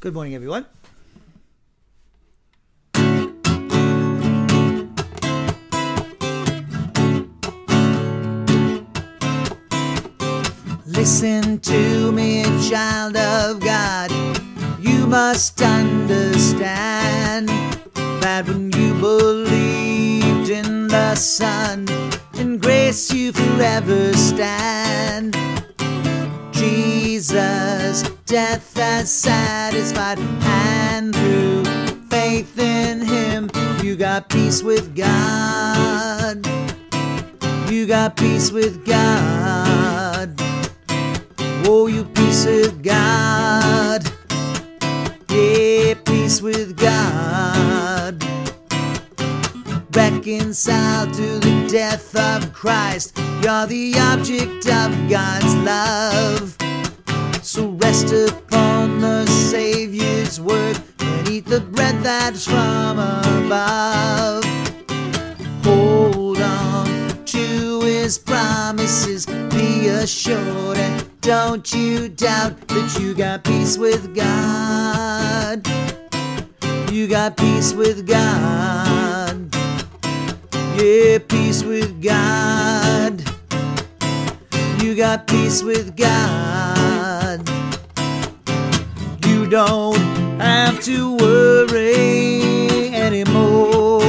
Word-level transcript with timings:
Good 0.00 0.14
morning, 0.14 0.36
everyone. 0.36 0.64
Listen 10.86 11.58
to 11.58 12.12
me, 12.12 12.44
child 12.70 13.16
of 13.16 13.58
God. 13.58 14.12
You 14.78 15.08
must 15.08 15.60
understand 15.60 17.48
that 18.22 18.46
when 18.46 18.70
you 18.70 18.94
believed 19.00 20.48
in 20.48 20.86
the 20.86 21.16
Son, 21.16 21.88
in 22.34 22.58
grace 22.58 23.12
you 23.12 23.32
forever 23.32 24.12
stand. 24.12 25.36
Jesus, 26.52 28.07
death 28.28 28.76
has 28.76 29.10
satisfied, 29.10 30.18
and 30.18 31.14
through 31.14 31.64
faith 32.10 32.58
in 32.58 33.00
Him, 33.00 33.50
you 33.82 33.96
got 33.96 34.28
peace 34.28 34.62
with 34.62 34.94
God. 34.94 36.46
You 37.70 37.86
got 37.86 38.18
peace 38.18 38.50
with 38.50 38.84
God. 38.84 40.34
Oh, 41.66 41.86
you 41.86 42.04
peace 42.04 42.44
with 42.44 42.82
God. 42.82 44.02
Yeah, 45.30 45.94
peace 46.04 46.42
with 46.42 46.76
God. 46.76 48.22
Reconciled 49.94 51.14
to 51.14 51.38
the 51.38 51.66
death 51.70 52.14
of 52.14 52.52
Christ. 52.52 53.16
You're 53.42 53.66
the 53.66 53.94
object 53.98 54.68
of 54.68 55.08
God's 55.08 55.54
love. 55.64 56.67
Rest 57.88 58.12
upon 58.12 59.00
the 59.00 59.24
Savior's 59.24 60.38
word 60.38 60.78
and 61.00 61.26
eat 61.26 61.46
the 61.46 61.62
bread 61.62 62.02
that's 62.02 62.44
from 62.44 62.98
above. 62.98 64.44
Hold 65.64 66.38
on 66.38 67.24
to 67.24 67.80
his 67.80 68.18
promises, 68.18 69.24
be 69.24 69.88
assured, 69.88 70.76
and 70.76 71.20
don't 71.22 71.72
you 71.72 72.10
doubt 72.10 72.60
that 72.68 72.98
you 73.00 73.14
got 73.14 73.42
peace 73.44 73.78
with 73.78 74.14
God. 74.14 75.66
You 76.92 77.08
got 77.08 77.38
peace 77.38 77.72
with 77.72 78.06
God. 78.06 79.48
Yeah, 80.76 81.16
peace 81.26 81.62
with 81.62 82.02
God. 82.02 83.22
You 84.82 84.94
got 84.94 85.26
peace 85.26 85.62
with 85.62 85.96
God. 85.96 86.57
Don't 89.50 89.96
have 90.38 90.78
to 90.82 91.16
worry 91.16 92.92
anymore. 92.94 94.00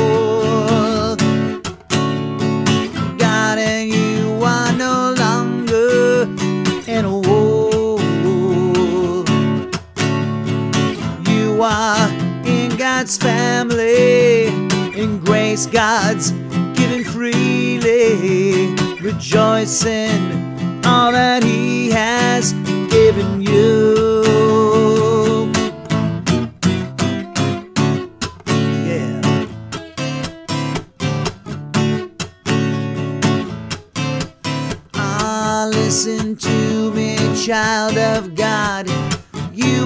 God 3.18 3.58
and 3.58 3.90
you 3.90 4.44
are 4.44 4.74
no 4.74 5.16
longer 5.18 6.24
in 6.92 7.06
a 7.06 7.20
war. 7.20 8.00
You 11.30 11.62
are 11.64 12.10
in 12.46 12.76
God's 12.76 13.18
family, 13.18 14.48
in 15.00 15.20
grace 15.24 15.68
God's 15.68 16.32
given 16.78 17.06
freely. 17.06 18.76
Rejoice 19.00 19.86
in 19.86 20.84
all 20.86 21.14
that 21.14 21.44
He 21.44 21.92
has 21.92 22.52
given 22.92 23.42
you. 23.42 23.89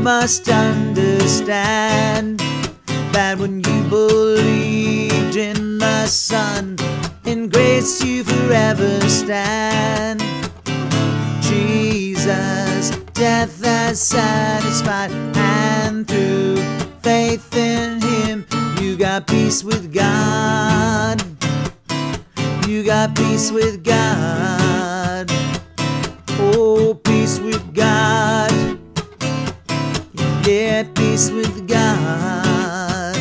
Must 0.04 0.50
understand 0.50 2.38
that 3.14 3.38
when 3.40 3.64
you 3.64 3.84
believed 3.90 5.38
in 5.38 5.78
the 5.78 6.06
Son, 6.08 6.76
in 7.24 7.48
grace 7.48 8.04
you 8.04 8.26
forever 8.26 9.00
stand. 9.08 10.20
Jesus, 11.42 12.90
death 13.14 13.64
has 13.64 14.02
satisfied, 14.02 15.12
and 15.38 16.06
through 16.06 16.58
faith 17.02 17.56
in 17.56 18.02
Him, 18.02 18.46
you 18.82 18.98
got 18.98 19.26
peace 19.26 19.64
with 19.64 19.94
God. 19.94 21.24
You 22.68 22.84
got 22.84 23.16
peace 23.16 23.52
with 23.52 23.86
God. 23.86 25.32
Oh, 26.40 27.00
peace 27.06 27.40
with 27.40 27.74
God. 27.74 28.53
Yeah, 30.46 30.84
peace 30.94 31.32
with 31.32 31.70
God. 31.70 33.16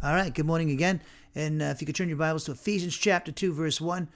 All 0.00 0.14
right, 0.14 0.32
good 0.32 0.46
morning 0.46 0.70
again. 0.70 1.00
And 1.34 1.60
uh, 1.60 1.64
if 1.64 1.80
you 1.80 1.86
could 1.86 1.96
turn 1.96 2.06
your 2.06 2.16
Bibles 2.16 2.44
to 2.44 2.52
Ephesians 2.52 2.96
chapter 2.96 3.32
2, 3.32 3.52
verse 3.52 3.80
1. 3.80 4.08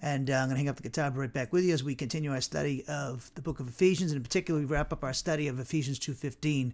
And 0.00 0.30
uh, 0.30 0.34
I'm 0.34 0.44
going 0.46 0.50
to 0.50 0.56
hang 0.58 0.68
up 0.68 0.76
the 0.76 0.84
guitar 0.84 1.10
right 1.10 1.32
back 1.32 1.52
with 1.52 1.64
you 1.64 1.74
as 1.74 1.82
we 1.82 1.96
continue 1.96 2.30
our 2.30 2.40
study 2.40 2.84
of 2.86 3.32
the 3.34 3.42
book 3.42 3.58
of 3.58 3.66
Ephesians. 3.66 4.12
And 4.12 4.18
in 4.18 4.22
particular, 4.22 4.60
we 4.60 4.66
wrap 4.66 4.92
up 4.92 5.02
our 5.02 5.12
study 5.12 5.48
of 5.48 5.58
Ephesians 5.58 5.98
2.15 5.98 6.72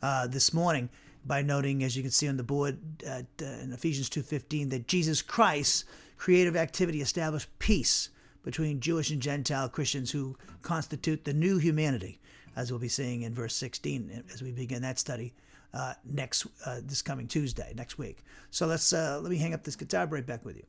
uh, 0.00 0.28
this 0.28 0.54
morning 0.54 0.88
by 1.26 1.42
noting, 1.42 1.82
as 1.82 1.96
you 1.96 2.02
can 2.02 2.12
see 2.12 2.28
on 2.28 2.36
the 2.36 2.44
board 2.44 2.78
uh, 3.04 3.22
in 3.40 3.72
Ephesians 3.72 4.08
2.15, 4.08 4.70
that 4.70 4.86
Jesus 4.86 5.20
Christ's 5.20 5.84
creative 6.22 6.54
activity 6.54 7.00
established 7.00 7.48
peace 7.58 8.08
between 8.44 8.78
Jewish 8.78 9.10
and 9.10 9.20
Gentile 9.20 9.68
Christians 9.68 10.12
who 10.12 10.36
constitute 10.62 11.24
the 11.24 11.32
new 11.32 11.58
humanity, 11.58 12.20
as 12.54 12.70
we'll 12.70 12.78
be 12.78 12.86
seeing 12.86 13.22
in 13.22 13.34
verse 13.34 13.56
16 13.56 14.22
as 14.32 14.40
we 14.40 14.52
begin 14.52 14.82
that 14.82 15.00
study 15.00 15.34
uh, 15.74 15.94
next 16.04 16.46
uh, 16.64 16.78
this 16.84 17.02
coming 17.02 17.26
Tuesday, 17.26 17.72
next 17.74 17.98
week. 17.98 18.18
So 18.52 18.68
let's 18.68 18.92
uh, 18.92 19.18
let 19.20 19.32
me 19.32 19.36
hang 19.36 19.52
up 19.52 19.64
this 19.64 19.74
guitar. 19.74 20.06
Right 20.06 20.24
back 20.24 20.44
with 20.44 20.54
you. 20.54 20.62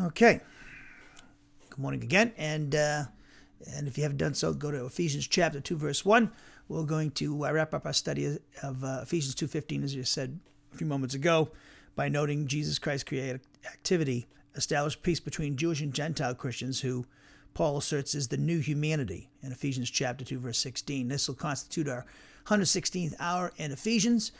Okay. 0.00 0.40
Good 1.70 1.78
morning 1.78 2.04
again, 2.04 2.32
and 2.36 2.72
uh, 2.72 3.04
and 3.74 3.88
if 3.88 3.98
you 3.98 4.04
haven't 4.04 4.18
done 4.18 4.34
so, 4.34 4.54
go 4.54 4.70
to 4.70 4.86
Ephesians 4.86 5.26
chapter 5.26 5.60
two, 5.60 5.76
verse 5.76 6.04
one. 6.04 6.30
We're 6.68 6.84
going 6.84 7.10
to 7.12 7.44
uh, 7.44 7.50
wrap 7.50 7.74
up 7.74 7.84
our 7.84 7.92
study 7.92 8.38
of 8.62 8.84
uh, 8.84 9.00
Ephesians 9.02 9.34
two 9.34 9.48
fifteen, 9.48 9.82
as 9.82 9.96
you 9.96 10.04
said 10.04 10.38
a 10.72 10.76
few 10.76 10.86
moments 10.86 11.16
ago, 11.16 11.50
by 11.96 12.08
noting 12.08 12.46
Jesus 12.46 12.78
Christ's 12.78 13.08
creative 13.08 13.40
activity 13.66 14.28
established 14.54 15.02
peace 15.02 15.18
between 15.18 15.56
Jewish 15.56 15.80
and 15.80 15.92
Gentile 15.92 16.34
Christians, 16.34 16.82
who 16.82 17.04
Paul 17.54 17.78
asserts 17.78 18.14
is 18.14 18.28
the 18.28 18.36
new 18.36 18.60
humanity 18.60 19.30
in 19.42 19.50
Ephesians 19.50 19.90
chapter 19.90 20.24
two, 20.24 20.38
verse 20.38 20.58
sixteen. 20.58 21.08
This 21.08 21.26
will 21.26 21.34
constitute 21.34 21.88
our 21.88 22.06
116th 22.46 23.14
hour 23.18 23.52
in 23.56 23.72
Ephesians. 23.72 24.30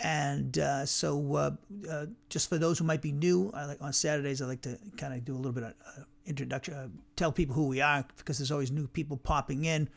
And 0.00 0.58
uh, 0.58 0.84
so, 0.84 1.34
uh, 1.34 1.50
uh, 1.90 2.06
just 2.28 2.48
for 2.48 2.58
those 2.58 2.78
who 2.78 2.84
might 2.84 3.00
be 3.00 3.12
new, 3.12 3.50
I 3.54 3.64
like 3.64 3.80
on 3.80 3.92
Saturdays, 3.92 4.42
I 4.42 4.46
like 4.46 4.60
to 4.62 4.78
kind 4.98 5.14
of 5.14 5.24
do 5.24 5.34
a 5.34 5.36
little 5.36 5.52
bit 5.52 5.62
of 5.62 5.74
uh, 5.86 6.02
introduction, 6.26 6.74
uh, 6.74 6.88
tell 7.16 7.32
people 7.32 7.54
who 7.54 7.66
we 7.66 7.80
are 7.80 8.04
because 8.18 8.38
there's 8.38 8.50
always 8.50 8.70
new 8.70 8.88
people 8.88 9.16
popping 9.16 9.64
in, 9.64 9.88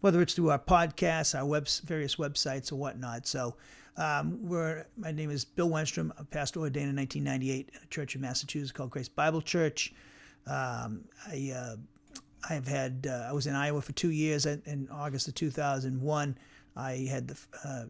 whether 0.00 0.22
it's 0.22 0.34
through 0.34 0.50
our 0.50 0.58
podcasts, 0.58 1.36
our 1.36 1.44
web, 1.44 1.66
various 1.84 2.14
websites, 2.16 2.70
or 2.70 2.76
whatnot. 2.76 3.26
So, 3.26 3.56
um, 3.96 4.38
we're 4.48 4.86
my 4.96 5.10
name 5.10 5.30
is 5.30 5.44
Bill 5.44 5.68
Wenstrom. 5.68 6.12
I'm 6.16 6.26
pastor 6.26 6.60
ordained 6.60 6.90
in 6.90 6.96
1998 6.96 7.70
at 7.74 7.82
a 7.82 7.86
church 7.88 8.14
in 8.14 8.20
Massachusetts 8.20 8.70
called 8.70 8.90
Grace 8.90 9.08
Bible 9.08 9.42
Church. 9.42 9.92
Um, 10.46 11.04
I 11.26 11.52
uh, 11.54 11.76
I 12.48 12.54
have 12.54 12.68
had 12.68 13.08
I 13.08 13.32
was 13.32 13.48
in 13.48 13.56
Iowa 13.56 13.82
for 13.82 13.92
two 13.92 14.10
years 14.10 14.46
in 14.46 14.88
August 14.92 15.26
of 15.26 15.34
2001. 15.34 16.38
I 16.76 17.08
had 17.10 17.28
the 17.28 17.38
uh, 17.64 17.84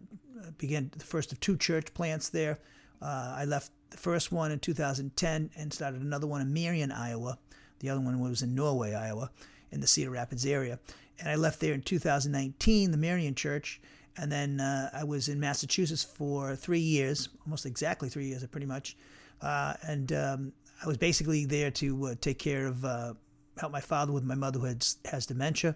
began 0.58 0.90
the 0.96 1.04
first 1.04 1.32
of 1.32 1.40
two 1.40 1.56
church 1.56 1.92
plants 1.94 2.28
there, 2.28 2.58
Uh, 3.02 3.34
I 3.38 3.44
left 3.44 3.72
the 3.90 3.96
first 3.96 4.30
one 4.30 4.52
in 4.52 4.58
2010 4.58 5.50
and 5.56 5.72
started 5.72 6.00
another 6.02 6.26
one 6.26 6.40
in 6.40 6.52
Marion, 6.52 6.92
Iowa. 6.92 7.38
The 7.80 7.88
other 7.88 8.00
one 8.00 8.20
was 8.20 8.42
in 8.42 8.54
Norway, 8.54 8.94
Iowa, 8.94 9.30
in 9.70 9.80
the 9.80 9.86
Cedar 9.86 10.10
Rapids 10.10 10.44
area. 10.44 10.78
And 11.18 11.28
I 11.28 11.36
left 11.36 11.60
there 11.60 11.74
in 11.74 11.82
2019, 11.82 12.90
the 12.90 12.96
Marion 12.96 13.34
Church. 13.34 13.80
And 14.16 14.30
then 14.30 14.60
uh, 14.60 14.90
I 14.92 15.04
was 15.04 15.28
in 15.28 15.40
Massachusetts 15.40 16.04
for 16.04 16.56
three 16.56 16.80
years, 16.80 17.30
almost 17.46 17.64
exactly 17.64 18.08
three 18.08 18.26
years, 18.26 18.46
pretty 18.48 18.66
much. 18.66 18.96
Uh, 19.40 19.74
and 19.82 20.12
um, 20.12 20.52
I 20.82 20.86
was 20.86 20.98
basically 20.98 21.46
there 21.46 21.70
to 21.72 22.06
uh, 22.06 22.14
take 22.20 22.38
care 22.38 22.66
of, 22.66 22.84
uh, 22.84 23.14
help 23.58 23.72
my 23.72 23.80
father 23.80 24.12
with 24.12 24.24
my 24.24 24.34
mother 24.34 24.58
who 24.58 24.66
has, 24.66 24.98
has 25.06 25.24
dementia. 25.24 25.74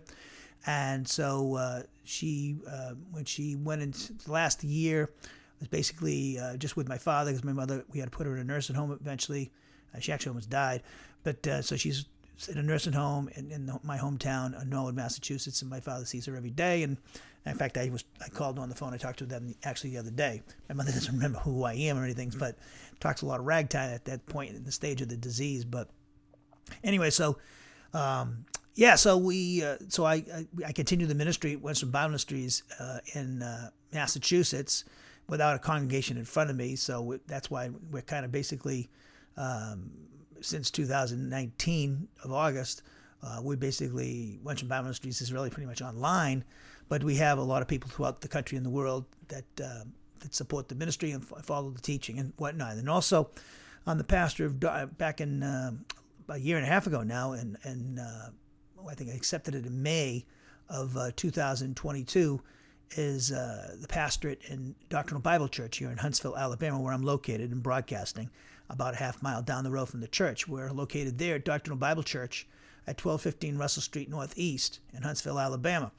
And 0.67 1.09
so 1.09 1.55
uh, 1.57 1.83
she, 2.05 2.57
uh, 2.69 2.93
when 3.11 3.25
she 3.25 3.57
went 3.57 3.83
in 3.83 3.93
the 4.25 4.33
last 4.33 4.63
year, 4.63 5.11
was 5.61 5.69
basically 5.69 6.39
uh, 6.39 6.57
just 6.57 6.77
with 6.77 6.89
my 6.89 6.99
father 6.99 7.31
because 7.31 7.45
my 7.45 7.53
mother, 7.53 7.85
we 7.93 7.99
had 8.01 8.11
to 8.11 8.17
put 8.17 8.27
her 8.27 8.35
in 8.35 8.41
a 8.41 8.45
nursing 8.45 8.77
home 8.77 8.93
eventually. 8.93 9.51
Uh, 9.95 10.01
she 10.01 10.13
actually 10.13 10.31
almost 10.31 10.51
died. 10.51 10.83
But 11.23 11.47
uh, 11.47 11.63
so 11.63 11.77
she's 11.77 12.05
in 12.49 12.59
a 12.59 12.63
nursing 12.63 12.93
home 12.93 13.31
in, 13.35 13.51
in 13.51 13.71
my 13.83 13.97
hometown, 13.97 14.59
uh, 14.59 14.65
Norwood, 14.65 14.95
Massachusetts, 14.95 15.63
and 15.63 15.71
my 15.71 15.81
father 15.81 16.05
sees 16.05 16.27
her 16.27 16.37
every 16.37 16.51
day. 16.51 16.83
And 16.83 16.99
in 17.47 17.55
fact, 17.55 17.79
I 17.79 17.89
was 17.91 18.05
I 18.23 18.29
called 18.29 18.59
on 18.59 18.69
the 18.69 18.75
phone. 18.75 18.93
I 18.93 18.97
talked 18.97 19.19
to 19.21 19.27
them 19.27 19.55
actually 19.65 19.91
the 19.91 19.99
other 19.99 20.11
day. 20.11 20.43
My 20.69 20.75
mother 20.75 20.93
doesn't 20.93 21.15
remember 21.15 21.39
who 21.39 21.65
I 21.65 21.75
am 21.75 21.99
or 21.99 22.05
anything, 22.05 22.33
but 22.39 22.59
talks 23.01 23.23
a 23.23 23.27
lot 23.27 23.41
of 23.41 23.47
ragtime 23.47 23.91
at 23.91 24.05
that 24.07 24.27
point 24.27 24.55
in 24.55 24.65
the 24.65 24.73
stage 24.73 25.01
of 25.01 25.09
the 25.09 25.17
disease. 25.17 25.65
But 25.65 25.89
anyway, 26.83 27.11
so 27.11 27.39
um, 27.93 28.45
yeah, 28.75 28.97
so 28.97 29.17
we 29.17 29.63
uh, 29.63 29.77
so 29.89 30.05
I, 30.05 30.15
I, 30.15 30.47
I 30.67 30.73
continued 30.73 31.09
the 31.09 31.15
ministry 31.15 31.53
at 31.53 31.63
Wenstrom 31.63 31.93
Bible 31.93 32.11
Ministries 32.11 32.65
uh, 32.81 32.99
in 33.15 33.43
uh, 33.43 33.71
Massachusetts 33.93 34.85
without 35.29 35.57
a 35.57 35.59
congregation 35.59 36.17
in 36.17 36.25
front 36.25 36.51
of 36.51 36.57
me. 36.57 36.77
So 36.77 37.19
that's 37.27 37.51
why 37.51 37.71
we're 37.91 38.03
kind 38.03 38.25
of 38.25 38.33
basically 38.33 38.91
um, 39.37 39.91
since 40.41 40.71
2019 40.71 42.09
of 42.25 42.33
August, 42.33 42.83
uh, 43.23 43.41
we 43.43 43.57
basically 43.57 44.39
went 44.43 44.59
Wenstrom 44.59 44.69
Bible 44.69 44.85
Ministries 44.85 45.21
is 45.21 45.33
really 45.33 45.51
pretty 45.51 45.67
much 45.67 45.81
online, 45.81 46.45
but 46.89 47.03
we 47.03 47.17
have 47.17 47.39
a 47.39 47.43
lot 47.43 47.63
of 47.63 47.69
people 47.69 47.89
throughout 47.91 48.21
the 48.21 48.29
country 48.29 48.57
and 48.57 48.67
the 48.67 48.71
world 48.71 49.05
that 49.29 49.45
uh, 49.63 49.85
that 50.21 50.35
support 50.35 50.69
the 50.69 50.75
ministry 50.75 51.13
and 51.13 51.25
follow 51.25 51.71
the 51.71 51.81
teaching 51.81 52.19
and 52.19 52.33
whatnot. 52.37 52.77
And 52.77 52.89
also, 52.89 53.31
I'm 53.87 53.99
the 53.99 54.05
pastor 54.05 54.47
of 54.47 54.61
back 54.99 55.21
in 55.21 55.43
uh, 55.43 55.73
a 56.29 56.39
year 56.39 56.57
and 56.57 56.67
a 56.67 56.69
half 56.69 56.87
ago 56.87 57.03
now, 57.03 57.33
and 57.33 57.99
uh, 57.99 58.29
I 58.89 58.95
think 58.95 59.11
I 59.11 59.15
accepted 59.15 59.55
it 59.55 59.67
in 59.67 59.83
May 59.83 60.25
of 60.69 60.97
uh, 60.97 61.11
2022 61.17 62.41
is 62.97 63.33
uh, 63.33 63.77
the 63.81 63.89
pastorate 63.89 64.41
in 64.49 64.75
Doctrinal 64.89 65.21
Bible 65.21 65.49
Church 65.49 65.79
here 65.79 65.91
in 65.91 65.99
Huntsville, 65.99 66.37
Alabama, 66.37 66.81
where 66.81 66.93
I'm 66.93 67.03
located 67.03 67.51
and 67.51 67.63
broadcasting 67.63 68.31
about 68.71 68.95
a 68.95 68.99
half 68.99 69.23
mile 69.23 69.43
down 69.43 69.65
the 69.65 69.71
road 69.71 69.89
from 69.89 70.01
the 70.01 70.09
church. 70.09 70.47
We're 70.47 70.71
located 70.71 71.19
there 71.19 71.37
at 71.37 71.45
Doctrinal 71.45 71.79
Bible 71.79 72.03
Church 72.03 72.47
at 72.87 73.03
1215 73.03 73.59
Russell 73.59 73.83
Street 73.83 74.09
Northeast 74.09 74.81
in 74.93 75.03
Huntsville, 75.03 75.39
Alabama. 75.39 75.91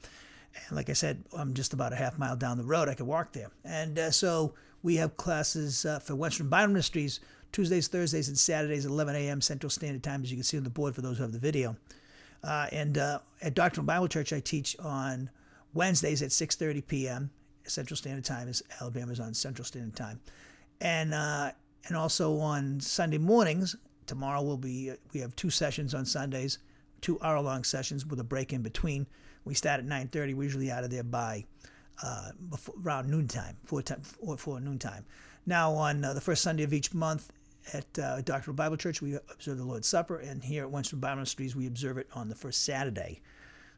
And 0.54 0.76
like 0.76 0.88
I 0.88 0.94
said, 0.94 1.24
I'm 1.36 1.54
just 1.54 1.72
about 1.72 1.92
a 1.92 1.96
half 1.96 2.18
mile 2.18 2.36
down 2.36 2.56
the 2.56 2.64
road. 2.64 2.88
I 2.88 2.94
could 2.94 3.06
walk 3.06 3.32
there. 3.32 3.50
And 3.64 3.98
uh, 3.98 4.10
so 4.10 4.54
we 4.82 4.96
have 4.96 5.16
classes 5.16 5.84
uh, 5.84 5.98
for 5.98 6.14
Western 6.14 6.48
Bible 6.48 6.68
Ministries 6.68 7.20
Tuesdays, 7.52 7.88
Thursdays, 7.88 8.28
and 8.28 8.38
Saturdays 8.38 8.84
at 8.84 8.90
11 8.90 9.16
a.m. 9.16 9.40
Central 9.40 9.70
Standard 9.70 10.02
Time, 10.02 10.22
as 10.22 10.30
you 10.30 10.36
can 10.36 10.44
see 10.44 10.58
on 10.58 10.64
the 10.64 10.70
board 10.70 10.94
for 10.94 11.00
those 11.00 11.16
who 11.16 11.22
have 11.22 11.32
the 11.32 11.38
video. 11.38 11.76
Uh, 12.46 12.68
and 12.70 12.96
uh, 12.96 13.18
at 13.42 13.54
Doctrinal 13.54 13.86
Bible 13.86 14.06
Church, 14.06 14.32
I 14.32 14.38
teach 14.38 14.76
on 14.78 15.30
Wednesdays 15.74 16.22
at 16.22 16.30
6:30 16.30 16.86
p.m. 16.86 17.30
Central 17.64 17.96
Standard 17.96 18.24
Time, 18.24 18.48
Is 18.48 18.62
Alabama's 18.80 19.18
on 19.18 19.34
Central 19.34 19.64
Standard 19.64 19.96
Time, 19.96 20.20
and 20.80 21.12
uh, 21.12 21.50
and 21.88 21.96
also 21.96 22.38
on 22.38 22.80
Sunday 22.80 23.18
mornings. 23.18 23.74
Tomorrow 24.06 24.42
will 24.42 24.56
be 24.56 24.92
we 25.12 25.20
have 25.20 25.34
two 25.34 25.50
sessions 25.50 25.92
on 25.92 26.06
Sundays, 26.06 26.58
two 27.00 27.18
hour-long 27.20 27.64
sessions 27.64 28.06
with 28.06 28.20
a 28.20 28.24
break 28.24 28.52
in 28.52 28.62
between. 28.62 29.08
We 29.44 29.54
start 29.54 29.80
at 29.80 29.86
9:30. 29.86 30.34
We're 30.34 30.44
usually 30.44 30.70
out 30.70 30.84
of 30.84 30.90
there 30.90 31.02
by 31.02 31.46
uh, 32.00 32.30
before, 32.48 32.76
around 32.84 33.10
noontime, 33.10 33.56
four, 33.64 33.82
time, 33.82 34.02
four, 34.02 34.36
four 34.36 34.60
noontime. 34.60 35.04
Now 35.46 35.72
on 35.72 36.04
uh, 36.04 36.14
the 36.14 36.20
first 36.20 36.42
Sunday 36.42 36.62
of 36.62 36.72
each 36.72 36.94
month 36.94 37.32
at 37.72 37.98
uh, 37.98 38.20
Doctrinal 38.22 38.56
Bible 38.56 38.76
Church, 38.76 39.02
we 39.02 39.14
observe 39.14 39.58
the 39.58 39.64
Lord's 39.64 39.88
Supper, 39.88 40.18
and 40.18 40.42
here 40.42 40.64
at 40.64 40.70
Western 40.70 41.00
Bible 41.00 41.16
Ministries, 41.16 41.56
we 41.56 41.66
observe 41.66 41.98
it 41.98 42.08
on 42.14 42.28
the 42.28 42.34
first 42.34 42.64
Saturday 42.64 43.20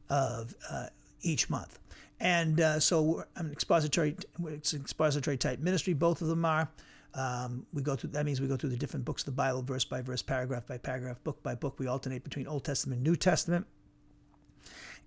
of 0.08 0.54
uh, 0.70 0.86
each 1.22 1.48
month. 1.50 1.78
And 2.20 2.60
uh, 2.60 2.80
so 2.80 3.24
I'm 3.36 3.46
an 3.46 3.52
expository, 3.52 4.16
it's 4.46 4.72
an 4.72 4.80
expository 4.80 5.36
type 5.36 5.60
ministry. 5.60 5.94
Both 5.94 6.20
of 6.20 6.28
them 6.28 6.44
are. 6.44 6.68
Um, 7.14 7.66
we 7.72 7.82
go 7.82 7.96
through. 7.96 8.10
That 8.10 8.26
means 8.26 8.40
we 8.40 8.48
go 8.48 8.56
through 8.56 8.70
the 8.70 8.76
different 8.76 9.04
books 9.04 9.22
of 9.22 9.26
the 9.26 9.32
Bible, 9.32 9.62
verse 9.62 9.84
by 9.84 10.02
verse, 10.02 10.20
paragraph 10.22 10.66
by 10.66 10.78
paragraph, 10.78 11.22
book 11.24 11.42
by 11.42 11.54
book. 11.54 11.78
We 11.78 11.86
alternate 11.86 12.22
between 12.24 12.46
Old 12.46 12.64
Testament 12.64 12.98
and 12.98 13.06
New 13.06 13.16
Testament. 13.16 13.66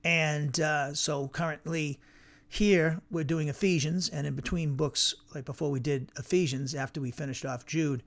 And 0.04 0.60
uh, 0.60 0.94
so 0.94 1.28
currently, 1.28 2.00
here 2.48 3.02
we're 3.12 3.24
doing 3.24 3.50
Ephesians, 3.50 4.10
and 4.10 4.26
in 4.26 4.36
between 4.36 4.76
books, 4.76 5.16
like 5.36 5.46
before 5.46 5.70
we 5.70 5.80
did 5.80 6.12
Ephesians, 6.18 6.74
after 6.74 7.00
we 7.00 7.12
finished 7.12 7.46
off 7.46 7.66
Jude, 7.66 8.04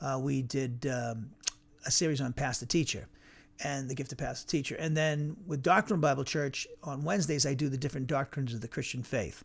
uh, 0.00 0.18
we 0.20 0.42
did 0.42 0.86
um, 0.86 1.30
a 1.86 1.90
series 1.90 2.20
on 2.20 2.32
Pastor 2.32 2.66
Teacher 2.66 3.08
and 3.62 3.88
the 3.88 3.94
gift 3.94 4.12
of 4.12 4.18
pastor 4.18 4.48
teacher. 4.48 4.74
And 4.76 4.96
then 4.96 5.36
with 5.46 5.62
Doctrinal 5.62 6.00
Bible 6.00 6.24
Church 6.24 6.66
on 6.82 7.04
Wednesdays, 7.04 7.46
I 7.46 7.54
do 7.54 7.68
the 7.68 7.76
different 7.76 8.06
doctrines 8.06 8.52
of 8.52 8.60
the 8.60 8.68
Christian 8.68 9.02
faith. 9.02 9.44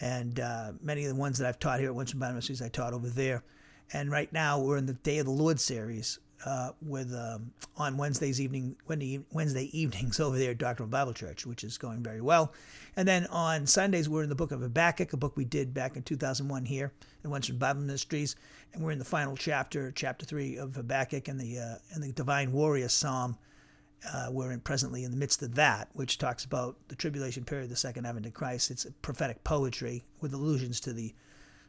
And 0.00 0.40
uh, 0.40 0.72
many 0.82 1.04
of 1.04 1.14
the 1.14 1.20
ones 1.20 1.38
that 1.38 1.48
I've 1.48 1.58
taught 1.58 1.78
here 1.78 1.90
at 1.90 1.96
Wenstrom 1.96 2.18
Bible 2.18 2.32
Ministries, 2.32 2.62
I 2.62 2.68
taught 2.68 2.94
over 2.94 3.08
there. 3.08 3.44
And 3.92 4.10
right 4.10 4.32
now, 4.32 4.60
we're 4.60 4.76
in 4.76 4.86
the 4.86 4.94
Day 4.94 5.18
of 5.18 5.26
the 5.26 5.32
Lord 5.32 5.60
series 5.60 6.18
uh, 6.44 6.70
with 6.82 7.12
um, 7.14 7.52
on 7.76 7.96
Wednesdays 7.96 8.40
evening, 8.40 8.76
Wednesday 8.86 9.78
evenings 9.78 10.20
over 10.20 10.38
there 10.38 10.52
at 10.52 10.58
Doctrinal 10.58 10.90
Bible 10.90 11.12
Church, 11.12 11.46
which 11.46 11.64
is 11.64 11.78
going 11.78 12.02
very 12.02 12.20
well. 12.20 12.52
And 12.96 13.08
then 13.08 13.26
on 13.26 13.66
Sundays, 13.66 14.08
we're 14.08 14.22
in 14.22 14.28
the 14.28 14.34
book 14.34 14.52
of 14.52 14.60
Habakkuk, 14.60 15.12
a 15.12 15.16
book 15.16 15.36
we 15.36 15.44
did 15.44 15.74
back 15.74 15.96
in 15.96 16.02
2001 16.02 16.64
here 16.66 16.92
in 17.24 17.30
Wenstrom 17.30 17.58
Bible 17.58 17.80
Ministries, 17.80 18.36
and 18.72 18.82
we're 18.82 18.92
in 18.92 18.98
the 18.98 19.04
final 19.04 19.36
chapter, 19.36 19.92
chapter 19.92 20.26
three 20.26 20.56
of 20.56 20.74
Habakkuk, 20.74 21.28
and 21.28 21.40
the 21.40 21.58
uh, 21.58 21.74
and 21.92 22.02
the 22.02 22.12
Divine 22.12 22.52
Warrior 22.52 22.88
Psalm. 22.88 23.36
Uh, 24.12 24.28
we're 24.30 24.52
in 24.52 24.60
presently 24.60 25.02
in 25.02 25.10
the 25.10 25.16
midst 25.16 25.42
of 25.42 25.54
that, 25.54 25.88
which 25.94 26.18
talks 26.18 26.44
about 26.44 26.76
the 26.88 26.94
tribulation 26.94 27.42
period, 27.42 27.70
the 27.70 27.76
second 27.76 28.04
advent 28.04 28.26
of 28.26 28.34
Christ. 28.34 28.70
It's 28.70 28.86
prophetic 29.00 29.42
poetry 29.44 30.04
with 30.20 30.34
allusions 30.34 30.78
to 30.80 30.92
the 30.92 31.14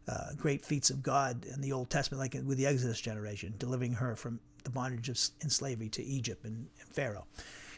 uh, 0.08 0.34
great 0.38 0.66
feats 0.66 0.90
of 0.90 1.02
God 1.02 1.46
in 1.46 1.62
the 1.62 1.72
Old 1.72 1.90
Testament, 1.90 2.20
like 2.20 2.34
with 2.46 2.58
the 2.58 2.66
Exodus 2.66 3.02
generation, 3.02 3.54
delivering 3.58 3.94
her 3.94 4.16
from 4.16 4.40
the 4.64 4.70
bondage 4.70 5.10
of 5.10 5.18
in 5.42 5.50
slavery 5.50 5.90
to 5.90 6.04
Egypt 6.04 6.44
and, 6.44 6.68
and 6.80 6.90
Pharaoh. 6.90 7.26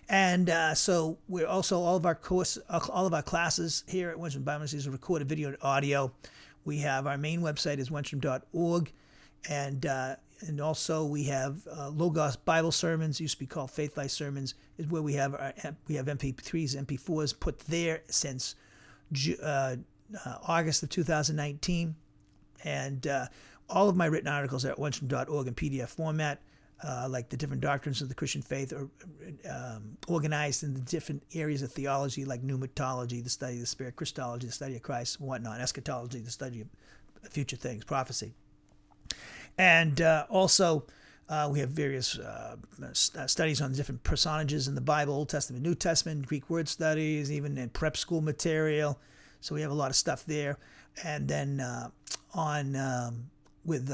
And 0.10 0.50
uh, 0.50 0.74
so 0.74 1.18
we're 1.28 1.48
also 1.48 1.82
all 1.82 1.98
of 1.98 2.06
our 2.06 2.16
course, 2.16 2.58
all 2.70 3.06
of 3.06 3.14
our 3.14 3.22
classes 3.22 3.84
here 3.88 4.10
at 4.10 4.18
Wenstrom 4.18 4.46
Bible 4.46 4.60
Ministries 4.60 4.88
are 4.88 4.92
recorded 4.92 5.28
video 5.28 5.50
and 5.50 5.58
audio. 5.62 6.12
We 6.64 6.80
have 6.80 7.08
our 7.08 7.18
main 7.18 7.42
website 7.42 7.78
is 7.78 7.90
wenstrom.org, 7.90 8.92
and 9.50 9.86
uh, 9.86 10.16
and 10.42 10.62
also 10.62 11.04
we 11.06 11.24
have 11.26 11.68
uh, 11.70 11.90
Logos 11.90 12.36
Bible 12.38 12.72
sermons, 12.72 13.20
used 13.20 13.36
to 13.36 13.40
be 13.40 13.48
called 13.48 13.72
Faith 13.72 13.98
Life 13.98 14.12
sermons, 14.12 14.56
is 14.78 14.88
where 14.88 15.02
we 15.02 15.14
have 15.14 15.34
our 15.34 15.54
we 15.88 15.96
have 15.96 16.06
MP3s, 16.06 16.76
MP4s 16.86 17.38
put 17.38 17.60
there 17.60 18.02
since 18.10 18.56
uh, 19.42 19.46
uh, 19.46 19.76
August 20.48 20.84
of 20.84 20.90
2019, 20.90 21.96
and 22.64 23.08
uh, 23.08 23.28
all 23.70 23.90
of 23.90 23.96
my 23.96 24.06
written 24.06 24.28
articles 24.28 24.66
are 24.66 24.72
at 24.72 24.78
wenstrom.org 24.78 25.48
in 25.48 25.54
PDF 25.54 25.90
format 25.90 26.42
uh, 26.84 27.08
like 27.10 27.30
the 27.30 27.38
different 27.38 27.62
doctrines 27.62 28.02
of 28.02 28.10
the 28.10 28.16
Christian 28.16 28.42
faith 28.42 28.72
are 28.72 28.88
um, 29.50 29.98
organized 30.08 30.64
in 30.64 30.74
the 30.74 30.82
different 30.82 31.24
areas 31.34 31.62
of 31.62 31.72
theology, 31.72 32.24
like 32.24 32.44
pneumatology, 32.44 33.24
the 33.24 33.30
study 33.30 33.56
of 33.56 33.62
the 33.62 33.66
Spirit, 33.66 33.96
Christology, 33.96 34.48
the 34.48 34.54
study 34.54 34.76
of 34.76 34.84
Christ, 34.84 35.20
whatnot, 35.20 35.60
eschatology, 35.60 36.20
the 36.20 36.30
study 36.30 36.62
of 36.62 36.68
future 37.32 37.56
things, 37.56 37.84
prophecy. 37.84 38.34
And 39.58 40.00
uh, 40.02 40.28
also, 40.30 40.86
uh, 41.30 41.50
we 41.52 41.60
have 41.60 41.70
various 41.70 42.20
uh, 42.20 42.58
uh, 42.84 42.94
studies 43.28 43.60
on 43.60 43.74
different 43.74 44.04
personages 44.04 44.68
in 44.68 44.76
the 44.76 44.82
Bible, 44.82 45.16
Old 45.16 45.30
Testament, 45.30 45.64
New 45.64 45.76
Testament, 45.76 46.28
Greek 46.28 46.48
word 46.48 46.70
studies, 46.70 47.32
even 47.32 47.58
in 47.58 47.70
prep 47.70 47.98
school 47.98 48.22
material. 48.22 49.00
So 49.42 49.56
we 49.56 49.62
have 49.62 49.72
a 49.72 49.76
lot 49.76 49.90
of 49.90 49.96
stuff 49.96 50.26
there. 50.26 50.60
And 51.04 51.28
then 51.28 51.60
uh, 51.60 51.90
on 52.38 52.76
um, 52.76 53.30
with 53.66 53.88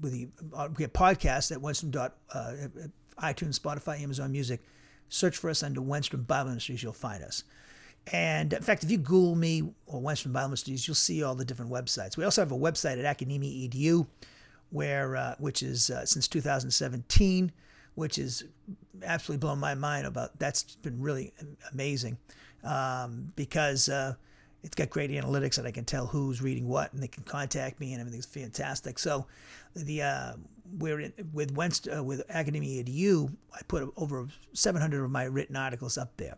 with 0.00 0.12
the 0.12 0.28
uh, 0.54 0.68
we 0.76 0.82
have 0.82 0.92
at 1.50 1.58
Wenstrom 1.58 1.90
dot 1.90 2.16
uh, 2.34 2.52
iTunes, 3.22 3.58
Spotify, 3.58 4.00
Amazon 4.00 4.32
Music. 4.32 4.60
Search 5.08 5.38
for 5.38 5.48
us 5.48 5.62
under 5.62 5.80
Wenstrom 5.80 6.26
Bible 6.26 6.50
Ministries, 6.50 6.82
you'll 6.82 6.92
find 6.92 7.24
us. 7.24 7.44
And 8.12 8.52
in 8.52 8.62
fact, 8.62 8.84
if 8.84 8.90
you 8.90 8.98
Google 8.98 9.36
me 9.36 9.62
or 9.86 10.00
Wenstrom 10.00 10.32
Bible 10.32 10.48
Ministries, 10.48 10.86
you'll 10.86 10.94
see 10.94 11.22
all 11.22 11.34
the 11.34 11.44
different 11.44 11.70
websites. 11.70 12.16
We 12.16 12.24
also 12.24 12.42
have 12.42 12.52
a 12.52 12.58
website 12.58 12.98
at 12.98 13.04
Academia 13.04 13.68
Edu, 13.68 14.06
where 14.70 15.16
uh, 15.16 15.34
which 15.38 15.62
is 15.62 15.90
uh, 15.90 16.04
since 16.04 16.28
2017, 16.28 17.52
which 17.94 18.18
is 18.18 18.44
absolutely 19.02 19.40
blown 19.40 19.58
my 19.58 19.74
mind 19.74 20.06
about. 20.06 20.38
That's 20.38 20.76
been 20.76 21.00
really 21.00 21.32
amazing 21.72 22.18
um, 22.64 23.32
because 23.36 23.88
uh, 23.88 24.14
it's 24.68 24.74
got 24.74 24.90
great 24.90 25.10
analytics, 25.10 25.56
that 25.56 25.64
I 25.64 25.70
can 25.70 25.86
tell 25.86 26.06
who's 26.06 26.42
reading 26.42 26.68
what, 26.68 26.92
and 26.92 27.02
they 27.02 27.08
can 27.08 27.22
contact 27.22 27.80
me, 27.80 27.92
and 27.94 28.00
everything's 28.02 28.26
fantastic. 28.26 28.98
So, 28.98 29.24
the 29.74 30.02
uh, 30.02 30.32
we're 30.78 31.00
in, 31.00 31.12
with 31.32 31.52
West, 31.52 31.88
uh, 31.88 32.04
with 32.04 32.22
Academia 32.28 32.84
EDU, 32.84 33.32
I 33.54 33.60
put 33.66 33.90
over 33.96 34.28
700 34.52 35.02
of 35.02 35.10
my 35.10 35.24
written 35.24 35.56
articles 35.56 35.96
up 35.96 36.14
there, 36.18 36.36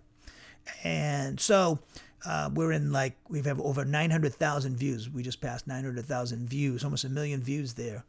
and 0.85 1.41
so 1.41 1.81
uh, 2.25 2.51
we're 2.55 2.71
in 2.71 2.93
like 2.93 3.17
we 3.29 3.43
have 3.43 3.61
over 3.61 3.85
900,000 3.85 4.77
views. 4.77 5.11
We 5.11 5.25
just 5.25 5.41
passed 5.41 5.67
900,000 5.67 6.49
views, 6.49 6.85
almost 6.85 7.03
a 7.03 7.09
million 7.09 7.43
views 7.43 7.75
there 7.75 8.05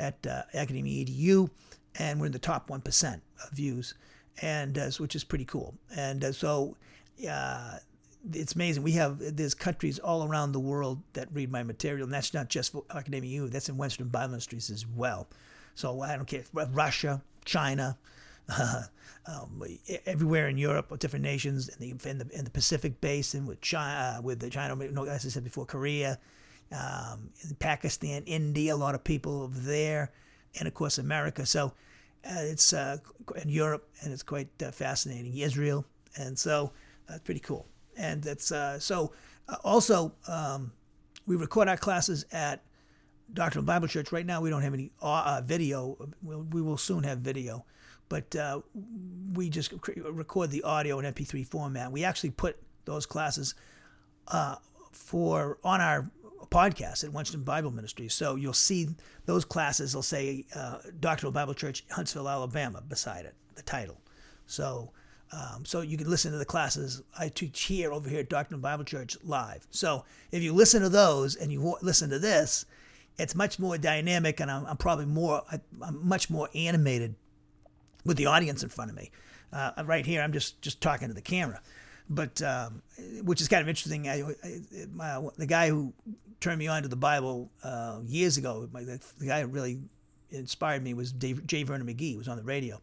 at 0.00 0.26
uh, 0.26 0.42
Academia 0.52 1.04
EDU, 1.04 1.48
and 1.96 2.18
we're 2.18 2.26
in 2.26 2.32
the 2.32 2.40
top 2.40 2.70
one 2.70 2.80
percent 2.80 3.22
of 3.44 3.52
views, 3.52 3.94
and 4.42 4.76
uh, 4.76 4.90
which 4.98 5.14
is 5.14 5.22
pretty 5.22 5.44
cool. 5.44 5.76
And 5.94 6.24
uh, 6.24 6.32
so, 6.32 6.76
uh, 7.30 7.76
it's 8.32 8.54
amazing. 8.54 8.82
We 8.82 8.92
have 8.92 9.36
there's 9.36 9.54
countries 9.54 9.98
all 9.98 10.24
around 10.24 10.52
the 10.52 10.60
world 10.60 11.02
that 11.14 11.28
read 11.32 11.50
my 11.50 11.62
material, 11.62 12.04
and 12.04 12.12
that's 12.12 12.34
not 12.34 12.48
just 12.48 12.72
for 12.72 12.84
Academia 12.90 13.30
U. 13.30 13.48
That's 13.48 13.68
in 13.68 13.76
Wenstrom 13.76 14.10
Bible 14.10 14.28
Ministries 14.28 14.70
as 14.70 14.86
well. 14.86 15.28
So 15.74 16.02
I 16.02 16.16
don't 16.16 16.26
care 16.26 16.44
Russia, 16.52 17.22
China, 17.44 17.96
uh, 18.48 18.82
um, 19.26 19.62
everywhere 20.06 20.48
in 20.48 20.58
Europe, 20.58 20.96
different 20.98 21.22
nations, 21.22 21.68
in 21.68 21.78
the 21.78 22.10
in 22.10 22.18
the, 22.18 22.28
in 22.32 22.44
the 22.44 22.50
Pacific 22.50 23.00
Basin 23.00 23.46
with 23.46 23.60
China, 23.60 24.18
uh, 24.18 24.22
with 24.22 24.40
the 24.40 24.50
China, 24.50 24.76
No, 24.76 25.04
as 25.04 25.24
I 25.24 25.28
said 25.28 25.44
before, 25.44 25.64
Korea, 25.64 26.18
um, 26.72 27.30
Pakistan, 27.58 28.24
India, 28.24 28.74
a 28.74 28.76
lot 28.76 28.94
of 28.94 29.02
people 29.02 29.42
over 29.42 29.58
there, 29.58 30.12
and 30.58 30.68
of 30.68 30.74
course 30.74 30.98
America. 30.98 31.46
So 31.46 31.72
uh, 32.24 32.40
it's 32.40 32.72
uh, 32.72 32.98
in 33.42 33.48
Europe, 33.48 33.88
and 34.02 34.12
it's 34.12 34.22
quite 34.22 34.50
uh, 34.62 34.70
fascinating. 34.70 35.36
Israel, 35.38 35.86
and 36.16 36.38
so 36.38 36.72
that's 37.08 37.22
pretty 37.22 37.40
cool. 37.40 37.66
And 38.00 38.22
that's 38.22 38.50
uh, 38.50 38.78
so 38.78 39.12
also 39.62 40.14
um, 40.26 40.72
we 41.26 41.36
record 41.36 41.68
our 41.68 41.76
classes 41.76 42.24
at 42.32 42.64
Doctrinal 43.32 43.66
Bible 43.66 43.88
Church. 43.88 44.10
Right 44.10 44.24
now, 44.24 44.40
we 44.40 44.48
don't 44.48 44.62
have 44.62 44.72
any 44.72 44.90
uh, 45.02 45.42
video. 45.44 45.96
We'll, 46.22 46.46
we 46.50 46.62
will 46.62 46.78
soon 46.78 47.04
have 47.04 47.18
video, 47.18 47.66
but 48.08 48.34
uh, 48.34 48.62
we 49.34 49.50
just 49.50 49.72
record 49.84 50.50
the 50.50 50.62
audio 50.62 50.98
in 50.98 51.12
MP3 51.12 51.46
format. 51.46 51.92
We 51.92 52.02
actually 52.04 52.30
put 52.30 52.56
those 52.86 53.04
classes 53.04 53.54
uh, 54.28 54.56
for 54.92 55.58
on 55.62 55.82
our 55.82 56.10
podcast 56.50 57.04
at 57.04 57.10
Wenstrom 57.10 57.44
Bible 57.44 57.70
Ministry. 57.70 58.08
So 58.08 58.34
you'll 58.34 58.54
see 58.54 58.88
those 59.26 59.44
classes. 59.44 59.92
They'll 59.92 60.02
say 60.02 60.46
uh, 60.56 60.78
Doctrinal 60.98 61.32
Bible 61.32 61.54
Church, 61.54 61.84
Huntsville, 61.90 62.30
Alabama, 62.30 62.80
beside 62.80 63.26
it, 63.26 63.34
the 63.56 63.62
title. 63.62 64.00
So. 64.46 64.90
Um, 65.32 65.64
so 65.64 65.80
you 65.80 65.96
can 65.96 66.10
listen 66.10 66.32
to 66.32 66.38
the 66.38 66.44
classes 66.44 67.02
I 67.16 67.28
teach 67.28 67.62
here 67.62 67.92
over 67.92 68.08
here 68.08 68.20
at 68.20 68.28
Doctrinal 68.28 68.60
Bible 68.60 68.84
Church 68.84 69.16
live. 69.22 69.66
So 69.70 70.04
if 70.32 70.42
you 70.42 70.52
listen 70.52 70.82
to 70.82 70.88
those 70.88 71.36
and 71.36 71.52
you 71.52 71.76
listen 71.82 72.10
to 72.10 72.18
this, 72.18 72.66
it's 73.18 73.34
much 73.34 73.58
more 73.58 73.76
dynamic, 73.78 74.40
and 74.40 74.50
I'm, 74.50 74.66
I'm 74.66 74.76
probably 74.76 75.06
more, 75.06 75.42
I'm 75.82 76.08
much 76.08 76.30
more 76.30 76.48
animated 76.54 77.14
with 78.04 78.16
the 78.16 78.26
audience 78.26 78.62
in 78.62 78.70
front 78.70 78.90
of 78.90 78.96
me. 78.96 79.10
Uh, 79.52 79.72
right 79.84 80.06
here, 80.06 80.22
I'm 80.22 80.32
just 80.32 80.62
just 80.62 80.80
talking 80.80 81.08
to 81.08 81.14
the 81.14 81.20
camera, 81.20 81.60
but 82.08 82.40
um, 82.42 82.82
which 83.22 83.40
is 83.40 83.48
kind 83.48 83.62
of 83.62 83.68
interesting. 83.68 84.08
I, 84.08 84.22
I, 84.22 84.60
my, 84.92 85.28
the 85.36 85.46
guy 85.46 85.68
who 85.68 85.92
turned 86.40 86.58
me 86.58 86.68
on 86.68 86.82
to 86.82 86.88
the 86.88 86.96
Bible 86.96 87.50
uh, 87.62 87.98
years 88.06 88.38
ago, 88.38 88.68
my, 88.72 88.84
the, 88.84 89.00
the, 89.18 89.26
guy 89.26 89.42
who 89.42 89.48
really 89.48 89.80
inspired 90.30 90.82
me 90.82 90.94
was 90.94 91.12
Dave, 91.12 91.46
J. 91.46 91.64
Vernon 91.64 91.86
McGee. 91.86 92.16
Was 92.16 92.28
on 92.28 92.36
the 92.36 92.44
radio. 92.44 92.80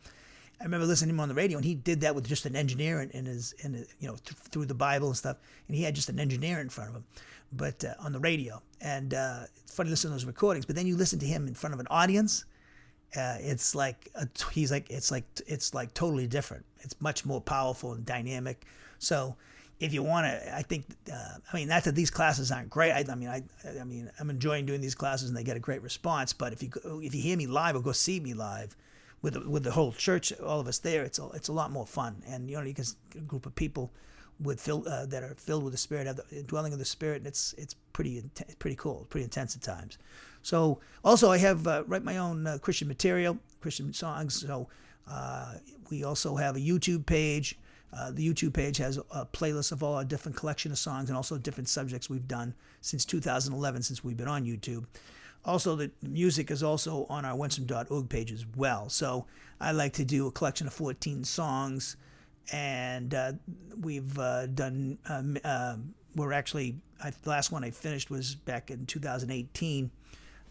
I 0.60 0.64
remember 0.64 0.88
listening 0.88 1.10
to 1.10 1.14
him 1.16 1.20
on 1.20 1.30
the 1.30 1.36
radio, 1.36 1.58
and 1.58 1.66
he 1.66 1.76
did 1.76 2.02
that 2.02 2.16
with 2.16 2.28
just 2.28 2.46
an 2.46 2.56
engineer 2.56 3.02
in, 3.02 3.12
in 3.12 3.26
his, 3.26 3.54
in 3.60 3.74
his, 3.74 3.88
you 4.00 4.08
know, 4.08 4.16
th- 4.16 4.38
through 4.38 4.66
the 4.66 4.74
Bible 4.74 5.08
and 5.08 5.18
stuff. 5.18 5.38
And 5.68 5.76
he 5.78 5.84
had 5.84 5.94
just 5.94 6.10
an 6.10 6.20
engineer 6.20 6.60
in 6.60 6.70
front 6.70 6.90
of 6.90 6.96
him 6.96 7.04
but 7.52 7.84
uh, 7.84 7.94
on 8.00 8.12
the 8.12 8.20
radio. 8.20 8.62
And 8.82 9.14
uh, 9.14 9.42
it's 9.64 9.74
funny 9.74 9.90
listening 9.90 10.12
to 10.12 10.16
those 10.16 10.26
recordings. 10.26 10.66
But 10.66 10.76
then 10.76 10.88
you 10.88 10.96
listen 10.96 11.20
to 11.20 11.26
him 11.26 11.48
in 11.48 11.54
front 11.54 11.74
of 11.74 11.80
an 11.80 11.88
audience. 11.90 12.46
Uh, 13.16 13.38
it's 13.40 13.74
like 13.74 14.10
he's 14.52 14.70
like 14.70 14.90
it's 14.90 15.12
like 15.12 15.24
it's 15.48 15.74
like 15.74 15.94
totally 15.94 16.28
different. 16.28 16.66
It's 16.82 17.00
much 17.00 17.26
more 17.26 17.40
powerful 17.40 17.94
and 17.94 18.06
dynamic. 18.06 18.66
So 19.00 19.36
if 19.80 19.94
you 19.94 20.04
want 20.04 20.26
to, 20.28 20.56
I 20.56 20.62
think 20.62 20.86
uh, 21.12 21.38
I 21.52 21.56
mean 21.56 21.70
not 21.70 21.86
that 21.86 21.96
these 21.96 22.12
classes 22.12 22.52
aren't 22.52 22.70
great. 22.70 22.92
I, 22.92 23.06
I, 23.10 23.16
mean 23.16 23.30
I 23.30 23.44
I 23.80 23.86
mean 23.86 24.12
I'm 24.20 24.30
enjoying 24.30 24.66
doing 24.66 24.82
these 24.82 24.96
classes 24.96 25.30
and 25.30 25.38
they 25.38 25.44
get 25.44 25.56
a 25.56 25.62
great 25.62 25.82
response. 25.82 26.34
But 26.34 26.52
if 26.52 26.62
you 26.62 26.70
if 27.02 27.16
you 27.16 27.22
hear 27.22 27.38
me 27.38 27.48
live 27.48 27.78
or 27.78 27.80
go 27.80 27.94
see 27.94 28.20
me 28.20 28.34
live, 28.34 28.76
with 29.28 29.44
the, 29.44 29.50
with 29.50 29.64
the 29.64 29.72
whole 29.72 29.92
church, 29.92 30.32
all 30.40 30.62
of 30.62 30.68
us 30.68 30.78
there, 30.80 31.04
it's 31.04 31.20
a, 31.20 31.28
it's 31.34 31.50
a 31.50 31.54
lot 31.54 31.70
more 31.70 31.86
fun. 31.86 32.24
And 32.28 32.50
you 32.50 32.56
know, 32.56 32.64
you 32.64 32.74
can 32.74 32.86
a 33.16 33.20
group 33.20 33.46
of 33.46 33.56
people 33.56 33.92
with 34.40 34.62
fill, 34.62 34.88
uh, 34.88 35.06
that 35.08 35.22
are 35.22 35.36
filled 35.36 35.66
with 35.66 35.74
the 35.74 35.78
Spirit, 35.78 36.08
have 36.08 36.22
the 36.30 36.44
dwelling 36.44 36.72
of 36.72 36.80
the 36.80 36.86
Spirit, 36.86 37.18
and 37.18 37.28
it's 37.28 37.54
it's 37.58 37.76
pretty 37.92 38.24
pretty 38.58 38.78
cool, 38.78 39.06
pretty 39.10 39.26
intense 39.26 39.56
at 39.56 39.62
times. 39.62 39.98
So 40.44 40.80
also 41.04 41.30
I 41.30 41.40
have 41.40 41.68
uh, 41.68 41.84
write 41.88 42.04
my 42.04 42.18
own 42.18 42.48
uh, 42.48 42.58
Christian 42.62 42.88
material, 42.88 43.38
Christian 43.60 43.92
songs. 43.92 44.40
So 44.40 44.70
uh, 45.10 45.56
we 45.90 46.06
also 46.06 46.38
have 46.38 46.56
a 46.56 46.60
YouTube 46.60 47.06
page. 47.06 47.58
Uh, 47.92 48.12
the 48.12 48.26
YouTube 48.26 48.54
page 48.54 48.78
has 48.78 48.98
a 49.12 49.26
playlist 49.26 49.74
of 49.74 49.84
all 49.84 49.96
our 49.96 50.06
different 50.06 50.38
collection 50.38 50.72
of 50.72 50.78
songs 50.78 51.10
and 51.10 51.18
also 51.18 51.38
different 51.38 51.68
subjects 51.68 52.10
we've 52.10 52.28
done 52.28 52.54
since 52.82 53.04
2011, 53.06 53.82
since 53.82 54.04
we've 54.04 54.18
been 54.18 54.28
on 54.28 54.46
YouTube. 54.46 54.86
Also, 55.48 55.76
the 55.76 55.90
music 56.02 56.52
is 56.52 56.62
also 56.62 57.06
on 57.10 57.24
our 57.26 57.36
wenstrom.org 57.36 58.10
page 58.10 58.32
as 58.32 58.46
well. 58.56 58.90
So 58.90 59.26
I 59.60 59.72
like 59.72 59.94
to 59.94 60.06
do 60.06 60.28
a 60.28 60.32
collection 60.32 60.68
of 60.68 60.74
14 60.74 61.24
songs 61.24 61.96
and 62.52 63.14
uh, 63.14 63.34
we've 63.82 64.18
uh, 64.20 64.48
done. 64.48 64.98
Um, 65.10 65.38
uh, 65.44 65.78
we're 66.16 66.34
actually 66.34 66.78
I, 67.02 67.12
the 67.12 67.30
last 67.30 67.52
one 67.52 67.64
I 67.64 67.72
finished 67.72 68.10
was 68.10 68.36
back 68.36 68.72
in 68.72 68.86
2018 68.86 69.92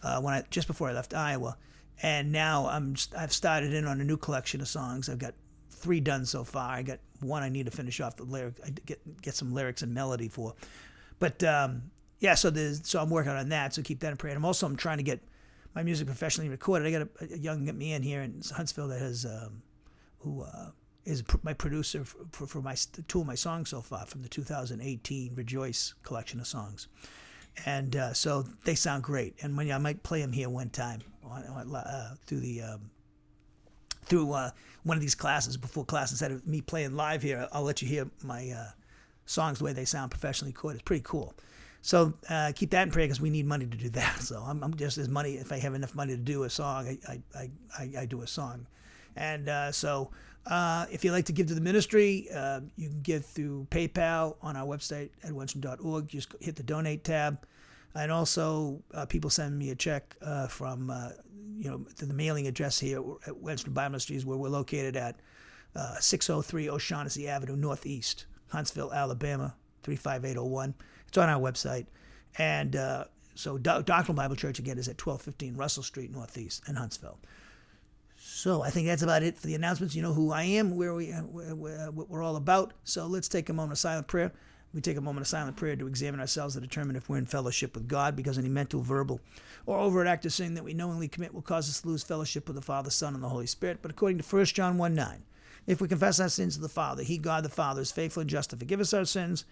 uh, 0.03 0.21
when 0.21 0.35
I 0.35 0.45
just 0.51 0.67
before 0.67 0.89
I 0.89 0.93
left 0.93 1.15
Iowa, 1.15 1.57
and 2.03 2.33
now 2.33 2.69
I'm 2.69 2.97
I've 3.17 3.33
started 3.33 3.73
in 3.73 3.87
on 3.87 4.01
a 4.01 4.05
new 4.05 4.17
collection 4.17 4.61
of 4.61 4.69
songs. 4.69 5.09
I've 5.09 5.19
got 5.19 5.35
three 5.71 6.01
done 6.01 6.27
so 6.27 6.45
far. 6.45 6.71
I 6.71 6.83
got 6.83 6.99
one 7.21 7.43
I 7.43 7.49
need 7.49 7.67
to 7.67 7.73
finish 7.73 8.01
off 8.01 8.17
the 8.17 8.25
lyric. 8.25 8.55
I 8.65 8.71
get 8.71 9.23
get 9.23 9.35
some 9.35 9.53
lyrics 9.53 9.83
and 9.83 9.93
melody 9.93 10.29
for, 10.29 10.55
but 11.19 11.43
um, 11.43 11.91
yeah. 12.21 12.35
So 12.35 12.51
there's 12.51 12.87
so 12.87 13.01
I'm 13.01 13.11
working 13.11 13.33
on 13.33 13.49
that. 13.51 13.75
So 13.75 13.83
keep 13.83 14.01
that 14.01 14.11
in 14.11 14.17
prayer. 14.17 14.33
And 14.33 14.39
I'm 14.39 14.45
also 14.45 14.67
I'm 14.67 14.77
trying 14.77 14.99
to 14.99 15.03
get 15.03 15.21
my 15.75 15.83
music 15.83 16.07
professionally 16.07 16.49
recorded. 16.49 16.87
I 16.87 16.91
got 16.91 17.09
a, 17.21 17.35
a 17.35 17.39
young 17.39 17.65
man 17.79 18.03
here 18.03 18.23
in 18.23 18.43
Huntsville 18.55 18.89
that 18.89 19.01
has 19.01 19.27
um, 19.27 19.63
who 20.21 20.43
uh, 20.43 20.71
is 21.05 21.23
my 21.43 21.53
producer 21.53 22.05
for, 22.05 22.47
for, 22.47 22.61
my 22.61 22.75
two 23.07 23.21
of 23.21 23.27
my 23.27 23.35
songs 23.35 23.71
so 23.71 23.81
far 23.81 24.07
from 24.07 24.23
the 24.23 24.29
2018 24.29 25.35
Rejoice 25.35 25.95
collection 26.03 26.41
of 26.41 26.47
songs, 26.47 26.89
and 27.65 27.95
uh, 27.95 28.13
so 28.13 28.45
they 28.65 28.75
sound 28.75 29.05
great. 29.05 29.35
And 29.43 29.57
when 29.57 29.71
I 29.71 29.79
might 29.79 30.03
play 30.03 30.21
them 30.21 30.33
here 30.33 30.49
one 30.49 30.71
time 30.71 31.01
on, 31.23 31.75
uh, 31.75 32.15
through 32.27 32.41
the 32.41 32.63
um, 32.63 32.91
through 34.07 34.33
uh, 34.33 34.51
one 34.83 34.97
of 34.97 35.01
these 35.01 35.15
classes 35.15 35.57
before 35.57 35.85
class 35.85 36.11
instead 36.11 36.33
of 36.33 36.47
me 36.47 36.61
playing 36.61 36.97
live 36.97 37.23
here, 37.23 37.49
I'll 37.53 37.63
let 37.63 37.83
you 37.83 37.89
hear 37.89 38.09
my 38.23 38.51
uh, 38.51 38.71
songs 39.27 39.59
the 39.59 39.65
way 39.65 39.73
they 39.73 39.85
sound 39.85 40.11
professionally 40.11 40.53
recorded. 40.53 40.77
It's 40.77 40.85
pretty 40.85 41.05
cool. 41.05 41.35
So 41.87 42.15
uh, 42.29 42.51
keep 42.53 42.71
that 42.71 42.83
in 42.83 42.91
prayer 42.91 43.07
because 43.07 43.21
we 43.21 43.31
need 43.31 43.47
money 43.47 43.65
to 43.65 43.77
do 43.77 43.89
that. 43.91 44.19
So 44.19 44.43
I'm, 44.45 44.61
I'm, 44.65 44.75
just 44.75 44.99
as 44.99 45.09
money. 45.09 45.35
If 45.35 45.53
I 45.53 45.59
have 45.59 45.73
enough 45.73 45.95
money 45.95 46.17
to 46.17 46.21
do 46.21 46.43
a 46.43 46.51
song, 46.51 46.99
I 47.09 47.21
I, 47.39 47.51
I, 47.79 47.91
I 48.01 48.07
do 48.07 48.23
a 48.23 48.27
song, 48.27 48.67
and 49.15 49.49
uh, 49.49 49.71
so 49.71 50.11
uh, 50.47 50.87
if 50.91 51.05
you'd 51.05 51.13
like 51.13 51.27
to 51.27 51.33
give 51.33 51.47
to 51.47 51.55
the 51.55 51.61
ministry, 51.61 52.27
uh, 52.35 52.63
you 52.75 52.89
can 52.89 53.03
give 53.03 53.25
through 53.25 53.69
PayPal 53.71 54.35
on 54.43 54.57
our 54.57 54.67
website 54.67 55.11
at 55.23 55.31
wenstrom.org. 55.31 56.09
Just 56.09 56.35
hit 56.41 56.57
the 56.57 56.65
donate 56.65 57.05
tab. 57.05 57.47
And 57.95 58.11
also, 58.11 58.83
uh, 58.93 59.07
people 59.07 59.31
send 59.31 59.57
me 59.57 59.71
a 59.71 59.77
check 59.77 60.17
uh, 60.21 60.49
from, 60.49 60.93
you 61.57 61.71
know, 61.71 61.87
to 61.99 62.05
the 62.05 62.13
mailing 62.15 62.49
address 62.49 62.81
here 62.81 62.99
at 63.29 63.35
Wenstrom 63.35 63.75
Bible 63.75 63.91
Ministries, 63.91 64.27
where 64.27 64.37
we're 64.37 64.49
located 64.49 64.97
at 64.97 65.21
uh, 65.77 65.95
603 66.01 66.69
O'Shaughnessy 66.69 67.29
Avenue 67.29 67.55
Northeast, 67.55 68.27
Huntsville, 68.49 68.93
Alabama, 68.93 69.55
35801. 69.85 70.75
It's 71.09 71.19
on 71.19 71.29
our 71.29 71.41
website. 71.41 71.87
And 72.39 72.77
uh, 72.77 73.05
so, 73.35 73.59
Do- 73.59 73.83
Doctrinal 73.83 74.15
Bible 74.15 74.37
Church, 74.37 74.59
again, 74.59 74.79
is 74.79 74.89
at 74.89 75.05
1215 75.05 75.57
Russell 75.57 75.83
Street, 75.83 76.11
Northeast 76.13 76.69
in 76.69 76.77
Huntsville. 76.77 77.19
So 78.19 78.63
I 78.63 78.71
think 78.71 78.87
that's 78.87 79.03
about 79.03 79.23
it 79.23 79.39
for 79.39 79.47
the 79.47 79.55
announcements. 79.55 79.95
You 79.95 80.03
know 80.03 80.13
who 80.13 80.33
I 80.33 80.43
am, 80.43 80.77
where 80.77 80.95
we, 80.95 81.13
uh, 81.13 81.23
uh, 81.23 81.91
what 81.91 82.11
we're 82.11 82.23
all 82.23 82.37
about. 82.37 82.73
So 82.85 83.07
let's 83.07 83.29
take 83.29 83.49
a 83.49 83.53
moment 83.53 83.73
of 83.73 83.79
silent 83.79 84.09
prayer. 84.09 84.33
We 84.75 84.81
take 84.81 84.97
a 84.97 85.01
moment 85.01 85.23
of 85.23 85.29
silent 85.29 85.57
prayer 85.57 85.77
to 85.77 85.87
examine 85.87 86.21
ourselves 86.21 86.55
to 86.55 86.61
determine 86.61 86.97
if 86.97 87.09
we're 87.09 87.19
in 87.19 87.27
fellowship 87.27 87.75
with 87.75 87.89
God, 87.89 88.15
because 88.15 88.37
any 88.37 88.49
mental, 88.49 88.83
verbal, 88.83 89.21
or 89.65 89.79
overt 89.79 90.07
act 90.07 90.27
of 90.27 90.33
sin 90.33 90.55
that 90.55 90.65
we 90.65 90.75
knowingly 90.75 91.09
commit 91.09 91.33
will 91.33 91.41
cause 91.41 91.69
us 91.69 91.81
to 91.81 91.89
lose 91.89 92.03
fellowship 92.03 92.47
with 92.47 92.57
the 92.57 92.63
Father, 92.63 92.91
Son, 92.91 93.15
and 93.15 93.23
the 93.23 93.29
Holy 93.29 93.47
Spirit. 93.47 93.79
But 93.81 93.91
according 93.91 94.19
to 94.19 94.25
1 94.25 94.45
John 94.47 94.77
1 94.77 94.95
9, 94.95 95.23
if 95.67 95.81
we 95.81 95.89
confess 95.89 96.21
our 96.21 96.29
sins 96.29 96.57
to 96.57 96.61
the 96.61 96.69
Father, 96.69 97.03
He, 97.03 97.19
God 97.19 97.45
the 97.45 97.49
Father, 97.49 97.81
is 97.81 97.93
faithful 97.93 98.21
and 98.21 98.31
just 98.31 98.51
to 98.51 98.57
forgive 98.57 98.81
us 98.81 98.93
our 98.93 99.05
sins. 99.05 99.45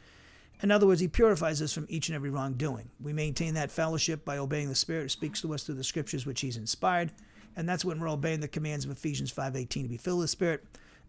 In 0.63 0.71
other 0.71 0.87
words, 0.87 1.01
He 1.01 1.09
purifies 1.09 1.61
us 1.61 1.73
from 1.73 1.87
each 1.89 2.09
and 2.09 2.17
every 2.17 2.31
wrongdoing. 2.31 2.91
We 3.01 3.13
maintain 3.13 3.55
that 3.55 3.71
fellowship 3.71 4.25
by 4.25 4.39
obeying 4.39 4.69
the 4.69 4.75
Spirit 4.75 5.03
who 5.03 5.09
speaks 5.09 5.41
to 5.43 5.53
us 5.55 5.65
through 5.65 5.75
the 5.77 5.85
Scriptures 5.85 6.27
which 6.27 6.41
He's 6.41 6.57
inspired 6.57 7.13
and 7.57 7.69
that's 7.69 7.85
when 7.85 8.01
we're 8.01 8.09
obeying 8.09 8.41
the 8.41 8.49
commands 8.49 8.85
of 8.85 8.91
Ephesians 8.91 9.33
5:18 9.33 9.85
to 9.85 9.89
be 9.89 9.97
filled 9.97 10.19
with 10.19 10.25
the 10.25 10.33
Spirit 10.33 10.65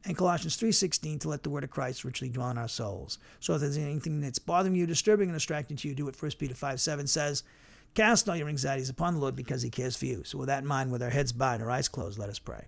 and 0.08 0.16
Colossians 0.16 0.56
3.16 0.58 1.20
to 1.22 1.30
let 1.30 1.42
the 1.42 1.50
word 1.50 1.64
of 1.64 1.72
Christ 1.72 2.04
richly 2.04 2.30
dwell 2.30 2.52
in 2.52 2.60
our 2.60 2.68
souls. 2.68 3.18
So 3.40 3.56
if 3.56 3.62
there's 3.62 3.78
anything 3.78 4.22
that's 4.22 4.38
bothering 4.38 4.76
you, 4.76 4.86
disturbing, 4.86 5.30
and 5.30 5.36
distracting 5.36 5.78
to 5.78 5.88
you, 5.88 5.96
do 5.96 6.06
what 6.06 6.22
1 6.22 6.32
Peter 6.38 6.54
5 6.54 6.80
7 6.80 7.08
says. 7.08 7.44
Cast 7.96 8.28
all 8.28 8.36
your 8.36 8.50
anxieties 8.50 8.90
upon 8.90 9.16
the 9.16 9.20
Lord 9.22 9.36
because 9.36 9.62
he 9.62 9.70
cares 9.70 9.96
for 9.96 10.06
you. 10.06 10.24
So 10.26 10.38
with 10.38 10.48
that 10.48 10.64
in 10.64 10.68
mind, 10.68 10.92
with 10.92 11.02
our 11.02 11.10
heads 11.10 11.32
bowed 11.32 11.56
and 11.56 11.64
our 11.64 11.72
eyes 11.72 11.88
closed, 11.88 12.20
let 12.20 12.30
us 12.30 12.40
pray. 12.40 12.66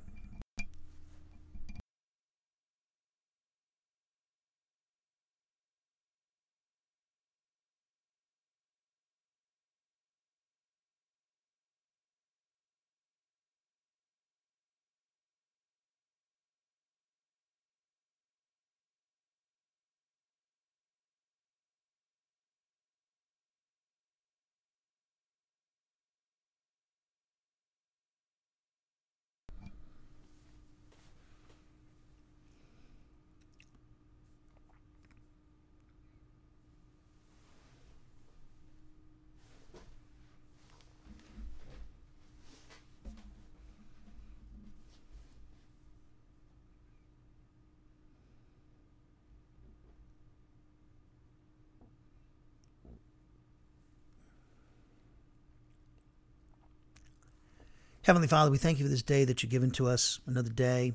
Heavenly 58.08 58.30
Father, 58.30 58.50
we 58.50 58.58
thank 58.58 58.80
you 58.80 58.86
for 58.86 58.90
this 58.90 59.04
day 59.04 59.26
that 59.26 59.44
you've 59.44 59.52
given 59.52 59.70
to 59.72 59.88
us, 59.88 60.22
another 60.26 60.50
day 60.50 60.94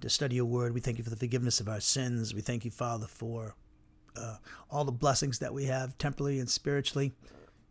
to 0.00 0.08
study 0.08 0.36
your 0.36 0.44
word. 0.44 0.74
We 0.74 0.80
thank 0.80 0.96
you 0.96 1.02
for 1.02 1.10
the 1.10 1.16
forgiveness 1.16 1.58
of 1.58 1.68
our 1.68 1.80
sins. 1.80 2.34
We 2.34 2.40
thank 2.40 2.64
you, 2.64 2.70
Father, 2.70 3.08
for 3.08 3.56
uh, 4.16 4.36
all 4.70 4.84
the 4.84 4.92
blessings 4.92 5.40
that 5.40 5.52
we 5.52 5.64
have 5.64 5.98
temporally 5.98 6.38
and 6.38 6.48
spiritually 6.48 7.12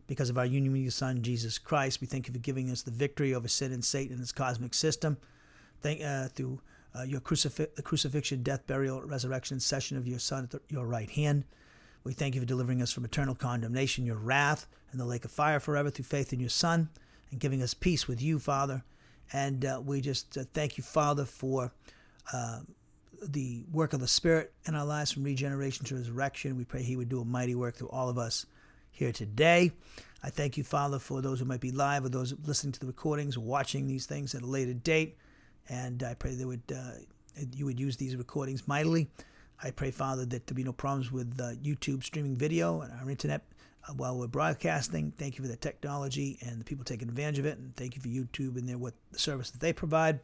because 0.08 0.29
of 0.29 0.38
our 0.38 0.46
union 0.46 0.74
with 0.74 0.82
your 0.82 0.91
Son, 0.91 1.22
Jesus 1.22 1.58
Christ. 1.58 2.01
We 2.01 2.08
thank 2.08 2.27
you 2.27 2.34
for 2.34 2.39
giving 2.39 2.70
us 2.70 2.82
the 2.82 2.91
victory 2.91 3.34
over 3.34 3.48
sin 3.48 3.72
and 3.72 3.86
Satan 3.86 4.12
and 4.12 4.20
his 4.20 4.34
cosmic 4.34 4.74
system. 4.74 5.20
Thank 5.79 6.03
uh, 6.03 6.27
through 6.27 6.60
uh, 6.94 7.03
your 7.03 7.22
crucif- 7.22 7.75
the 7.75 7.82
crucifixion, 7.82 8.44
death, 8.44 8.67
burial, 8.67 9.01
resurrection, 9.03 9.55
and 9.55 9.63
session 9.63 9.96
of 9.96 10.05
your 10.05 10.20
Son 10.20 10.50
at 10.53 10.60
your 10.67 10.86
right 10.86 11.10
hand. 11.10 11.46
We 12.03 12.12
thank 12.12 12.36
you 12.36 12.41
for 12.41 12.46
delivering 12.46 12.82
us 12.82 12.91
from 12.91 13.05
eternal 13.05 13.36
condemnation, 13.36 14.05
your 14.05 14.17
wrath, 14.17 14.67
and 14.91 15.00
the 15.00 15.05
lake 15.05 15.24
of 15.24 15.32
fire 15.32 15.62
forever 15.62 15.89
through 15.89 16.03
faith 16.03 16.34
in 16.34 16.41
your 16.41 16.50
Son 16.50 16.89
and 17.36 17.42
giving 17.42 17.62
us 17.62 17.74
peace 17.74 18.08
with 18.08 18.22
you, 18.22 18.39
Father. 18.39 18.84
And 19.34 19.65
uh, 19.65 19.82
we 19.84 20.00
just 20.00 20.38
uh, 20.38 20.46
thank 20.54 20.77
you, 20.77 20.84
Father, 20.84 21.25
for 21.25 21.74
uh, 22.32 22.62
the 23.22 23.65
work 23.72 23.92
of 23.92 24.00
the 24.00 24.08
Spirit 24.08 24.54
in 24.65 24.74
our 24.74 24.86
lives 24.86 25.12
from 25.12 25.24
regeneration 25.24 25.86
to 25.86 25.96
resurrection. 25.96 26.56
We 26.56 26.63
pray 26.63 26.82
He 26.82 26.96
would 26.96 27.10
do 27.10 27.20
a 27.20 27.25
mighty 27.25 27.54
work 27.54 27.75
through 27.75 27.89
all 27.89 28.08
of 28.08 28.18
us 28.18 28.46
here 28.89 29.12
today. 29.12 29.74
I 30.24 30.30
thank 30.30 30.58
you, 30.58 30.63
Father, 30.63 30.98
for 30.98 31.22
those 31.22 31.39
who 31.39 31.46
might 31.46 31.60
be 31.60 31.72
live 31.72 32.06
or 32.06 32.10
those 32.10 32.34
listening 32.46 32.72
to 32.74 32.80
the 32.80 32.88
recordings, 32.88 33.38
watching 33.38 33.88
these 33.88 34.06
things 34.06 34.34
at 34.34 34.42
a 34.42 34.48
later 34.48 34.74
date. 34.74 35.18
And 35.68 36.01
I 36.04 36.13
pray 36.13 36.36
they 36.36 36.46
would 36.46 36.63
uh, 36.74 36.92
you 37.54 37.65
would 37.65 37.80
use 37.80 37.98
these 37.98 38.15
recordings 38.15 38.65
mightily. 38.65 39.10
I 39.62 39.72
pray, 39.72 39.92
Father, 39.92 40.25
that 40.25 40.48
there 40.48 40.56
be 40.56 40.63
no 40.63 40.72
problems 40.72 41.12
with 41.12 41.38
uh, 41.39 41.56
YouTube 41.62 42.04
streaming 42.04 42.38
video 42.38 42.82
and 42.82 42.94
our 42.94 43.10
internet 43.10 43.43
while 43.93 44.17
we're 44.17 44.28
broadcasting. 44.28 45.12
Thank 45.17 45.38
you 45.38 45.43
for 45.43 45.50
the 45.50 45.58
technology 45.58 46.38
and 46.41 46.60
the 46.60 46.65
people 46.65 46.84
taking 46.84 47.08
advantage 47.08 47.39
of 47.39 47.45
it, 47.45 47.58
and 47.58 47.76
thank 47.76 47.95
you 47.95 48.02
for 48.02 48.08
YouTube 48.08 48.58
and 48.58 48.67
their 48.67 48.78
what 48.78 48.93
the 49.12 49.19
service 49.19 49.52
that 49.52 49.62
they 49.62 49.74
provide. 49.74 50.19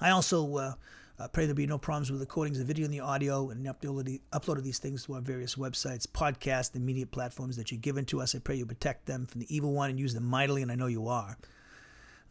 I 0.00 0.10
also 0.10 0.56
uh, 0.56 0.74
uh, 1.18 1.28
pray 1.28 1.46
there 1.46 1.54
be 1.54 1.66
no 1.66 1.78
problems 1.78 2.10
with 2.10 2.20
the 2.20 2.26
recordings 2.26 2.58
the 2.58 2.64
video 2.64 2.84
and 2.84 2.94
the 2.94 3.00
audio 3.00 3.50
and 3.50 3.66
upload 3.66 4.20
upload 4.32 4.56
of 4.56 4.64
these 4.64 4.78
things 4.78 5.04
to 5.04 5.14
our 5.14 5.20
various 5.20 5.56
websites, 5.56 6.06
podcasts, 6.06 6.74
and 6.74 6.84
media 6.84 7.06
platforms 7.06 7.56
that 7.56 7.70
you've 7.70 7.82
given 7.82 8.04
to 8.06 8.20
us. 8.20 8.34
I 8.34 8.38
pray 8.38 8.56
you 8.56 8.66
protect 8.66 9.06
them 9.06 9.26
from 9.26 9.40
the 9.40 9.54
evil 9.54 9.72
one 9.72 9.90
and 9.90 9.98
use 9.98 10.14
them 10.14 10.24
mightily, 10.24 10.62
and 10.62 10.72
I 10.72 10.76
know 10.76 10.86
you 10.86 11.08
are. 11.08 11.36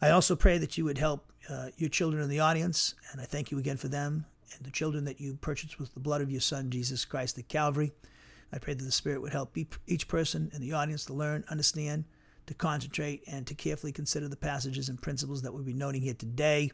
I 0.02 0.10
also 0.10 0.34
pray 0.34 0.58
that 0.58 0.78
you 0.78 0.84
would 0.84 0.98
help 0.98 1.30
uh, 1.48 1.68
your 1.76 1.90
children 1.90 2.22
in 2.22 2.30
the 2.30 2.40
audience, 2.40 2.94
and 3.12 3.20
I 3.20 3.24
thank 3.24 3.50
you 3.50 3.58
again 3.58 3.76
for 3.76 3.88
them 3.88 4.26
and 4.56 4.66
the 4.66 4.70
children 4.70 5.04
that 5.04 5.20
you 5.20 5.38
purchased 5.40 5.78
with 5.78 5.94
the 5.94 6.00
blood 6.00 6.20
of 6.20 6.30
your 6.30 6.40
Son, 6.40 6.70
Jesus 6.70 7.04
Christ 7.04 7.38
at 7.38 7.48
Calvary. 7.48 7.92
I 8.52 8.58
pray 8.58 8.74
that 8.74 8.82
the 8.82 8.92
Spirit 8.92 9.22
would 9.22 9.32
help 9.32 9.56
each 9.86 10.08
person 10.08 10.50
in 10.54 10.60
the 10.60 10.72
audience 10.72 11.04
to 11.06 11.14
learn, 11.14 11.44
understand, 11.48 12.04
to 12.46 12.54
concentrate, 12.54 13.22
and 13.26 13.46
to 13.46 13.54
carefully 13.54 13.92
consider 13.92 14.28
the 14.28 14.36
passages 14.36 14.88
and 14.88 15.00
principles 15.00 15.42
that 15.42 15.52
we'll 15.52 15.62
be 15.62 15.72
noting 15.72 16.02
here 16.02 16.14
today 16.14 16.70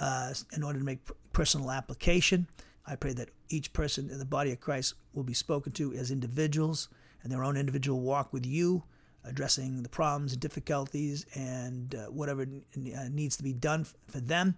uh, 0.00 0.32
in 0.54 0.62
order 0.62 0.78
to 0.78 0.84
make 0.84 1.00
personal 1.32 1.70
application. 1.70 2.46
I 2.86 2.96
pray 2.96 3.12
that 3.14 3.28
each 3.48 3.72
person 3.72 4.08
in 4.10 4.18
the 4.18 4.24
body 4.24 4.52
of 4.52 4.60
Christ 4.60 4.94
will 5.12 5.22
be 5.22 5.34
spoken 5.34 5.72
to 5.72 5.92
as 5.94 6.10
individuals 6.10 6.88
and 7.22 7.30
their 7.30 7.44
own 7.44 7.56
individual 7.56 8.00
walk 8.00 8.32
with 8.32 8.46
you, 8.46 8.82
addressing 9.24 9.82
the 9.82 9.88
problems 9.88 10.32
and 10.32 10.40
difficulties 10.40 11.26
and 11.34 11.94
uh, 11.94 12.06
whatever 12.06 12.42
uh, 12.42 13.08
needs 13.10 13.36
to 13.36 13.42
be 13.42 13.52
done 13.52 13.84
for 14.08 14.20
them. 14.20 14.54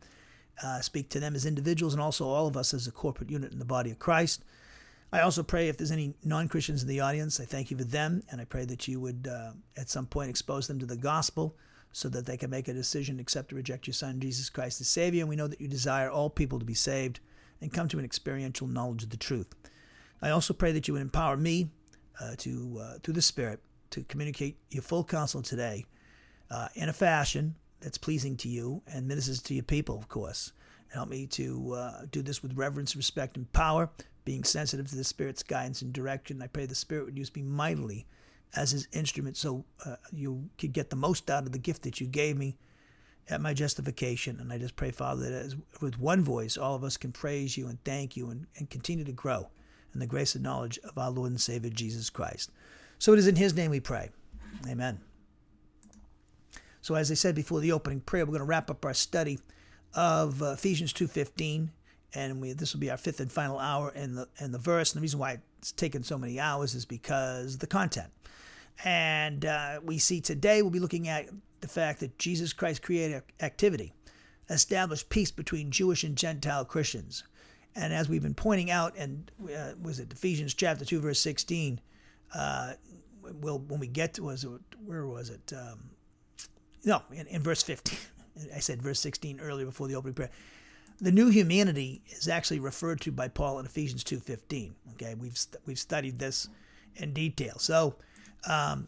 Uh, 0.62 0.80
speak 0.80 1.08
to 1.08 1.18
them 1.18 1.34
as 1.34 1.44
individuals 1.44 1.94
and 1.94 2.02
also 2.02 2.26
all 2.26 2.46
of 2.46 2.56
us 2.56 2.72
as 2.72 2.86
a 2.86 2.92
corporate 2.92 3.30
unit 3.30 3.52
in 3.52 3.58
the 3.58 3.64
body 3.64 3.90
of 3.90 3.98
Christ. 3.98 4.44
I 5.12 5.20
also 5.20 5.42
pray 5.42 5.68
if 5.68 5.76
there's 5.76 5.90
any 5.90 6.14
non 6.24 6.48
Christians 6.48 6.82
in 6.82 6.88
the 6.88 7.00
audience, 7.00 7.38
I 7.38 7.44
thank 7.44 7.70
you 7.70 7.76
for 7.76 7.84
them, 7.84 8.22
and 8.30 8.40
I 8.40 8.44
pray 8.44 8.64
that 8.64 8.88
you 8.88 8.98
would 9.00 9.28
uh, 9.30 9.52
at 9.76 9.90
some 9.90 10.06
point 10.06 10.30
expose 10.30 10.66
them 10.66 10.78
to 10.78 10.86
the 10.86 10.96
gospel 10.96 11.54
so 11.92 12.08
that 12.08 12.24
they 12.24 12.38
can 12.38 12.48
make 12.48 12.68
a 12.68 12.72
decision, 12.72 13.20
accept 13.20 13.52
or 13.52 13.56
reject 13.56 13.86
your 13.86 13.92
Son, 13.92 14.18
Jesus 14.18 14.48
Christ 14.48 14.80
as 14.80 14.88
Savior. 14.88 15.20
And 15.20 15.28
we 15.28 15.36
know 15.36 15.46
that 15.46 15.60
you 15.60 15.68
desire 15.68 16.10
all 16.10 16.30
people 16.30 16.58
to 16.58 16.64
be 16.64 16.72
saved 16.72 17.20
and 17.60 17.72
come 17.72 17.88
to 17.88 17.98
an 17.98 18.04
experiential 18.04 18.66
knowledge 18.66 19.02
of 19.02 19.10
the 19.10 19.18
truth. 19.18 19.54
I 20.22 20.30
also 20.30 20.54
pray 20.54 20.72
that 20.72 20.88
you 20.88 20.94
would 20.94 21.02
empower 21.02 21.36
me 21.36 21.70
uh, 22.18 22.34
to, 22.38 22.80
uh, 22.80 22.98
through 23.02 23.14
the 23.14 23.22
Spirit, 23.22 23.60
to 23.90 24.04
communicate 24.04 24.56
your 24.70 24.82
full 24.82 25.04
counsel 25.04 25.42
today 25.42 25.84
uh, 26.50 26.68
in 26.74 26.88
a 26.88 26.92
fashion 26.94 27.56
that's 27.80 27.98
pleasing 27.98 28.36
to 28.38 28.48
you 28.48 28.80
and 28.86 29.06
ministers 29.06 29.42
to 29.42 29.54
your 29.54 29.64
people, 29.64 29.98
of 29.98 30.08
course. 30.08 30.52
Help 30.88 31.10
me 31.10 31.26
to 31.26 31.72
uh, 31.72 32.02
do 32.10 32.22
this 32.22 32.42
with 32.42 32.56
reverence, 32.56 32.96
respect, 32.96 33.36
and 33.36 33.52
power 33.52 33.90
being 34.24 34.44
sensitive 34.44 34.88
to 34.90 34.96
the 34.96 35.04
Spirit's 35.04 35.42
guidance 35.42 35.82
and 35.82 35.92
direction. 35.92 36.42
I 36.42 36.46
pray 36.46 36.66
the 36.66 36.74
Spirit 36.74 37.06
would 37.06 37.18
use 37.18 37.34
me 37.34 37.42
mightily 37.42 38.06
as 38.54 38.70
His 38.70 38.88
instrument 38.92 39.36
so 39.36 39.64
uh, 39.84 39.96
you 40.12 40.48
could 40.58 40.72
get 40.72 40.90
the 40.90 40.96
most 40.96 41.30
out 41.30 41.46
of 41.46 41.52
the 41.52 41.58
gift 41.58 41.82
that 41.82 42.00
you 42.00 42.06
gave 42.06 42.36
me 42.36 42.56
at 43.28 43.40
my 43.40 43.54
justification. 43.54 44.38
And 44.40 44.52
I 44.52 44.58
just 44.58 44.76
pray, 44.76 44.90
Father, 44.90 45.22
that 45.22 45.32
as, 45.32 45.56
with 45.80 45.98
one 45.98 46.22
voice, 46.22 46.56
all 46.56 46.74
of 46.74 46.84
us 46.84 46.96
can 46.96 47.12
praise 47.12 47.56
you 47.56 47.68
and 47.68 47.82
thank 47.84 48.16
you 48.16 48.30
and, 48.30 48.46
and 48.58 48.68
continue 48.68 49.04
to 49.04 49.12
grow 49.12 49.48
in 49.94 50.00
the 50.00 50.06
grace 50.06 50.34
and 50.34 50.44
knowledge 50.44 50.78
of 50.84 50.96
our 50.96 51.10
Lord 51.10 51.30
and 51.30 51.40
Savior 51.40 51.70
Jesus 51.70 52.10
Christ. 52.10 52.50
So 52.98 53.12
it 53.12 53.18
is 53.18 53.26
in 53.26 53.36
His 53.36 53.54
name 53.54 53.70
we 53.70 53.80
pray. 53.80 54.10
Amen. 54.68 55.00
So 56.80 56.94
as 56.94 57.10
I 57.10 57.14
said 57.14 57.34
before 57.34 57.60
the 57.60 57.72
opening 57.72 58.00
prayer, 58.00 58.24
we're 58.24 58.32
going 58.32 58.40
to 58.40 58.44
wrap 58.44 58.70
up 58.70 58.84
our 58.84 58.94
study 58.94 59.38
of 59.94 60.42
uh, 60.42 60.52
Ephesians 60.52 60.92
2.15 60.92 61.68
and 62.14 62.40
we, 62.40 62.52
this 62.52 62.72
will 62.72 62.80
be 62.80 62.90
our 62.90 62.96
fifth 62.96 63.20
and 63.20 63.30
final 63.30 63.58
hour 63.58 63.90
in 63.90 64.14
the 64.14 64.28
in 64.38 64.52
the 64.52 64.58
verse. 64.58 64.92
And 64.92 65.00
the 65.00 65.02
reason 65.02 65.18
why 65.18 65.38
it's 65.58 65.72
taken 65.72 66.02
so 66.02 66.18
many 66.18 66.38
hours 66.38 66.74
is 66.74 66.84
because 66.84 67.58
the 67.58 67.66
content. 67.66 68.10
And 68.84 69.44
uh, 69.44 69.80
we 69.82 69.98
see 69.98 70.20
today 70.20 70.62
we'll 70.62 70.70
be 70.70 70.80
looking 70.80 71.08
at 71.08 71.28
the 71.60 71.68
fact 71.68 72.00
that 72.00 72.18
Jesus 72.18 72.52
Christ 72.52 72.82
created 72.82 73.22
activity, 73.40 73.92
established 74.50 75.08
peace 75.08 75.30
between 75.30 75.70
Jewish 75.70 76.04
and 76.04 76.16
Gentile 76.16 76.64
Christians. 76.64 77.24
And 77.74 77.92
as 77.92 78.08
we've 78.08 78.22
been 78.22 78.34
pointing 78.34 78.70
out, 78.70 78.96
and 78.96 79.30
uh, 79.44 79.72
was 79.80 79.98
it 79.98 80.12
Ephesians 80.12 80.54
chapter 80.54 80.84
two 80.84 81.00
verse 81.00 81.20
sixteen? 81.20 81.80
Uh, 82.34 82.74
will 83.40 83.58
when 83.58 83.80
we 83.80 83.86
get 83.86 84.14
to 84.14 84.24
was 84.24 84.44
it 84.44 84.50
where 84.84 85.06
was 85.06 85.30
it? 85.30 85.52
Um, 85.56 85.90
no, 86.84 87.02
in, 87.12 87.26
in 87.28 87.42
verse 87.42 87.62
fifteen. 87.62 87.98
I 88.54 88.58
said 88.58 88.82
verse 88.82 89.00
sixteen 89.00 89.40
earlier 89.40 89.66
before 89.66 89.88
the 89.88 89.94
opening 89.94 90.14
prayer 90.14 90.30
the 91.02 91.10
new 91.10 91.28
humanity 91.28 92.00
is 92.10 92.28
actually 92.28 92.60
referred 92.60 93.00
to 93.00 93.10
by 93.10 93.26
Paul 93.26 93.58
in 93.58 93.66
Ephesians 93.66 94.04
2:15. 94.04 94.74
Okay, 94.92 95.14
we've 95.16 95.36
we've 95.66 95.78
studied 95.78 96.20
this 96.20 96.48
in 96.94 97.12
detail. 97.12 97.58
So, 97.58 97.96
um, 98.48 98.86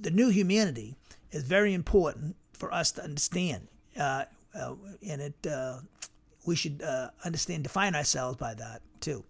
the 0.00 0.10
new 0.10 0.30
humanity 0.30 0.96
is 1.30 1.44
very 1.44 1.72
important 1.72 2.34
for 2.52 2.74
us 2.74 2.90
to 2.92 3.04
understand, 3.04 3.68
uh, 3.96 4.24
uh, 4.52 4.74
and 5.06 5.22
it 5.22 5.46
uh, 5.46 5.78
we 6.44 6.56
should 6.56 6.82
uh, 6.82 7.10
understand 7.24 7.62
define 7.62 7.94
ourselves 7.94 8.36
by 8.36 8.54
that 8.54 8.82
too. 9.00 9.24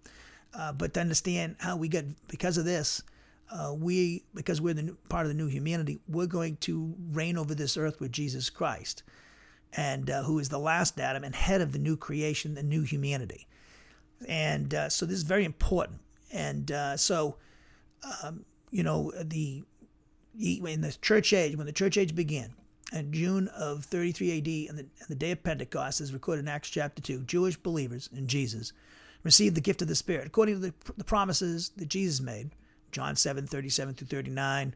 Uh, 0.54 0.72
but 0.72 0.94
to 0.94 1.00
understand 1.00 1.56
how 1.58 1.76
we 1.76 1.88
get 1.88 2.06
because 2.26 2.56
of 2.56 2.64
this, 2.64 3.02
uh, 3.50 3.74
we 3.76 4.24
because 4.34 4.62
we're 4.62 4.74
the 4.74 4.82
new, 4.82 4.96
part 5.10 5.26
of 5.26 5.28
the 5.28 5.36
new 5.36 5.48
humanity, 5.48 5.98
we're 6.08 6.26
going 6.26 6.56
to 6.56 6.94
reign 7.10 7.36
over 7.36 7.54
this 7.54 7.76
earth 7.76 8.00
with 8.00 8.12
Jesus 8.12 8.48
Christ. 8.48 9.02
And 9.74 10.10
uh, 10.10 10.22
who 10.24 10.38
is 10.38 10.48
the 10.48 10.58
last 10.58 11.00
Adam 11.00 11.24
and 11.24 11.34
head 11.34 11.60
of 11.60 11.72
the 11.72 11.78
new 11.78 11.96
creation, 11.96 12.54
the 12.54 12.62
new 12.62 12.82
humanity. 12.82 13.46
And 14.28 14.74
uh, 14.74 14.88
so 14.88 15.06
this 15.06 15.16
is 15.16 15.22
very 15.22 15.44
important. 15.44 16.00
And 16.32 16.70
uh, 16.70 16.96
so, 16.96 17.36
um, 18.22 18.44
you 18.70 18.82
know, 18.82 19.12
the 19.20 19.64
in 20.38 20.80
the 20.80 20.96
church 21.02 21.32
age, 21.32 21.56
when 21.56 21.66
the 21.66 21.72
church 21.72 21.98
age 21.98 22.14
began, 22.14 22.54
in 22.92 23.12
June 23.12 23.48
of 23.48 23.84
33 23.84 24.38
AD, 24.38 24.70
and 24.70 24.78
the, 24.78 24.86
the 25.08 25.14
day 25.14 25.30
of 25.30 25.42
Pentecost, 25.42 26.00
is 26.00 26.12
recorded 26.12 26.42
in 26.42 26.48
Acts 26.48 26.70
chapter 26.70 27.02
2, 27.02 27.24
Jewish 27.24 27.56
believers 27.56 28.08
in 28.14 28.26
Jesus 28.26 28.72
received 29.22 29.54
the 29.54 29.60
gift 29.60 29.82
of 29.82 29.88
the 29.88 29.94
Spirit 29.94 30.26
according 30.26 30.56
to 30.56 30.60
the, 30.60 30.74
the 30.96 31.04
promises 31.04 31.70
that 31.76 31.88
Jesus 31.88 32.20
made, 32.20 32.50
John 32.90 33.16
7 33.16 33.46
37 33.46 33.94
through 33.94 34.06
39, 34.06 34.74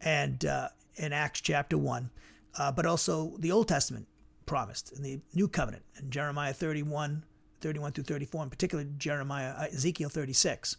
and 0.00 0.44
uh, 0.44 0.68
in 0.96 1.12
Acts 1.12 1.40
chapter 1.40 1.78
1, 1.78 2.10
uh, 2.58 2.72
but 2.72 2.86
also 2.86 3.34
the 3.38 3.52
Old 3.52 3.68
Testament 3.68 4.06
promised 4.48 4.90
in 4.92 5.02
the 5.02 5.20
New 5.34 5.46
Covenant 5.46 5.84
in 6.00 6.10
Jeremiah 6.10 6.52
31, 6.52 7.22
31 7.60 7.92
through 7.92 8.04
34, 8.04 8.42
in 8.44 8.50
particular 8.50 8.84
Jeremiah, 8.96 9.52
uh, 9.56 9.66
Ezekiel 9.72 10.08
36, 10.08 10.76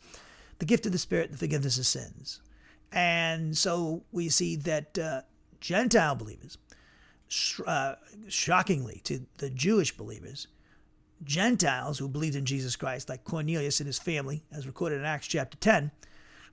the 0.58 0.66
gift 0.66 0.86
of 0.86 0.92
the 0.92 0.98
Spirit, 0.98 1.32
the 1.32 1.38
forgiveness 1.38 1.78
of 1.78 1.86
sins. 1.86 2.42
And 2.92 3.56
so 3.58 4.04
we 4.12 4.28
see 4.28 4.56
that 4.58 4.98
uh, 4.98 5.22
Gentile 5.62 6.16
believers, 6.16 6.58
uh, 7.66 7.96
shockingly 8.28 9.02
to 9.04 9.28
the 9.38 9.52
Jewish 9.52 9.96
believers, 9.96 10.48
Gentiles 11.24 12.00
who 12.00 12.10
believed 12.10 12.36
in 12.36 12.46
Jesus 12.46 12.76
Christ, 12.76 13.08
like 13.08 13.24
Cornelius 13.24 13.80
and 13.80 13.88
his 13.88 14.00
family, 14.00 14.44
as 14.52 14.66
recorded 14.66 15.00
in 15.00 15.06
Acts 15.06 15.28
chapter 15.28 15.58
10, 15.58 15.92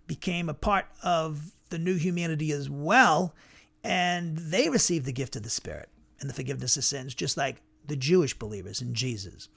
became 0.07 0.49
a 0.49 0.55
part 0.55 0.87
of 1.03 1.53
the 1.71 1.79
new 1.79 1.95
humanity 1.95 2.53
as 2.53 2.69
well, 2.69 3.35
and 3.83 4.37
they 4.37 4.69
received 4.69 5.07
the 5.07 5.13
gift 5.13 5.35
of 5.35 5.43
the 5.45 5.51
Spirit 5.51 5.89
and 6.21 6.29
the 6.29 6.35
forgiveness 6.35 6.77
of 6.77 6.85
sins, 6.85 7.15
just 7.15 7.37
like 7.37 7.63
the 7.87 7.97
Jewish 7.97 8.39
believers 8.39 8.81
in 8.81 8.95
Jesus. 8.95 9.49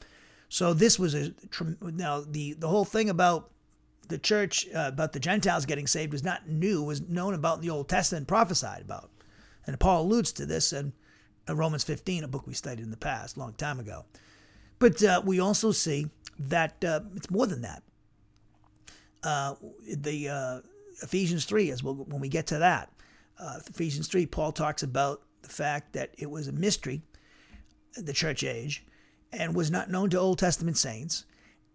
So 0.49 0.73
this 0.73 0.97
was 0.97 1.13
a 1.13 1.33
now 1.81 2.21
the 2.21 2.53
the 2.53 2.67
whole 2.67 2.85
thing 2.85 3.09
about 3.09 3.51
the 4.07 4.17
church 4.17 4.67
uh, 4.75 4.87
about 4.87 5.13
the 5.13 5.19
Gentiles 5.19 5.65
getting 5.65 5.87
saved 5.87 6.11
was 6.11 6.23
not 6.23 6.47
new; 6.47 6.83
was 6.83 7.01
known 7.01 7.33
about 7.33 7.57
in 7.57 7.61
the 7.61 7.69
Old 7.69 7.87
Testament, 7.87 8.27
prophesied 8.27 8.81
about, 8.81 9.11
and 9.65 9.79
Paul 9.79 10.03
alludes 10.03 10.31
to 10.33 10.45
this 10.45 10.73
in, 10.73 10.93
in 11.47 11.57
Romans 11.57 11.83
15, 11.83 12.23
a 12.23 12.27
book 12.27 12.47
we 12.47 12.53
studied 12.53 12.83
in 12.83 12.91
the 12.91 12.97
past, 12.97 13.37
a 13.37 13.39
long 13.39 13.53
time 13.53 13.79
ago. 13.79 14.05
But 14.79 15.03
uh, 15.03 15.21
we 15.23 15.39
also 15.39 15.71
see 15.71 16.07
that 16.39 16.83
uh, 16.83 17.01
it's 17.15 17.29
more 17.29 17.45
than 17.45 17.61
that. 17.61 17.83
Uh, 19.21 19.55
the 19.85 20.29
uh, 20.29 20.59
Ephesians 21.03 21.45
3, 21.45 21.69
as 21.71 21.83
we'll, 21.83 21.95
when 21.95 22.21
we 22.21 22.29
get 22.29 22.47
to 22.47 22.57
that, 22.59 22.89
uh, 23.37 23.59
Ephesians 23.67 24.07
3, 24.07 24.25
Paul 24.25 24.51
talks 24.51 24.81
about 24.81 25.21
the 25.41 25.49
fact 25.49 25.93
that 25.93 26.11
it 26.17 26.29
was 26.29 26.47
a 26.47 26.51
mystery, 26.51 27.01
the 27.95 28.13
church 28.13 28.43
age, 28.43 28.85
and 29.31 29.55
was 29.55 29.71
not 29.71 29.89
known 29.89 30.09
to 30.09 30.19
Old 30.19 30.39
Testament 30.39 30.77
saints. 30.77 31.25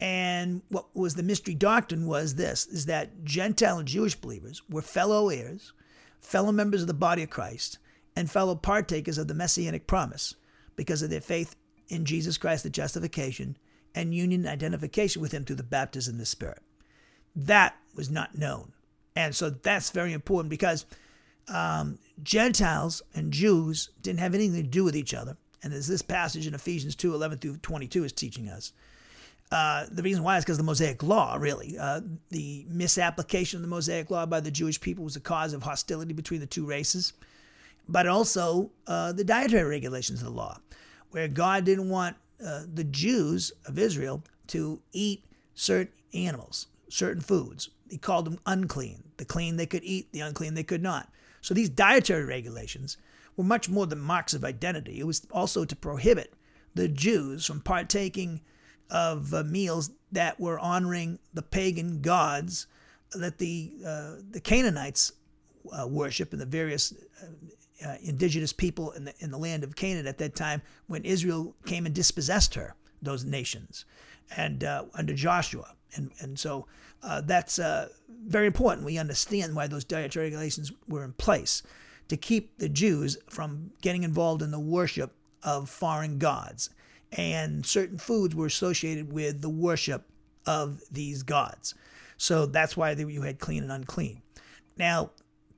And 0.00 0.62
what 0.68 0.94
was 0.94 1.14
the 1.14 1.22
mystery 1.22 1.55
doctrine 1.55 2.07
was 2.07 2.35
this 2.35 2.66
is 2.66 2.87
that 2.87 3.24
Gentile 3.24 3.79
and 3.79 3.88
Jewish 3.88 4.14
believers 4.14 4.62
were 4.68 4.83
fellow 4.83 5.29
heirs, 5.29 5.72
fellow 6.20 6.53
members 6.53 6.83
of 6.83 6.88
the 6.88 6.94
body 6.94 7.22
of 7.22 7.31
Christ, 7.31 7.79
and 8.16 8.31
fellow 8.31 8.55
partakers 8.55 9.18
of 9.18 9.29
the 9.29 9.35
messianic 9.35 9.87
promise 9.87 10.35
because 10.77 11.03
of 11.03 11.11
their 11.11 11.20
faith 11.20 11.57
in 11.88 12.05
Jesus 12.05 12.38
Christ, 12.38 12.64
the 12.64 12.70
justification, 12.70 13.57
and 13.94 14.14
union 14.14 14.40
and 14.40 14.48
identification 14.48 15.22
with 15.22 15.33
him 15.33 15.44
through 15.44 15.57
the 15.57 15.62
baptism 15.62 16.14
of 16.14 16.18
the 16.18 16.27
Spirit. 16.27 16.62
That 17.37 17.77
was 17.94 18.11
not 18.11 18.37
known. 18.37 18.72
And 19.14 19.35
so 19.35 19.50
that's 19.50 19.90
very 19.90 20.12
important 20.12 20.50
because 20.50 20.87
um, 21.49 21.99
Gentiles 22.23 23.03
and 23.15 23.33
Jews 23.33 23.91
didn't 24.03 24.21
have 24.21 24.35
anything 24.35 24.63
to 24.63 24.69
do 24.69 24.85
with 24.85 24.97
each 24.97 25.15
other. 25.15 25.37
And 25.63 25.73
as 25.73 25.87
this 25.87 26.03
passage 26.03 26.47
in 26.47 26.55
Ephesians 26.55 26.95
2 26.95 27.15
11 27.15 27.39
through 27.39 27.57
22 27.59 28.05
is 28.05 28.13
teaching 28.13 28.49
us, 28.49 28.73
uh, 29.51 29.87
the 29.91 30.03
reason 30.03 30.23
why 30.23 30.37
is 30.37 30.45
because 30.45 30.57
the 30.57 30.63
Mosaic 30.63 31.03
Law, 31.03 31.37
really. 31.39 31.77
Uh, 31.79 32.01
the 32.31 32.67
misapplication 32.69 33.59
of 33.59 33.63
the 33.63 33.69
Mosaic 33.69 34.11
Law 34.11 34.27
by 34.27 34.41
the 34.41 34.51
Jewish 34.51 34.81
people 34.81 35.05
was 35.05 35.17
a 35.17 35.21
cause 35.21 35.53
of 35.53 35.63
hostility 35.63 36.13
between 36.13 36.41
the 36.41 36.47
two 36.47 36.67
races, 36.67 37.13
but 37.89 38.07
also 38.07 38.71
uh, 38.87 39.13
the 39.13 39.25
dietary 39.25 39.69
regulations 39.69 40.21
of 40.21 40.27
the 40.27 40.35
law, 40.35 40.59
where 41.11 41.29
God 41.29 41.65
didn't 41.65 41.89
want 41.89 42.17
uh, 42.45 42.63
the 42.73 42.85
Jews 42.85 43.53
of 43.67 43.79
Israel 43.79 44.23
to 44.49 44.81
eat 44.93 45.25
certain 45.55 45.93
animals, 46.13 46.67
certain 46.89 47.23
foods. 47.23 47.71
He 47.89 47.99
called 47.99 48.25
them 48.25 48.41
unclean. 48.47 49.05
The 49.19 49.25
clean 49.25 49.57
they 49.57 49.67
could 49.67 49.85
eat, 49.85 50.11
the 50.13 50.21
unclean 50.21 50.55
they 50.55 50.65
could 50.65 50.83
not. 50.83 51.09
So 51.45 51.53
these 51.53 51.69
dietary 51.69 52.25
regulations 52.25 52.97
were 53.37 53.45
much 53.45 53.69
more 53.69 53.87
than 53.87 54.01
marks 54.01 54.33
of 54.33 54.47
identity. 54.47 54.99
It 54.99 55.07
was 55.07 55.27
also 55.31 55.67
to 55.67 55.77
prohibit 55.77 56.33
the 56.75 56.89
Jews 56.89 57.45
from 57.45 57.61
partaking 57.61 58.41
of 58.89 59.35
uh, 59.35 59.45
meals 59.45 59.91
that 60.11 60.41
were 60.41 60.59
honoring 60.59 61.19
the 61.35 61.43
pagan 61.43 62.01
gods 62.01 62.67
that 63.13 63.37
the 63.37 63.75
uh, 63.87 64.13
the 64.31 64.41
Canaanites 64.41 65.13
uh, 65.71 65.87
worship 65.87 66.33
and 66.33 66.41
the 66.41 66.47
various 66.47 66.95
uh, 67.23 67.89
uh, 67.89 67.97
indigenous 68.01 68.55
people 68.55 68.93
in 68.93 69.05
the 69.05 69.15
in 69.19 69.31
the 69.31 69.39
land 69.39 69.65
of 69.65 69.77
Canaan 69.77 70.07
at 70.07 70.17
that 70.17 70.35
time 70.35 70.63
when 70.87 71.05
Israel 71.05 71.55
came 71.67 71.85
and 71.85 71.95
dispossessed 71.95 72.55
her 72.55 72.75
those 73.03 73.23
nations 73.23 73.85
and 74.35 74.65
uh, 74.65 74.85
under 74.95 75.13
Joshua 75.13 75.75
and 75.95 76.11
and 76.21 76.39
so 76.39 76.67
Uh, 77.05 77.21
that's 77.21 77.59
uh, 77.59 77.88
very 78.27 78.47
important. 78.47 78.87
We 78.87 78.99
understand 78.99 79.55
why 79.55 79.67
those 79.67 79.85
dietary 79.85 80.27
regulations 80.27 80.73
were 80.88 81.05
in 81.05 81.12
place 81.12 81.62
to 82.09 82.17
keep 82.17 82.59
the 82.59 82.69
Jews 82.69 83.19
from 83.29 83.71
getting 83.83 84.03
involved 84.03 84.43
in 84.43 84.51
the 84.51 84.59
worship 84.59 85.12
of 85.43 85.69
foreign 85.69 86.19
gods. 86.19 86.71
And 87.12 87.64
certain 87.64 87.99
foods 87.99 88.35
were 88.35 88.47
associated 88.47 89.12
with 89.12 89.43
the 89.43 89.51
worship 89.51 90.05
of 90.47 90.83
these 90.90 91.23
gods. 91.23 91.75
So 92.17 92.47
that's 92.47 92.77
why 92.77 92.93
you 92.93 93.23
had 93.23 93.38
clean 93.38 93.62
and 93.62 93.73
unclean. 93.73 94.23
Now, 94.77 95.11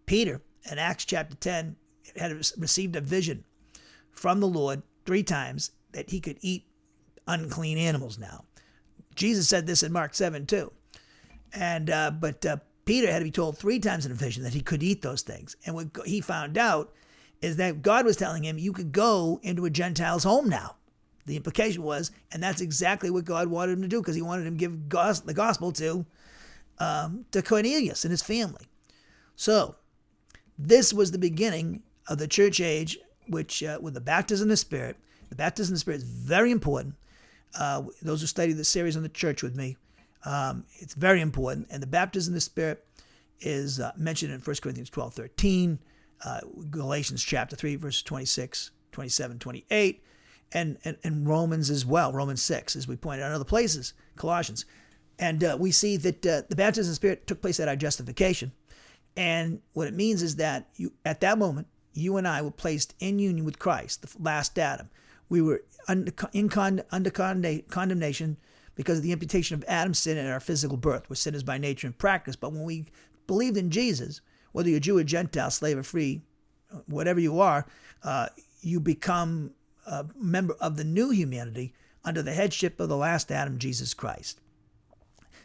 Peter 0.06 0.42
in 0.70 0.78
Acts 0.78 1.04
chapter 1.04 1.36
10 1.36 1.76
had 2.16 2.32
received 2.32 2.96
a 2.96 3.00
vision 3.00 3.44
from 4.10 4.40
the 4.40 4.48
Lord 4.48 4.82
three 5.04 5.22
times 5.22 5.70
that 5.92 6.10
he 6.10 6.20
could 6.20 6.38
eat 6.40 6.64
unclean 7.26 7.78
animals 7.78 8.18
now. 8.18 8.44
Jesus 9.14 9.48
said 9.48 9.66
this 9.66 9.82
in 9.82 9.92
Mark 9.92 10.14
7 10.14 10.46
too. 10.46 10.72
And 11.52 11.90
uh, 11.90 12.10
but 12.10 12.44
uh, 12.44 12.56
Peter 12.84 13.10
had 13.10 13.20
to 13.20 13.24
be 13.24 13.30
told 13.30 13.58
three 13.58 13.78
times 13.78 14.06
in 14.06 14.12
a 14.12 14.16
vision 14.16 14.42
that 14.44 14.54
he 14.54 14.60
could 14.60 14.82
eat 14.82 15.02
those 15.02 15.22
things. 15.22 15.56
And 15.64 15.74
what 15.74 15.88
he 16.04 16.20
found 16.20 16.58
out 16.58 16.92
is 17.40 17.56
that 17.56 17.82
God 17.82 18.04
was 18.04 18.16
telling 18.16 18.44
him, 18.44 18.58
"You 18.58 18.72
could 18.72 18.92
go 18.92 19.40
into 19.42 19.64
a 19.64 19.70
Gentile's 19.70 20.24
home 20.24 20.48
now." 20.48 20.76
The 21.26 21.36
implication 21.36 21.82
was, 21.82 22.12
and 22.30 22.40
that's 22.42 22.60
exactly 22.60 23.10
what 23.10 23.24
God 23.24 23.48
wanted 23.48 23.72
him 23.72 23.82
to 23.82 23.88
do 23.88 24.00
because 24.00 24.14
He 24.14 24.22
wanted 24.22 24.46
him 24.46 24.56
to 24.56 24.58
give 24.58 24.88
the 25.26 25.34
gospel 25.34 25.72
to 25.72 26.06
um, 26.78 27.26
to 27.32 27.42
Cornelius 27.42 28.04
and 28.04 28.10
his 28.10 28.22
family. 28.22 28.66
So, 29.34 29.76
this 30.58 30.92
was 30.92 31.10
the 31.10 31.18
beginning 31.18 31.82
of 32.06 32.18
the 32.18 32.28
church 32.28 32.60
age, 32.60 32.98
which 33.28 33.62
uh, 33.62 33.78
with 33.80 33.94
the 33.94 34.00
baptism 34.00 34.46
of 34.46 34.50
the 34.50 34.56
Spirit. 34.56 34.96
The 35.28 35.34
baptism 35.34 35.72
of 35.72 35.76
the 35.76 35.80
Spirit 35.80 35.98
is 35.98 36.04
very 36.04 36.52
important. 36.52 36.94
Uh, 37.58 37.84
those 38.02 38.20
who 38.20 38.26
study 38.28 38.52
the 38.52 38.64
series 38.64 38.96
on 38.96 39.02
the 39.02 39.08
church 39.08 39.42
with 39.42 39.56
me 39.56 39.76
um, 40.24 40.64
it's 40.78 40.94
very 40.94 41.20
important. 41.20 41.68
And 41.70 41.82
the 41.82 41.86
baptism 41.86 42.32
of 42.32 42.36
the 42.36 42.40
Spirit 42.40 42.84
is 43.40 43.80
uh, 43.80 43.92
mentioned 43.96 44.32
in 44.32 44.40
1 44.40 44.56
Corinthians 44.62 44.90
12 44.90 45.14
13, 45.14 45.78
uh, 46.24 46.40
Galatians 46.70 47.22
chapter 47.22 47.56
3, 47.56 47.76
verses 47.76 48.02
26, 48.02 48.70
27, 48.92 49.38
28, 49.38 50.02
and, 50.52 50.78
and, 50.84 50.96
and 51.04 51.28
Romans 51.28 51.70
as 51.70 51.84
well, 51.84 52.12
Romans 52.12 52.42
6, 52.42 52.76
as 52.76 52.88
we 52.88 52.96
pointed 52.96 53.22
out 53.22 53.28
in 53.28 53.34
other 53.34 53.44
places, 53.44 53.92
Colossians. 54.16 54.64
And 55.18 55.42
uh, 55.42 55.56
we 55.58 55.70
see 55.70 55.96
that 55.98 56.26
uh, 56.26 56.42
the 56.48 56.56
baptism 56.56 56.90
of 56.90 56.92
the 56.92 56.96
Spirit 56.96 57.26
took 57.26 57.40
place 57.40 57.60
at 57.60 57.68
our 57.68 57.76
justification. 57.76 58.52
And 59.16 59.60
what 59.72 59.86
it 59.86 59.94
means 59.94 60.22
is 60.22 60.36
that 60.36 60.68
you, 60.76 60.92
at 61.04 61.20
that 61.20 61.38
moment, 61.38 61.68
you 61.94 62.16
and 62.16 62.28
I 62.28 62.42
were 62.42 62.50
placed 62.50 62.94
in 63.00 63.18
union 63.18 63.44
with 63.44 63.58
Christ, 63.58 64.02
the 64.02 64.22
last 64.22 64.58
Adam. 64.58 64.90
We 65.28 65.40
were 65.40 65.62
under, 65.88 66.12
in 66.32 66.48
con, 66.48 66.82
under 66.92 67.10
condemnation 67.10 68.36
because 68.76 68.98
of 68.98 69.02
the 69.02 69.12
imputation 69.12 69.54
of 69.54 69.64
Adam's 69.66 69.98
sin 69.98 70.16
in 70.16 70.26
our 70.26 70.38
physical 70.38 70.76
birth. 70.76 71.10
We're 71.10 71.16
sinners 71.16 71.42
by 71.42 71.58
nature 71.58 71.86
and 71.86 71.98
practice. 71.98 72.36
But 72.36 72.52
when 72.52 72.64
we 72.64 72.84
believed 73.26 73.56
in 73.56 73.70
Jesus, 73.70 74.20
whether 74.52 74.68
you're 74.68 74.78
Jew 74.78 74.98
or 74.98 75.04
Gentile, 75.04 75.50
slave 75.50 75.78
or 75.78 75.82
free, 75.82 76.22
whatever 76.86 77.18
you 77.18 77.40
are, 77.40 77.66
uh, 78.04 78.28
you 78.60 78.78
become 78.78 79.52
a 79.86 80.06
member 80.16 80.54
of 80.60 80.76
the 80.76 80.84
new 80.84 81.10
humanity 81.10 81.72
under 82.04 82.22
the 82.22 82.34
headship 82.34 82.78
of 82.78 82.88
the 82.88 82.96
last 82.96 83.32
Adam, 83.32 83.58
Jesus 83.58 83.94
Christ. 83.94 84.40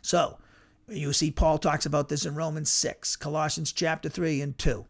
So, 0.01 0.37
you 0.87 1.13
see, 1.13 1.31
Paul 1.31 1.57
talks 1.57 1.85
about 1.85 2.09
this 2.09 2.25
in 2.25 2.35
Romans 2.35 2.69
6, 2.69 3.15
Colossians 3.15 3.71
chapter 3.71 4.09
3 4.09 4.41
and 4.41 4.57
2. 4.57 4.85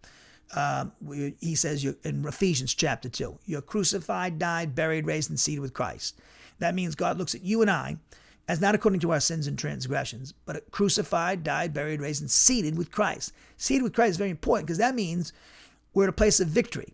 Um, 0.54 0.92
he 1.40 1.56
says 1.56 1.86
in 2.04 2.26
Ephesians 2.26 2.74
chapter 2.74 3.08
2, 3.08 3.40
you're 3.46 3.62
crucified, 3.62 4.38
died, 4.38 4.76
buried, 4.76 5.06
raised, 5.06 5.30
and 5.30 5.40
seated 5.40 5.62
with 5.62 5.74
Christ. 5.74 6.20
That 6.60 6.76
means 6.76 6.96
God 6.96 7.18
looks 7.18 7.36
at 7.36 7.44
you 7.44 7.62
and 7.62 7.72
I 7.72 7.98
as 8.48 8.60
not 8.60 8.76
according 8.76 9.00
to 9.02 9.12
our 9.12 9.20
sins 9.20 9.48
and 9.48 9.58
transgressions, 9.58 10.34
but 10.46 10.70
crucified, 10.72 11.44
died, 11.44 11.74
buried, 11.74 12.02
raised, 12.02 12.22
and 12.22 12.32
seated 12.32 12.78
with 12.78 12.92
Christ. 12.92 13.34
Seated 13.58 13.84
with 13.84 13.94
Christ 13.94 14.12
is 14.12 14.18
very 14.18 14.30
important 14.30 14.68
because 14.68 14.78
that 14.80 14.96
means 14.96 15.32
we're 15.94 16.04
at 16.04 16.10
a 16.10 16.14
place 16.14 16.40
of 16.40 16.48
victory. 16.48 16.94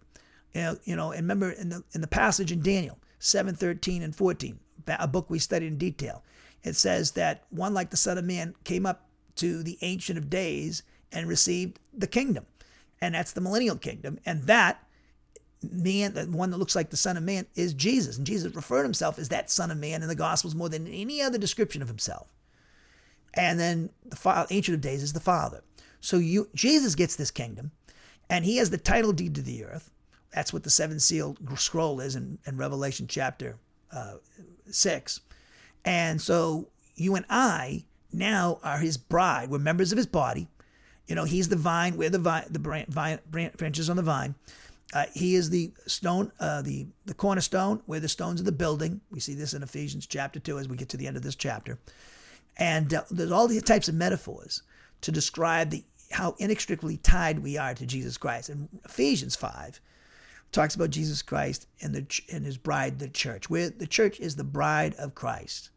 You 0.53 0.61
know, 0.61 0.77
you 0.83 0.95
know, 0.95 1.11
and 1.11 1.21
remember 1.21 1.51
in 1.51 1.69
the 1.69 1.83
in 1.93 2.01
the 2.01 2.07
passage 2.07 2.51
in 2.51 2.61
Daniel 2.61 2.97
7, 3.19 3.55
13 3.55 4.01
and 4.01 4.15
14, 4.15 4.59
a 4.87 5.07
book 5.07 5.29
we 5.29 5.39
studied 5.39 5.67
in 5.67 5.77
detail, 5.77 6.23
it 6.63 6.75
says 6.75 7.11
that 7.11 7.45
one 7.49 7.73
like 7.73 7.89
the 7.89 7.97
Son 7.97 8.17
of 8.17 8.25
Man 8.25 8.55
came 8.63 8.85
up 8.85 9.07
to 9.35 9.63
the 9.63 9.77
Ancient 9.81 10.17
of 10.17 10.29
Days 10.29 10.83
and 11.11 11.27
received 11.27 11.79
the 11.93 12.07
kingdom. 12.07 12.45
And 12.99 13.15
that's 13.15 13.31
the 13.31 13.41
millennial 13.41 13.77
kingdom. 13.77 14.19
And 14.25 14.43
that 14.43 14.83
man, 15.61 16.13
the 16.13 16.25
one 16.25 16.51
that 16.51 16.57
looks 16.57 16.75
like 16.75 16.89
the 16.89 16.97
Son 16.97 17.17
of 17.17 17.23
Man, 17.23 17.47
is 17.55 17.73
Jesus. 17.73 18.17
And 18.17 18.25
Jesus 18.25 18.55
referred 18.55 18.83
himself 18.83 19.17
as 19.19 19.29
that 19.29 19.49
Son 19.49 19.71
of 19.71 19.77
Man 19.77 20.01
in 20.01 20.07
the 20.07 20.15
Gospels 20.15 20.55
more 20.55 20.69
than 20.69 20.87
any 20.87 21.21
other 21.21 21.37
description 21.37 21.81
of 21.81 21.87
himself. 21.87 22.33
And 23.33 23.59
then 23.59 23.89
the 24.05 24.15
Father, 24.15 24.47
Ancient 24.49 24.75
of 24.75 24.81
Days 24.81 25.03
is 25.03 25.13
the 25.13 25.19
Father. 25.19 25.63
So 25.99 26.17
you, 26.17 26.49
Jesus 26.53 26.95
gets 26.95 27.15
this 27.15 27.31
kingdom, 27.31 27.71
and 28.29 28.45
he 28.45 28.57
has 28.57 28.69
the 28.69 28.77
title 28.77 29.13
deed 29.13 29.35
to 29.35 29.41
the 29.41 29.65
earth. 29.65 29.91
That's 30.33 30.53
what 30.53 30.63
the 30.63 30.69
seven 30.69 30.99
sealed 30.99 31.39
scroll 31.57 31.99
is 31.99 32.15
in, 32.15 32.39
in 32.45 32.57
Revelation 32.57 33.07
chapter 33.07 33.57
uh, 33.91 34.15
6. 34.69 35.21
And 35.85 36.21
so 36.21 36.67
you 36.95 37.15
and 37.15 37.25
I 37.29 37.85
now 38.11 38.59
are 38.63 38.79
his 38.79 38.97
bride. 38.97 39.49
We're 39.49 39.59
members 39.59 39.91
of 39.91 39.97
his 39.97 40.07
body. 40.07 40.47
You 41.07 41.15
know, 41.15 41.23
he's 41.23 41.49
the 41.49 41.55
vine. 41.55 41.95
We're 41.95 42.09
the 42.09 42.19
vine, 42.19 42.45
the 42.49 42.85
vine, 42.89 43.19
branches 43.29 43.89
on 43.89 43.95
the 43.95 44.03
vine. 44.03 44.35
Uh, 44.93 45.05
he 45.13 45.35
is 45.35 45.49
the 45.49 45.73
stone, 45.85 46.31
uh, 46.39 46.61
the 46.61 46.87
the 47.05 47.13
cornerstone. 47.13 47.81
We're 47.87 47.99
the 47.99 48.07
stones 48.07 48.39
of 48.39 48.45
the 48.45 48.51
building. 48.53 49.01
We 49.11 49.19
see 49.19 49.35
this 49.35 49.53
in 49.53 49.61
Ephesians 49.61 50.07
chapter 50.07 50.39
two 50.39 50.59
as 50.59 50.67
we 50.67 50.77
get 50.77 50.89
to 50.89 50.97
the 50.97 51.07
end 51.07 51.17
of 51.17 51.23
this 51.23 51.35
chapter. 51.35 51.77
And 52.57 52.93
uh, 52.93 53.03
there's 53.11 53.31
all 53.31 53.47
these 53.47 53.63
types 53.63 53.89
of 53.89 53.95
metaphors 53.95 54.63
to 55.01 55.11
describe 55.11 55.71
the 55.71 55.83
how 56.11 56.35
inextricably 56.39 56.97
tied 56.97 57.39
we 57.39 57.57
are 57.57 57.73
to 57.73 57.85
Jesus 57.85 58.17
Christ. 58.17 58.49
And 58.49 58.69
Ephesians 58.85 59.35
five 59.35 59.81
talks 60.53 60.73
about 60.73 60.91
Jesus 60.91 61.21
Christ 61.21 61.67
and 61.81 61.93
the 61.93 62.21
and 62.31 62.45
his 62.45 62.57
bride, 62.57 62.99
the 62.99 63.09
church. 63.09 63.49
Where 63.49 63.69
the 63.69 63.87
church 63.87 64.19
is 64.21 64.37
the 64.37 64.45
bride 64.45 64.95
of 64.95 65.15
Christ. 65.15 65.69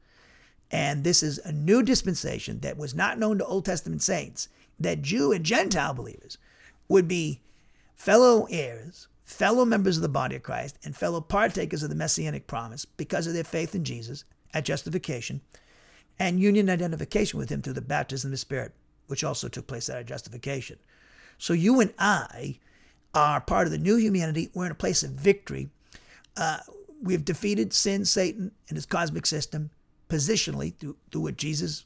And 0.71 1.03
this 1.03 1.25
is 1.25 1.39
a 1.39 1.51
new 1.51 1.83
dispensation 1.83 2.61
that 2.61 2.77
was 2.77 2.95
not 2.95 3.19
known 3.19 3.39
to 3.39 3.45
Old 3.45 3.65
Testament 3.65 4.03
saints, 4.03 4.49
that 4.79 5.03
Jew 5.03 5.33
and 5.33 5.45
Gentile 5.45 5.95
believers 5.95 6.39
would 6.89 7.09
be 7.09 7.41
fellow 8.01 8.47
heirs, 8.49 9.09
fellow 9.23 9.67
members 9.67 9.99
of 9.99 10.03
the 10.03 10.09
body 10.09 10.35
of 10.35 10.43
Christ, 10.43 10.79
and 10.83 10.97
fellow 10.97 11.21
partakers 11.21 11.83
of 11.83 11.91
the 11.91 11.95
messianic 11.95 12.47
promise 12.47 12.87
because 12.87 13.27
of 13.27 13.35
their 13.35 13.45
faith 13.45 13.75
in 13.75 13.85
Jesus 13.85 14.25
at 14.55 14.65
justification 14.65 15.43
and 16.19 16.41
union 16.41 16.71
identification 16.71 17.39
with 17.39 17.51
him 17.51 17.61
through 17.61 17.75
the 17.75 17.83
baptism 17.83 18.29
of 18.29 18.31
the 18.31 18.39
Spirit, 18.39 18.73
which 19.09 19.23
also 19.23 19.49
took 19.49 19.67
place 19.67 19.91
at 19.91 19.97
our 19.97 20.03
justification. 20.03 20.79
So 21.37 21.53
you 21.53 21.79
and 21.79 21.93
I 21.99 22.59
are 23.13 23.39
part 23.39 23.67
of 23.67 23.71
the 23.71 23.77
new 23.77 23.97
humanity. 23.97 24.49
We're 24.55 24.65
in 24.65 24.73
a 24.73 24.75
place 24.75 25.03
of 25.03 25.11
victory. 25.11 25.69
Uh, 26.39 26.61
we've 27.03 27.25
defeated 27.25 27.75
sin, 27.75 28.07
Satan, 28.07 28.53
and 28.71 28.79
his 28.79 28.87
cosmic 28.87 29.27
system 29.27 29.69
positionally 30.09 30.75
through, 30.79 30.97
through 31.13 31.21
what 31.21 31.37
Jesus 31.37 31.85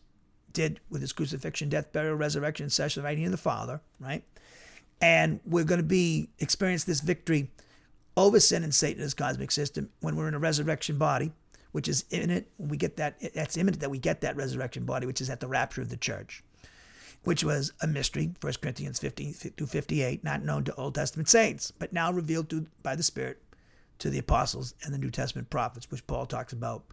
did 0.52 0.78
with 0.88 1.00
his 1.00 1.12
crucifixion, 1.12 1.70
death, 1.70 1.92
burial, 1.92 2.14
resurrection, 2.14 2.70
session 2.70 3.04
of 3.04 3.10
in 3.10 3.32
the 3.32 3.36
Father, 3.36 3.80
right? 3.98 4.22
And 5.00 5.40
we're 5.44 5.64
going 5.64 5.80
to 5.80 5.86
be 5.86 6.30
experience 6.38 6.84
this 6.84 7.00
victory 7.00 7.50
over 8.16 8.40
sin 8.40 8.62
and 8.62 8.74
Satan 8.74 8.98
and 8.98 9.04
his 9.04 9.14
cosmic 9.14 9.50
system 9.50 9.90
when 10.00 10.16
we're 10.16 10.28
in 10.28 10.34
a 10.34 10.38
resurrection 10.38 10.98
body, 10.98 11.32
which 11.72 11.88
is 11.88 12.04
imminent. 12.10 12.46
When 12.56 12.68
we 12.68 12.76
get 12.76 12.96
that, 12.96 13.16
that's 13.34 13.56
imminent 13.56 13.80
that 13.80 13.90
we 13.90 13.98
get 13.98 14.20
that 14.20 14.36
resurrection 14.36 14.84
body, 14.84 15.06
which 15.06 15.20
is 15.20 15.30
at 15.30 15.40
the 15.40 15.48
rapture 15.48 15.82
of 15.82 15.90
the 15.90 15.96
church, 15.96 16.42
which 17.24 17.42
was 17.42 17.72
a 17.82 17.86
mystery, 17.86 18.32
1 18.40 18.52
Corinthians 18.62 18.98
15 18.98 19.32
through 19.32 19.66
58, 19.66 20.22
not 20.24 20.42
known 20.42 20.64
to 20.64 20.74
Old 20.76 20.94
Testament 20.94 21.28
saints, 21.28 21.70
but 21.70 21.92
now 21.92 22.12
revealed 22.12 22.48
to, 22.50 22.66
by 22.82 22.94
the 22.94 23.02
Spirit 23.02 23.42
to 23.98 24.10
the 24.10 24.18
apostles 24.18 24.74
and 24.82 24.94
the 24.94 24.98
New 24.98 25.10
Testament 25.10 25.50
prophets, 25.50 25.90
which 25.90 26.06
Paul 26.06 26.26
talks 26.26 26.52
about 26.52 26.84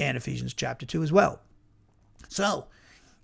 and 0.00 0.16
Ephesians 0.16 0.54
chapter 0.54 0.84
2 0.84 1.02
as 1.02 1.12
well. 1.12 1.40
So, 2.28 2.66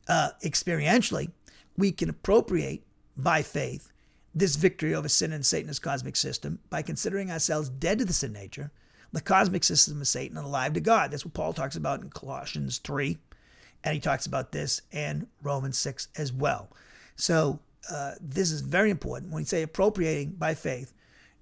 uh, 0.06 0.30
experientially, 0.44 1.30
we 1.76 1.92
can 1.92 2.08
appropriate 2.08 2.84
by 3.16 3.42
faith 3.42 3.90
this 4.38 4.56
victory 4.56 4.94
over 4.94 5.08
sin 5.08 5.32
and 5.32 5.44
Satan's 5.44 5.78
cosmic 5.78 6.16
system 6.16 6.58
by 6.70 6.82
considering 6.82 7.30
ourselves 7.30 7.68
dead 7.68 7.98
to 7.98 8.04
the 8.04 8.12
sin 8.12 8.32
nature, 8.32 8.70
the 9.12 9.20
cosmic 9.20 9.64
system 9.64 10.00
of 10.00 10.08
Satan, 10.08 10.36
and 10.36 10.46
alive 10.46 10.74
to 10.74 10.80
God. 10.80 11.10
That's 11.10 11.24
what 11.24 11.34
Paul 11.34 11.52
talks 11.52 11.76
about 11.76 12.00
in 12.00 12.10
Colossians 12.10 12.78
3, 12.78 13.18
and 13.84 13.94
he 13.94 14.00
talks 14.00 14.26
about 14.26 14.52
this 14.52 14.82
in 14.92 15.28
Romans 15.42 15.78
6 15.78 16.08
as 16.16 16.32
well. 16.32 16.68
So, 17.16 17.60
uh, 17.90 18.12
this 18.20 18.50
is 18.50 18.60
very 18.60 18.90
important. 18.90 19.32
When 19.32 19.42
you 19.42 19.46
say 19.46 19.62
appropriating 19.62 20.32
by 20.32 20.54
faith, 20.54 20.92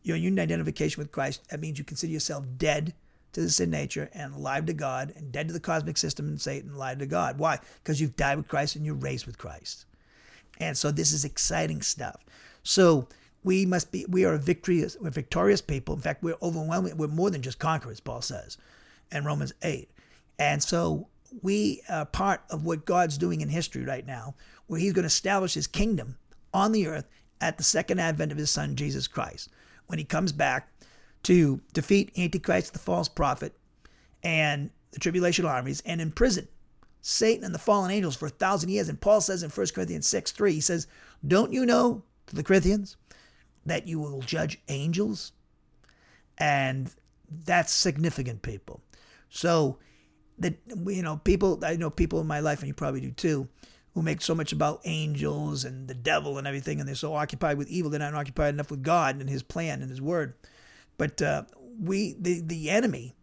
your 0.03 0.17
union 0.17 0.39
identification 0.39 1.01
with 1.01 1.11
Christ, 1.11 1.43
that 1.51 1.61
means 1.61 1.79
you 1.79 1.85
consider 1.85 2.13
yourself 2.13 2.45
dead 2.57 2.95
to 3.33 3.41
the 3.41 3.51
sin 3.51 3.71
nature 3.71 4.09
and 4.15 4.35
alive 4.35 4.65
to 4.67 4.73
God 4.73 5.13
and 5.17 5.33
dead 5.33 5.49
to 5.49 5.53
the 5.53 5.61
cosmic 5.61 5.99
system 5.99 6.29
and 6.29 6.41
Satan, 6.41 6.75
alive 6.75 6.99
to 7.01 7.07
God. 7.07 7.39
Why? 7.39 7.59
Because 7.83 8.01
you've 8.01 8.17
died 8.17 8.39
with 8.39 8.49
Christ 8.49 8.77
and 8.77 8.87
you're 8.87 8.95
raised 8.95 9.27
with 9.27 9.37
Christ. 9.37 9.85
And 10.59 10.79
so 10.79 10.91
this 10.91 11.13
is 11.13 11.25
exciting 11.25 11.83
stuff. 11.83 12.25
So 12.67 13.09
we 13.45 13.65
must 13.65 13.93
be, 13.93 14.05
we 14.09 14.25
are 14.25 14.37
victorious, 14.37 14.97
we're 15.01 15.11
victorious 15.11 15.61
people. 15.61 15.95
In 15.95 16.01
fact, 16.01 16.23
we're 16.23 16.37
overwhelming, 16.43 16.97
we're 16.97 17.07
more 17.07 17.31
than 17.31 17.43
just 17.43 17.61
conquerors, 17.61 18.01
Paul 18.01 18.23
says 18.23 18.59
in 19.13 19.25
Romans 19.25 19.55
8. 19.63 19.89
And 20.41 20.61
so 20.61 21.07
we 21.43 21.83
are 21.89 22.05
part 22.05 22.43
of 22.51 22.65
what 22.65 22.85
God's 22.85 23.19
doing 23.19 23.41
in 23.41 23.49
history 23.49 23.85
right 23.85 24.05
now, 24.05 24.35
where 24.67 24.81
he's 24.81 24.93
going 24.93 25.05
to 25.05 25.07
establish 25.07 25.55
his 25.55 25.69
kingdom 25.69 26.17
on 26.53 26.73
the 26.73 26.89
earth 26.89 27.09
at 27.41 27.57
the 27.57 27.63
second 27.63 28.01
advent 28.01 28.33
of 28.33 28.39
his 28.39 28.51
son, 28.51 28.75
Jesus 28.75 29.07
Christ. 29.07 29.49
When 29.87 30.01
he 30.01 30.05
comes 30.05 30.33
back 30.33 30.69
to 31.23 31.61
defeat 31.73 32.19
Antichrist, 32.19 32.73
the 32.73 32.81
false 32.81 33.09
prophet, 33.09 33.55
and 34.25 34.71
the 34.91 34.99
tribulation 34.99 35.45
armies, 35.45 35.83
and 35.87 36.01
imprison 36.01 36.49
Satan 37.01 37.45
and 37.45 37.55
the 37.55 37.61
fallen 37.61 37.93
angels 37.93 38.17
for 38.17 38.27
a 38.27 38.31
thousand 38.31 38.71
years. 38.71 38.89
And 38.89 39.01
Paul 39.01 39.21
says 39.21 39.45
in 39.45 39.51
1 39.51 39.67
Corinthians 39.73 40.09
6 40.09 40.33
3, 40.33 40.53
he 40.55 40.61
says, 40.61 40.89
Don't 41.25 41.53
you 41.53 41.65
know, 41.65 42.03
to 42.27 42.37
the 42.37 42.43
Corinthians, 42.43 42.97
that 43.65 43.87
you 43.87 44.01
will 44.01 44.21
judge 44.21 44.61
angels? 44.69 45.33
And 46.39 46.91
that's 47.31 47.73
significant, 47.73 48.43
people. 48.43 48.81
So, 49.31 49.79
that 50.39 50.55
you 50.87 51.03
know, 51.03 51.17
people, 51.17 51.61
I 51.65 51.77
know 51.77 51.91
people 51.91 52.21
in 52.21 52.27
my 52.27 52.41
life, 52.41 52.61
and 52.61 52.69
you 52.69 52.75
probably 52.75 53.01
do 53.01 53.11
too, 53.11 53.49
who 53.95 54.03
make 54.03 54.21
so 54.21 54.35
much 54.35 54.53
about 54.53 54.83
angels 54.85 55.65
and 55.65 55.89
the 55.89 55.95
devil 55.95 56.37
and 56.37 56.47
everything, 56.47 56.79
and 56.79 56.89
they're 56.89 56.95
so 56.95 57.15
occupied 57.15 57.57
with 57.57 57.69
evil, 57.69 57.91
they're 57.91 57.99
not 57.99 58.15
occupied 58.15 58.53
enough 58.53 58.71
with 58.71 58.83
God 58.83 59.19
and 59.19 59.31
His 59.31 59.43
plan 59.43 59.81
and 59.81 59.91
His 59.91 60.03
Word. 60.03 60.35
But 60.99 61.23
uh, 61.23 61.45
we, 61.81 62.15
the, 62.19 62.41
the 62.41 62.71
enemy, 62.71 63.15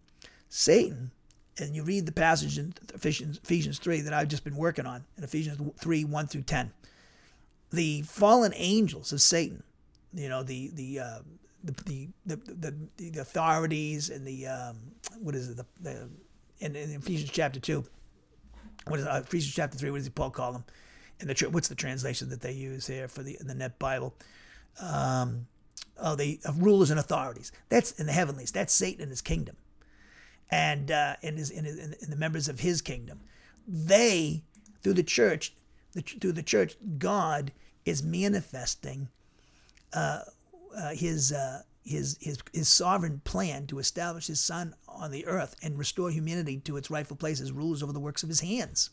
Satan, 0.49 1.11
and 1.59 1.75
you 1.75 1.83
read 1.83 2.05
the 2.05 2.11
passage 2.11 2.57
in 2.57 2.73
Ephesians, 2.93 3.39
Ephesians 3.43 3.77
3 3.77 4.01
that 4.01 4.13
I've 4.13 4.27
just 4.27 4.43
been 4.43 4.55
working 4.55 4.87
on, 4.87 5.05
in 5.17 5.23
Ephesians 5.23 5.59
3 5.79 6.05
1 6.05 6.27
through 6.27 6.41
10. 6.41 6.71
The 7.73 8.03
fallen 8.03 8.53
angels 8.55 9.11
of 9.11 9.19
Satan, 9.19 9.63
you 10.13 10.29
know, 10.29 10.43
the, 10.43 10.69
the, 10.73 10.99
uh, 10.99 11.19
the, 11.63 11.73
the, 11.85 12.07
the, 12.25 12.35
the, 12.35 13.09
the, 13.09 13.21
authorities 13.21 14.09
and 14.09 14.25
the, 14.25 14.47
um, 14.47 14.77
what 15.19 15.33
is 15.33 15.49
it, 15.49 15.57
the, 15.57 15.65
the 15.81 16.09
in, 16.59 16.75
in 16.75 16.91
Ephesians 16.91 17.31
chapter 17.31 17.59
2, 17.59 17.83
what 18.87 18.99
is 18.99 19.05
it, 19.05 19.09
uh, 19.09 19.21
Ephesians 19.25 19.55
chapter 19.55 19.77
3, 19.77 19.89
what 19.89 19.97
does 19.97 20.09
Paul 20.09 20.29
call 20.29 20.53
them? 20.53 20.63
And 21.19 21.29
the, 21.29 21.49
what's 21.49 21.67
the 21.67 21.75
translation 21.75 22.29
that 22.29 22.41
they 22.41 22.51
use 22.51 22.85
here 22.85 23.07
for 23.07 23.23
the, 23.23 23.37
in 23.39 23.47
the 23.47 23.55
Net 23.55 23.79
Bible? 23.79 24.13
Um, 24.79 25.47
oh, 25.99 26.15
the 26.15 26.39
of 26.45 26.61
rulers 26.61 26.91
and 26.91 26.99
authorities. 26.99 27.51
That's 27.69 27.91
in 27.91 28.05
the 28.05 28.11
heavenlies. 28.11 28.51
That's 28.51 28.73
Satan 28.73 29.01
and 29.01 29.09
his 29.09 29.21
kingdom, 29.21 29.55
and 30.51 30.91
uh, 30.91 31.15
in, 31.21 31.37
his, 31.37 31.49
in 31.49 31.65
the 32.09 32.15
members 32.15 32.47
of 32.47 32.59
his 32.59 32.81
kingdom. 32.81 33.21
They, 33.67 34.43
through 34.81 34.93
the 34.93 35.03
church, 35.03 35.53
the, 35.93 36.01
through 36.01 36.33
the 36.33 36.43
church, 36.43 36.75
God 36.97 37.51
is 37.85 38.03
manifesting 38.03 39.09
uh, 39.93 40.21
uh, 40.75 40.89
his, 40.89 41.31
uh, 41.31 41.61
his 41.85 42.17
his 42.21 42.39
his 42.53 42.67
sovereign 42.67 43.21
plan 43.25 43.67
to 43.67 43.79
establish 43.79 44.27
his 44.27 44.39
Son 44.39 44.73
on 44.87 45.11
the 45.11 45.25
earth 45.25 45.55
and 45.61 45.77
restore 45.77 46.09
humanity 46.09 46.57
to 46.59 46.77
its 46.77 46.89
rightful 46.89 47.17
place 47.17 47.41
as 47.41 47.51
rulers 47.51 47.83
over 47.83 47.91
the 47.91 47.99
works 47.99 48.23
of 48.23 48.29
his 48.29 48.39
hands. 48.39 48.89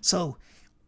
So 0.00 0.36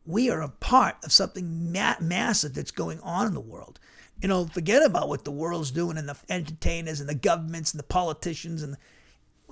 we 0.06 0.30
are 0.30 0.40
a 0.40 0.48
part 0.48 0.96
of 1.04 1.12
something 1.12 1.72
ma- 1.72 1.96
massive 2.00 2.54
that's 2.54 2.70
going 2.70 3.00
on 3.00 3.26
in 3.26 3.34
the 3.34 3.40
world 3.40 3.80
you 4.22 4.28
know, 4.28 4.46
forget 4.46 4.84
about 4.84 5.08
what 5.08 5.24
the 5.24 5.32
world's 5.32 5.72
doing 5.72 5.98
and 5.98 6.08
the 6.08 6.16
entertainers 6.28 7.00
and 7.00 7.08
the 7.08 7.14
governments 7.14 7.72
and 7.72 7.80
the 7.80 7.84
politicians 7.84 8.62
and 8.62 8.76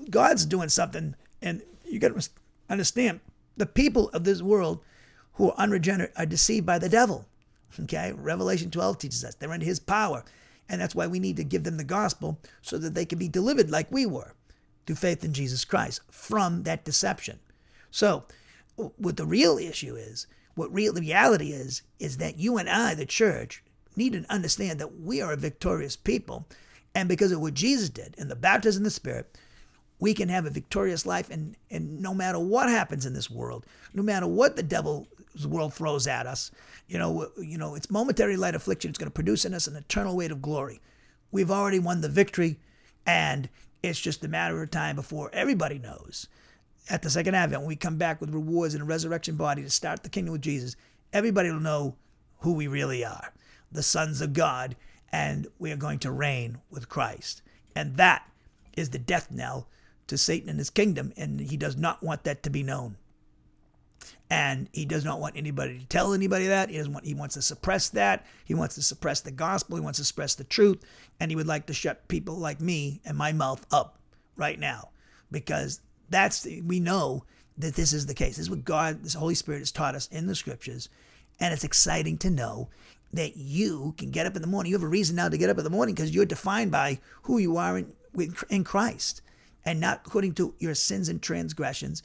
God's 0.09 0.47
doing 0.47 0.69
something. 0.69 1.17
And 1.43 1.63
you 1.85 1.99
got 1.99 2.19
to 2.19 2.31
understand 2.69 3.21
the 3.57 3.67
people 3.67 4.11
of 4.11 4.23
this 4.23 4.41
world 4.41 4.81
who 5.35 5.51
are 5.51 5.57
unregenerate 5.59 6.13
are 6.17 6.25
deceived 6.25 6.67
by 6.67 6.79
the 6.79 6.89
devil. 6.89 7.27
Okay, 7.79 8.13
Revelation 8.17 8.71
12 8.71 8.99
teaches 8.99 9.25
us 9.25 9.35
they're 9.35 9.53
in 9.55 9.61
his 9.61 9.81
power. 9.81 10.25
And 10.69 10.81
that's 10.81 10.95
why 10.95 11.09
we 11.09 11.19
need 11.19 11.37
to 11.37 11.45
give 11.45 11.65
them 11.65 11.77
the 11.77 11.85
gospel 11.85 12.39
so 12.63 12.79
that 12.79 12.95
they 12.95 13.05
can 13.05 13.19
be 13.19 13.29
delivered 13.29 13.71
like 13.71 13.91
we 13.91 14.07
were 14.07 14.35
through 14.87 14.97
faith 14.97 15.25
in 15.25 15.33
Jesus 15.33 15.65
Christ 15.65 16.01
from 16.11 16.63
that 16.63 16.85
deception. 16.85 17.41
So, 17.91 18.25
what 18.77 19.17
the 19.17 19.27
real 19.27 19.59
issue 19.59 19.97
is, 19.97 20.27
what 20.55 20.73
real 20.73 20.95
reality 20.95 21.51
is, 21.51 21.83
is 21.99 22.19
that 22.19 22.39
you 22.39 22.57
and 22.57 22.69
I, 22.69 22.95
the 22.95 23.05
church, 23.05 23.65
need 23.97 24.13
to 24.13 24.25
understand 24.33 24.79
that 24.79 25.01
we 25.01 25.21
are 25.21 25.33
a 25.33 25.37
victorious 25.37 25.97
people 25.97 26.47
And 26.95 27.09
because 27.09 27.33
of 27.33 27.41
what 27.41 27.55
Jesus 27.55 27.89
did 27.89 28.15
and 28.19 28.31
the 28.31 28.37
baptism 28.37 28.81
in 28.81 28.85
the 28.85 28.91
Spirit, 28.91 29.37
we 29.99 30.15
can 30.15 30.29
have 30.29 30.47
a 30.47 30.51
victorious 30.51 31.07
life. 31.07 31.31
And, 31.31 31.57
and 31.71 32.01
no 32.01 32.15
matter 32.15 32.39
what 32.39 32.69
happens 32.69 33.07
in 33.07 33.15
this 33.15 33.31
world, 33.31 33.67
no 33.95 34.03
matter 34.03 34.27
what 34.27 34.57
the 34.57 34.63
devil's 35.33 35.47
world 35.47 35.75
throws 35.75 36.07
at 36.07 36.27
us, 36.27 36.51
you 36.89 36.99
know, 36.99 37.31
you 37.39 37.59
know, 37.59 37.75
it's 37.75 37.91
momentary 37.91 38.37
light 38.37 38.55
affliction. 38.55 38.89
It's 38.89 38.99
going 38.99 39.11
to 39.11 39.15
produce 39.15 39.45
in 39.45 39.55
us 39.55 39.67
an 39.67 39.77
eternal 39.77 40.17
weight 40.17 40.31
of 40.31 40.43
glory. 40.43 40.81
We've 41.31 41.51
already 41.51 41.79
won 41.79 42.01
the 42.01 42.09
victory, 42.09 42.59
and 43.07 43.49
it's 43.83 44.01
just 44.01 44.25
a 44.25 44.29
matter 44.29 44.63
of 44.63 44.71
time 44.71 44.97
before 44.97 45.31
everybody 45.33 45.79
knows. 45.79 46.27
At 46.89 47.03
the 47.03 47.11
second 47.11 47.35
advent, 47.35 47.63
when 47.63 47.69
we 47.69 47.77
come 47.77 47.99
back 47.99 48.21
with 48.21 48.35
rewards 48.35 48.75
and 48.75 48.83
a 48.83 48.87
resurrection 48.87 49.37
body 49.37 49.63
to 49.63 49.71
start 49.71 50.03
the 50.03 50.09
kingdom 50.09 50.33
with 50.33 50.43
Jesus, 50.43 50.75
everybody 51.13 51.51
will 51.51 51.61
know 51.61 51.97
who 52.41 52.53
we 52.53 52.67
really 52.67 53.05
are 53.05 53.33
the 53.73 53.83
sons 53.85 54.21
of 54.21 54.33
God, 54.33 54.75
and 55.13 55.47
we 55.61 55.71
are 55.71 55.77
going 55.77 56.01
to 56.01 56.11
reign 56.11 56.59
with 56.71 56.89
Christ. 56.89 57.41
And 57.77 57.97
that 57.99 58.29
is 58.77 58.91
the 58.91 58.99
death 58.99 59.31
knell 59.31 59.69
to 60.09 60.19
Satan 60.19 60.49
and 60.49 60.59
his 60.59 60.71
kingdom, 60.71 61.13
and 61.17 61.39
he 61.41 61.57
does 61.57 61.77
not 61.77 62.03
want 62.03 62.25
that 62.25 62.43
to 62.43 62.51
be 62.51 62.65
known. 62.65 62.97
And 64.29 64.69
he 64.73 64.85
does 64.85 65.05
not 65.05 65.21
want 65.21 65.37
anybody 65.37 65.79
to 65.79 65.87
tell 65.87 66.13
anybody 66.13 66.47
that. 66.47 66.71
He 66.71 66.77
doesn't 66.77 66.93
want 66.93 67.05
he 67.05 67.15
wants 67.15 67.35
to 67.35 67.43
suppress 67.43 67.89
that. 67.91 68.25
He 68.45 68.55
wants 68.55 68.77
to 68.77 68.83
suppress 68.83 69.21
the 69.21 69.33
gospel. 69.33 69.77
He 69.77 69.83
wants 69.83 69.99
to 69.99 70.05
suppress 70.05 70.35
the 70.35 70.45
truth. 70.45 70.85
And 71.19 71.31
he 71.31 71.37
would 71.37 71.49
like 71.49 71.67
to 71.67 71.75
shut 71.75 72.09
people 72.09 72.37
like 72.37 72.61
me 72.61 73.01
and 73.05 73.17
my 73.17 73.33
mouth 73.33 73.67
up 73.73 73.99
right 74.37 74.59
now. 74.59 74.91
Because 75.31 75.81
that's 76.09 76.47
we 76.65 76.81
know 76.81 77.25
that 77.59 77.75
this 77.75 77.93
is 77.93 78.07
the 78.07 78.15
case. 78.15 78.37
This 78.37 78.47
is 78.47 78.51
what 78.51 78.65
God, 78.65 79.03
this 79.03 79.15
Holy 79.15 79.35
Spirit 79.35 79.59
has 79.59 79.73
taught 79.73 79.95
us 79.95 80.09
in 80.09 80.27
the 80.27 80.35
scriptures. 80.35 80.89
And 81.39 81.53
it's 81.53 81.65
exciting 81.65 82.19
to 82.19 82.31
know 82.31 82.69
that 83.13 83.37
you 83.37 83.95
can 83.99 84.11
get 84.11 84.27
up 84.27 84.37
in 84.37 84.43
the 84.43 84.49
morning. 84.49 84.71
You 84.71 84.77
have 84.77 84.85
a 84.85 84.89
reason 84.89 85.17
now 85.17 85.29
to 85.29 85.39
get 85.39 85.51
up 85.51 85.59
in 85.59 85.65
the 85.65 85.71
morning 85.71 85.95
because 85.95 86.15
you're 86.15 86.25
defined 86.25 86.71
by 86.71 87.01
who 87.23 87.39
you 87.39 87.57
are 87.57 87.79
in, 87.79 87.93
in 88.49 88.65
Christ 88.65 89.23
and 89.65 89.81
not 89.81 90.03
according 90.07 90.35
to 90.35 90.55
your 90.59 90.75
sins 90.75 91.09
and 91.09 91.21
transgressions. 91.21 92.03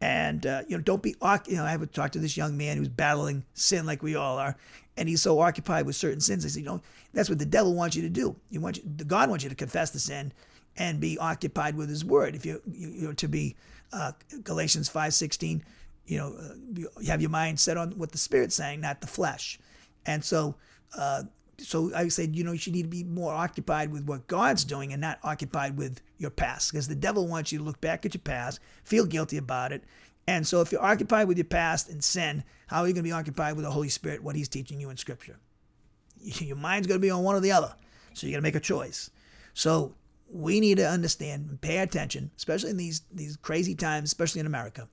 And 0.00 0.44
uh, 0.44 0.62
you 0.68 0.76
know, 0.76 0.82
don't 0.82 1.02
be 1.02 1.16
you 1.46 1.56
know. 1.56 1.64
I 1.64 1.70
have 1.70 1.90
talk 1.92 2.12
to 2.12 2.18
this 2.18 2.36
young 2.36 2.56
man 2.56 2.76
who's 2.76 2.88
battling 2.88 3.44
sin 3.54 3.86
like 3.86 4.02
we 4.02 4.14
all 4.14 4.38
are, 4.38 4.56
and 4.96 5.08
he's 5.08 5.22
so 5.22 5.40
occupied 5.40 5.86
with 5.86 5.96
certain 5.96 6.20
sins. 6.20 6.44
I 6.44 6.48
said, 6.48 6.60
you 6.60 6.66
know, 6.66 6.82
that's 7.14 7.30
what 7.30 7.38
the 7.38 7.46
devil 7.46 7.74
wants 7.74 7.96
you 7.96 8.02
to 8.02 8.10
do. 8.10 8.36
He 8.50 8.58
wants 8.58 8.78
you, 8.78 9.04
God 9.04 9.30
wants 9.30 9.42
you 9.42 9.50
to 9.50 9.56
confess 9.56 9.90
the 9.90 9.98
sin 9.98 10.32
and 10.76 11.00
be 11.00 11.16
occupied 11.18 11.76
with 11.76 11.88
His 11.88 12.04
Word. 12.04 12.34
If 12.34 12.44
you 12.44 12.60
you 12.70 13.06
know 13.06 13.12
to 13.14 13.26
be 13.26 13.56
uh, 13.90 14.12
Galatians 14.44 14.90
five 14.90 15.14
sixteen, 15.14 15.64
you 16.06 16.18
know, 16.18 16.34
uh, 16.38 16.54
you 16.74 16.90
have 17.08 17.22
your 17.22 17.30
mind 17.30 17.58
set 17.58 17.78
on 17.78 17.92
what 17.92 18.12
the 18.12 18.18
Spirit's 18.18 18.54
saying, 18.54 18.82
not 18.82 19.00
the 19.00 19.06
flesh. 19.06 19.58
And 20.04 20.22
so 20.22 20.56
uh, 20.96 21.22
so 21.58 21.94
I 21.94 22.08
said, 22.08 22.36
you 22.36 22.44
know, 22.44 22.52
you 22.52 22.58
should 22.58 22.74
need 22.74 22.82
to 22.82 22.88
be 22.88 23.04
more 23.04 23.32
occupied 23.32 23.90
with 23.90 24.04
what 24.04 24.26
God's 24.26 24.64
doing 24.64 24.92
and 24.92 25.00
not 25.00 25.18
occupied 25.22 25.76
with 25.76 26.00
your 26.18 26.30
past 26.30 26.70
because 26.70 26.88
the 26.88 26.94
devil 26.94 27.26
wants 27.26 27.52
you 27.52 27.58
to 27.58 27.64
look 27.64 27.80
back 27.80 28.04
at 28.04 28.14
your 28.14 28.20
past, 28.20 28.60
feel 28.84 29.06
guilty 29.06 29.36
about 29.36 29.72
it. 29.72 29.82
And 30.28 30.46
so 30.46 30.60
if 30.60 30.72
you're 30.72 30.84
occupied 30.84 31.28
with 31.28 31.38
your 31.38 31.44
past 31.44 31.88
and 31.88 32.02
sin, 32.02 32.44
how 32.66 32.80
are 32.80 32.88
you 32.88 32.92
going 32.92 33.04
to 33.04 33.08
be 33.08 33.12
occupied 33.12 33.56
with 33.56 33.64
the 33.64 33.70
Holy 33.70 33.88
Spirit, 33.88 34.22
what 34.22 34.36
he's 34.36 34.48
teaching 34.48 34.80
you 34.80 34.90
in 34.90 34.96
Scripture? 34.96 35.38
Your 36.20 36.56
mind's 36.56 36.88
going 36.88 37.00
to 37.00 37.02
be 37.02 37.10
on 37.10 37.22
one 37.22 37.36
or 37.36 37.40
the 37.40 37.52
other. 37.52 37.74
So 38.12 38.26
you 38.26 38.32
got 38.32 38.38
to 38.38 38.42
make 38.42 38.56
a 38.56 38.60
choice. 38.60 39.10
So 39.54 39.94
we 40.28 40.58
need 40.58 40.78
to 40.78 40.88
understand 40.88 41.48
and 41.48 41.60
pay 41.60 41.78
attention, 41.78 42.32
especially 42.36 42.70
in 42.70 42.76
these, 42.76 43.02
these 43.12 43.36
crazy 43.36 43.74
times, 43.74 44.08
especially 44.08 44.40
in 44.40 44.46
America. 44.46 44.88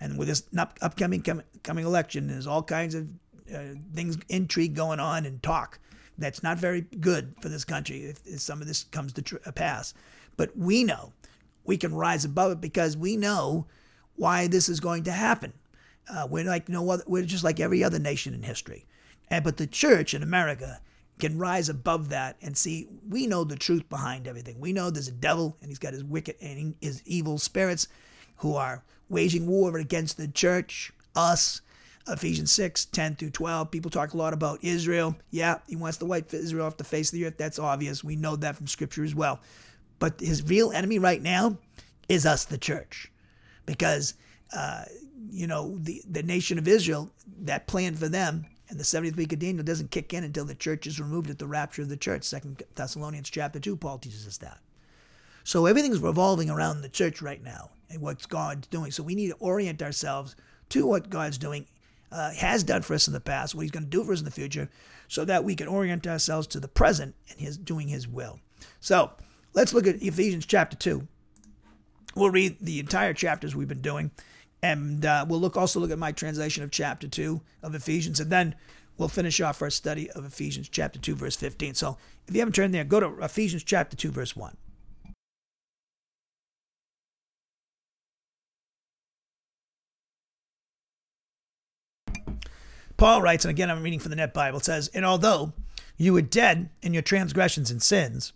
And 0.00 0.18
with 0.18 0.26
this 0.26 0.42
upcoming 0.80 1.22
coming 1.62 1.86
election, 1.86 2.26
there's 2.26 2.48
all 2.48 2.62
kinds 2.62 2.96
of 2.96 3.08
uh, 3.54 3.74
things, 3.94 4.18
intrigue 4.28 4.74
going 4.74 4.98
on 4.98 5.26
and 5.26 5.40
talk 5.42 5.78
that's 6.18 6.42
not 6.42 6.58
very 6.58 6.82
good 6.82 7.34
for 7.40 7.48
this 7.48 7.64
country 7.64 8.04
if, 8.04 8.20
if 8.26 8.40
some 8.40 8.60
of 8.60 8.66
this 8.66 8.84
comes 8.84 9.12
to 9.14 9.22
tr- 9.22 9.36
uh, 9.46 9.52
pass. 9.52 9.94
But 10.36 10.56
we 10.56 10.84
know 10.84 11.12
we 11.64 11.76
can 11.76 11.94
rise 11.94 12.24
above 12.24 12.52
it 12.52 12.60
because 12.60 12.96
we 12.96 13.16
know 13.16 13.66
why 14.16 14.46
this 14.46 14.68
is 14.68 14.80
going 14.80 15.04
to 15.04 15.12
happen. 15.12 15.52
Uh, 16.08 16.26
we're 16.28 16.44
like 16.44 16.68
no 16.68 16.90
other, 16.90 17.04
we're 17.06 17.24
just 17.24 17.44
like 17.44 17.60
every 17.60 17.82
other 17.82 17.98
nation 17.98 18.34
in 18.34 18.42
history. 18.42 18.86
And 19.28 19.44
but 19.44 19.56
the 19.56 19.66
church 19.66 20.14
in 20.14 20.22
America 20.22 20.80
can 21.18 21.38
rise 21.38 21.68
above 21.68 22.08
that 22.08 22.36
and 22.42 22.56
see 22.56 22.88
we 23.08 23.26
know 23.26 23.44
the 23.44 23.56
truth 23.56 23.88
behind 23.88 24.26
everything. 24.26 24.58
We 24.58 24.72
know 24.72 24.90
there's 24.90 25.08
a 25.08 25.12
devil 25.12 25.56
and 25.60 25.70
he's 25.70 25.78
got 25.78 25.92
his 25.92 26.04
wicked 26.04 26.36
and 26.40 26.74
his 26.80 27.02
evil 27.06 27.38
spirits 27.38 27.88
who 28.36 28.56
are 28.56 28.82
waging 29.08 29.46
war 29.46 29.76
against 29.78 30.16
the 30.16 30.26
church, 30.26 30.92
us, 31.14 31.60
Ephesians 32.08 32.50
6, 32.52 32.86
10 32.86 33.16
through 33.16 33.30
12. 33.30 33.70
People 33.70 33.90
talk 33.90 34.12
a 34.12 34.16
lot 34.16 34.32
about 34.32 34.62
Israel. 34.62 35.16
Yeah, 35.30 35.58
he 35.68 35.76
wants 35.76 35.98
to 35.98 36.04
wipe 36.04 36.32
Israel 36.34 36.66
off 36.66 36.76
the 36.76 36.84
face 36.84 37.12
of 37.12 37.18
the 37.18 37.26
earth. 37.26 37.38
That's 37.38 37.58
obvious. 37.58 38.02
We 38.02 38.16
know 38.16 38.36
that 38.36 38.56
from 38.56 38.66
Scripture 38.66 39.04
as 39.04 39.14
well. 39.14 39.40
But 39.98 40.20
his 40.20 40.42
real 40.42 40.72
enemy 40.72 40.98
right 40.98 41.22
now 41.22 41.58
is 42.08 42.26
us, 42.26 42.44
the 42.44 42.58
church. 42.58 43.10
Because, 43.66 44.14
uh, 44.56 44.84
you 45.30 45.46
know, 45.46 45.78
the, 45.78 46.02
the 46.10 46.24
nation 46.24 46.58
of 46.58 46.66
Israel, 46.66 47.10
that 47.42 47.68
plan 47.68 47.94
for 47.94 48.08
them 48.08 48.46
and 48.72 48.80
the 48.80 48.84
70th 48.84 49.16
week 49.16 49.32
of 49.34 49.38
Daniel 49.38 49.62
doesn't 49.62 49.90
kick 49.90 50.14
in 50.14 50.24
until 50.24 50.46
the 50.46 50.54
church 50.54 50.86
is 50.86 50.98
removed 50.98 51.28
at 51.28 51.38
the 51.38 51.46
rapture 51.46 51.82
of 51.82 51.90
the 51.90 51.96
church. 51.96 52.24
Second 52.24 52.62
Thessalonians 52.74 53.28
chapter 53.28 53.60
2, 53.60 53.76
Paul 53.76 53.98
teaches 53.98 54.26
us 54.26 54.38
that. 54.38 54.60
So 55.44 55.66
everything's 55.66 55.98
revolving 55.98 56.48
around 56.48 56.80
the 56.80 56.88
church 56.88 57.20
right 57.20 57.42
now 57.42 57.70
and 57.90 58.00
what 58.00 58.26
God's 58.30 58.66
doing. 58.68 58.90
So 58.90 59.02
we 59.02 59.14
need 59.14 59.28
to 59.28 59.36
orient 59.40 59.82
ourselves 59.82 60.36
to 60.70 60.86
what 60.86 61.10
God's 61.10 61.36
doing 61.36 61.66
uh, 62.12 62.32
has 62.32 62.62
done 62.62 62.82
for 62.82 62.94
us 62.94 63.06
in 63.06 63.12
the 63.12 63.20
past, 63.20 63.54
what 63.54 63.62
he's 63.62 63.70
going 63.70 63.84
to 63.84 63.90
do 63.90 64.04
for 64.04 64.12
us 64.12 64.18
in 64.18 64.24
the 64.24 64.30
future, 64.30 64.68
so 65.08 65.24
that 65.24 65.44
we 65.44 65.54
can 65.54 65.66
orient 65.66 66.06
ourselves 66.06 66.46
to 66.48 66.60
the 66.60 66.68
present 66.68 67.14
and 67.30 67.40
his 67.40 67.56
doing 67.56 67.88
his 67.88 68.06
will. 68.06 68.38
So 68.80 69.12
let's 69.54 69.74
look 69.74 69.86
at 69.86 70.02
Ephesians 70.02 70.46
chapter 70.46 70.76
2. 70.76 71.06
We'll 72.14 72.30
read 72.30 72.58
the 72.60 72.78
entire 72.78 73.14
chapters 73.14 73.56
we've 73.56 73.68
been 73.68 73.80
doing, 73.80 74.10
and 74.62 75.04
uh, 75.04 75.24
we'll 75.28 75.40
look 75.40 75.56
also 75.56 75.80
look 75.80 75.90
at 75.90 75.98
my 75.98 76.12
translation 76.12 76.62
of 76.62 76.70
chapter 76.70 77.08
2 77.08 77.40
of 77.62 77.74
Ephesians, 77.74 78.20
and 78.20 78.30
then 78.30 78.54
we'll 78.98 79.08
finish 79.08 79.40
off 79.40 79.62
our 79.62 79.70
study 79.70 80.10
of 80.10 80.24
Ephesians 80.24 80.68
chapter 80.68 80.98
2, 80.98 81.14
verse 81.14 81.36
15. 81.36 81.74
So 81.74 81.96
if 82.28 82.34
you 82.34 82.40
haven't 82.40 82.54
turned 82.54 82.74
there, 82.74 82.84
go 82.84 83.00
to 83.00 83.24
Ephesians 83.24 83.64
chapter 83.64 83.96
2, 83.96 84.10
verse 84.10 84.36
1. 84.36 84.56
Paul 93.02 93.20
writes, 93.20 93.44
and 93.44 93.50
again 93.50 93.68
I'm 93.68 93.82
reading 93.82 93.98
from 93.98 94.10
the 94.10 94.16
Net 94.16 94.32
Bible, 94.32 94.60
says, 94.60 94.86
And 94.94 95.04
although 95.04 95.54
you 95.96 96.12
were 96.12 96.22
dead 96.22 96.70
in 96.82 96.94
your 96.94 97.02
transgressions 97.02 97.68
and 97.68 97.82
sins, 97.82 98.32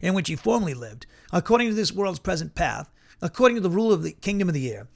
in 0.00 0.14
which 0.14 0.28
you 0.28 0.36
formerly 0.36 0.74
lived, 0.74 1.06
according 1.32 1.70
to 1.70 1.74
this 1.74 1.90
world's 1.90 2.20
present 2.20 2.54
path, 2.54 2.88
according 3.20 3.56
to 3.56 3.60
the 3.60 3.68
rule 3.68 3.92
of 3.92 4.04
the 4.04 4.12
kingdom 4.12 4.48
of 4.48 4.54
the 4.54 4.70
air, 4.70 4.86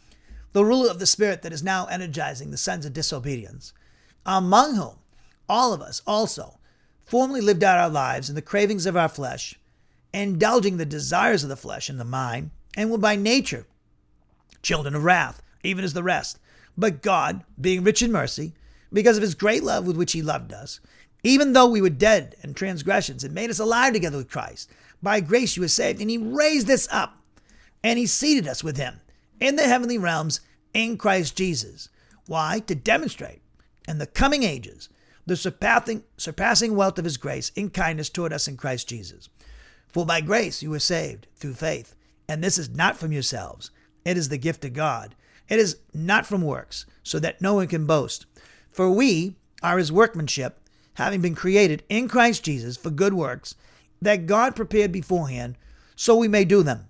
the 0.52 0.64
rule 0.64 0.88
of 0.88 1.00
the 1.00 1.06
spirit 1.06 1.42
that 1.42 1.52
is 1.52 1.60
now 1.60 1.86
energizing 1.86 2.52
the 2.52 2.56
sons 2.56 2.86
of 2.86 2.92
disobedience, 2.92 3.72
among 4.24 4.76
whom 4.76 5.00
all 5.48 5.72
of 5.72 5.82
us 5.82 6.00
also 6.06 6.60
formerly 7.04 7.40
lived 7.40 7.64
out 7.64 7.80
our 7.80 7.90
lives 7.90 8.28
in 8.28 8.36
the 8.36 8.40
cravings 8.40 8.86
of 8.86 8.96
our 8.96 9.08
flesh, 9.08 9.58
indulging 10.14 10.76
the 10.76 10.86
desires 10.86 11.42
of 11.42 11.48
the 11.48 11.56
flesh 11.56 11.88
and 11.88 11.98
the 11.98 12.04
mind, 12.04 12.52
and 12.76 12.92
were 12.92 12.98
by 12.98 13.16
nature 13.16 13.66
children 14.62 14.94
of 14.94 15.02
wrath, 15.02 15.42
even 15.64 15.82
as 15.84 15.94
the 15.94 16.04
rest. 16.04 16.38
But 16.76 17.02
God, 17.02 17.42
being 17.60 17.82
rich 17.82 18.02
in 18.02 18.12
mercy, 18.12 18.52
because 18.92 19.16
of 19.16 19.22
his 19.22 19.34
great 19.34 19.62
love 19.62 19.86
with 19.86 19.96
which 19.96 20.12
he 20.12 20.22
loved 20.22 20.52
us, 20.52 20.80
even 21.22 21.52
though 21.52 21.68
we 21.68 21.80
were 21.80 21.90
dead 21.90 22.36
in 22.42 22.54
transgressions, 22.54 23.24
and 23.24 23.34
made 23.34 23.50
us 23.50 23.58
alive 23.58 23.92
together 23.92 24.16
with 24.16 24.30
Christ. 24.30 24.70
By 25.02 25.20
grace 25.20 25.56
you 25.56 25.62
were 25.62 25.68
saved, 25.68 26.00
and 26.00 26.10
he 26.10 26.18
raised 26.18 26.70
us 26.70 26.88
up, 26.90 27.22
and 27.82 27.98
he 27.98 28.06
seated 28.06 28.48
us 28.48 28.64
with 28.64 28.76
him 28.76 29.00
in 29.40 29.56
the 29.56 29.64
heavenly 29.64 29.98
realms 29.98 30.40
in 30.74 30.96
Christ 30.96 31.36
Jesus. 31.36 31.88
Why? 32.26 32.60
To 32.66 32.74
demonstrate 32.74 33.40
in 33.86 33.98
the 33.98 34.06
coming 34.06 34.42
ages 34.42 34.88
the 35.26 35.36
surpassing, 35.36 36.04
surpassing 36.16 36.74
wealth 36.74 36.98
of 36.98 37.04
his 37.04 37.16
grace 37.16 37.50
in 37.50 37.70
kindness 37.70 38.08
toward 38.08 38.32
us 38.32 38.48
in 38.48 38.56
Christ 38.56 38.88
Jesus. 38.88 39.28
For 39.88 40.06
by 40.06 40.20
grace 40.20 40.62
you 40.62 40.70
were 40.70 40.78
saved 40.78 41.26
through 41.36 41.54
faith, 41.54 41.94
and 42.28 42.42
this 42.42 42.58
is 42.58 42.70
not 42.70 42.96
from 42.96 43.12
yourselves, 43.12 43.70
it 44.04 44.16
is 44.16 44.28
the 44.28 44.38
gift 44.38 44.64
of 44.64 44.72
God. 44.72 45.14
It 45.48 45.58
is 45.58 45.78
not 45.94 46.26
from 46.26 46.42
works, 46.42 46.84
so 47.02 47.18
that 47.18 47.40
no 47.40 47.54
one 47.54 47.68
can 47.68 47.86
boast. 47.86 48.26
For 48.78 48.88
we 48.88 49.34
are 49.60 49.76
his 49.76 49.90
workmanship, 49.90 50.60
having 50.94 51.20
been 51.20 51.34
created 51.34 51.82
in 51.88 52.06
Christ 52.06 52.44
Jesus 52.44 52.76
for 52.76 52.90
good 52.90 53.12
works, 53.12 53.56
that 54.00 54.26
God 54.26 54.54
prepared 54.54 54.92
beforehand, 54.92 55.56
so 55.96 56.14
we 56.14 56.28
may 56.28 56.44
do 56.44 56.62
them. 56.62 56.86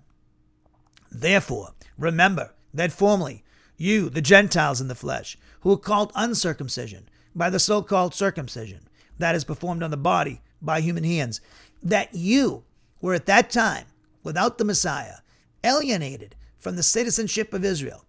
Therefore, 1.11 1.73
remember 1.97 2.53
that 2.75 2.91
formerly 2.91 3.43
you, 3.75 4.07
the 4.07 4.21
Gentiles 4.21 4.79
in 4.79 4.87
the 4.87 4.93
flesh, 4.93 5.35
who 5.61 5.69
were 5.69 5.77
called 5.77 6.11
uncircumcision 6.13 7.09
by 7.35 7.49
the 7.49 7.57
so 7.57 7.81
called 7.81 8.13
circumcision 8.13 8.81
that 9.17 9.33
is 9.33 9.43
performed 9.43 9.81
on 9.81 9.89
the 9.89 9.97
body 9.97 10.41
by 10.61 10.81
human 10.81 11.03
hands, 11.03 11.41
that 11.81 12.13
you 12.13 12.65
were 13.01 13.15
at 13.15 13.25
that 13.25 13.49
time, 13.49 13.87
without 14.23 14.59
the 14.59 14.63
Messiah, 14.63 15.21
alienated 15.63 16.35
from 16.59 16.75
the 16.75 16.83
citizenship 16.83 17.51
of 17.51 17.65
Israel, 17.65 18.05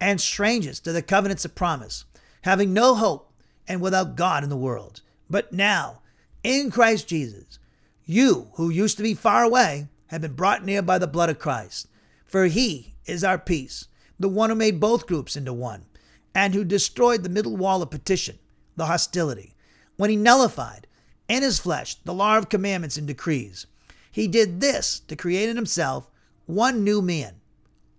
and 0.00 0.20
strangers 0.20 0.80
to 0.80 0.90
the 0.90 1.00
covenants 1.00 1.44
of 1.44 1.54
promise 1.54 2.06
having 2.42 2.72
no 2.72 2.94
hope 2.94 3.32
and 3.68 3.80
without 3.80 4.16
God 4.16 4.42
in 4.42 4.50
the 4.50 4.56
world. 4.56 5.02
But 5.28 5.52
now, 5.52 6.02
in 6.42 6.70
Christ 6.70 7.08
Jesus, 7.08 7.58
You, 8.04 8.48
who 8.54 8.70
used 8.70 8.96
to 8.96 9.04
be 9.04 9.14
far 9.14 9.44
away, 9.44 9.88
have 10.08 10.22
been 10.22 10.32
brought 10.32 10.64
near 10.64 10.82
by 10.82 10.98
the 10.98 11.06
blood 11.06 11.30
of 11.30 11.38
Christ. 11.38 11.86
For 12.26 12.46
he 12.46 12.96
is 13.06 13.22
our 13.22 13.38
peace, 13.38 13.86
the 14.18 14.28
one 14.28 14.50
who 14.50 14.56
made 14.56 14.80
both 14.80 15.06
groups 15.06 15.36
into 15.36 15.52
one, 15.52 15.86
and 16.34 16.52
who 16.52 16.64
destroyed 16.64 17.22
the 17.22 17.28
middle 17.28 17.56
wall 17.56 17.82
of 17.82 17.90
petition, 17.90 18.38
the 18.74 18.86
hostility, 18.86 19.54
when 19.96 20.10
he 20.10 20.16
nullified 20.16 20.88
in 21.28 21.44
his 21.44 21.60
flesh 21.60 21.94
the 22.04 22.12
law 22.12 22.36
of 22.36 22.48
commandments 22.48 22.96
and 22.96 23.06
decrees. 23.06 23.66
He 24.10 24.26
did 24.26 24.60
this 24.60 24.98
to 25.06 25.14
create 25.14 25.48
in 25.48 25.54
himself 25.54 26.10
one 26.46 26.82
new 26.82 27.00
man 27.00 27.36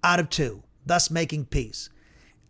out 0.03 0.19
of 0.19 0.29
two, 0.29 0.63
thus 0.85 1.09
making 1.09 1.45
peace, 1.45 1.89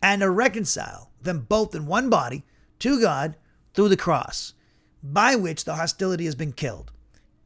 and 0.02 0.22
to 0.22 0.30
reconcile 0.30 1.11
them 1.24 1.46
both 1.48 1.74
in 1.74 1.86
one 1.86 2.10
body 2.10 2.44
to 2.80 3.00
God 3.00 3.36
through 3.74 3.88
the 3.88 3.96
cross, 3.96 4.54
by 5.02 5.34
which 5.36 5.64
the 5.64 5.76
hostility 5.76 6.24
has 6.24 6.34
been 6.34 6.52
killed. 6.52 6.92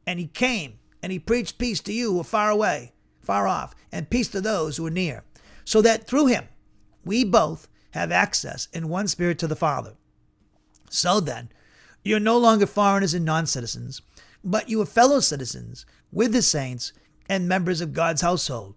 And 0.05 0.19
he 0.19 0.27
came 0.27 0.79
and 1.01 1.11
he 1.11 1.19
preached 1.19 1.57
peace 1.57 1.79
to 1.81 1.93
you 1.93 2.13
who 2.13 2.21
are 2.21 2.25
far 2.25 2.49
away, 2.49 2.93
far 3.19 3.47
off, 3.47 3.75
and 3.91 4.09
peace 4.09 4.27
to 4.29 4.41
those 4.41 4.77
who 4.77 4.85
are 4.85 4.91
near, 4.91 5.23
so 5.65 5.81
that 5.81 6.07
through 6.07 6.27
him 6.27 6.45
we 7.05 7.23
both 7.23 7.67
have 7.91 8.11
access 8.11 8.67
in 8.73 8.89
one 8.89 9.07
spirit 9.07 9.39
to 9.39 9.47
the 9.47 9.55
Father. 9.55 9.95
So 10.89 11.19
then, 11.19 11.49
you're 12.03 12.19
no 12.19 12.37
longer 12.37 12.65
foreigners 12.65 13.13
and 13.13 13.25
non 13.25 13.45
citizens, 13.45 14.01
but 14.43 14.69
you 14.69 14.81
are 14.81 14.85
fellow 14.85 15.19
citizens 15.19 15.85
with 16.11 16.31
the 16.31 16.41
saints 16.41 16.93
and 17.27 17.47
members 17.47 17.81
of 17.81 17.93
God's 17.93 18.21
household, 18.21 18.75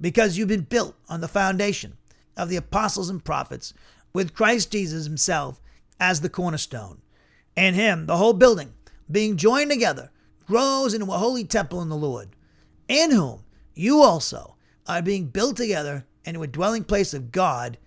because 0.00 0.36
you've 0.36 0.48
been 0.48 0.62
built 0.62 0.96
on 1.08 1.20
the 1.20 1.28
foundation 1.28 1.96
of 2.36 2.48
the 2.48 2.56
apostles 2.56 3.08
and 3.08 3.24
prophets, 3.24 3.72
with 4.12 4.34
Christ 4.34 4.72
Jesus 4.72 5.04
himself 5.04 5.60
as 5.98 6.20
the 6.20 6.28
cornerstone. 6.28 7.00
And 7.56 7.76
him, 7.76 8.06
the 8.06 8.16
whole 8.16 8.32
building, 8.32 8.72
being 9.10 9.36
joined 9.36 9.70
together, 9.70 10.10
grows 10.46 10.94
into 10.94 11.12
a 11.12 11.18
holy 11.18 11.44
temple 11.44 11.82
in 11.82 11.88
the 11.88 11.96
Lord, 11.96 12.30
in 12.88 13.10
whom 13.10 13.44
you 13.74 14.02
also 14.02 14.56
are 14.86 15.02
being 15.02 15.26
built 15.26 15.56
together 15.56 16.06
into 16.24 16.42
a 16.42 16.46
dwelling 16.46 16.84
place 16.84 17.14
of 17.14 17.32
God 17.32 17.78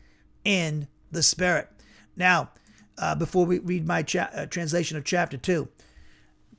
in 0.43 0.87
the 1.11 1.23
Spirit. 1.23 1.69
Now, 2.15 2.51
uh, 2.97 3.15
before 3.15 3.45
we 3.45 3.59
read 3.59 3.87
my 3.87 4.03
cha- 4.03 4.29
uh, 4.33 4.45
translation 4.45 4.97
of 4.97 5.03
chapter 5.03 5.37
2, 5.37 5.67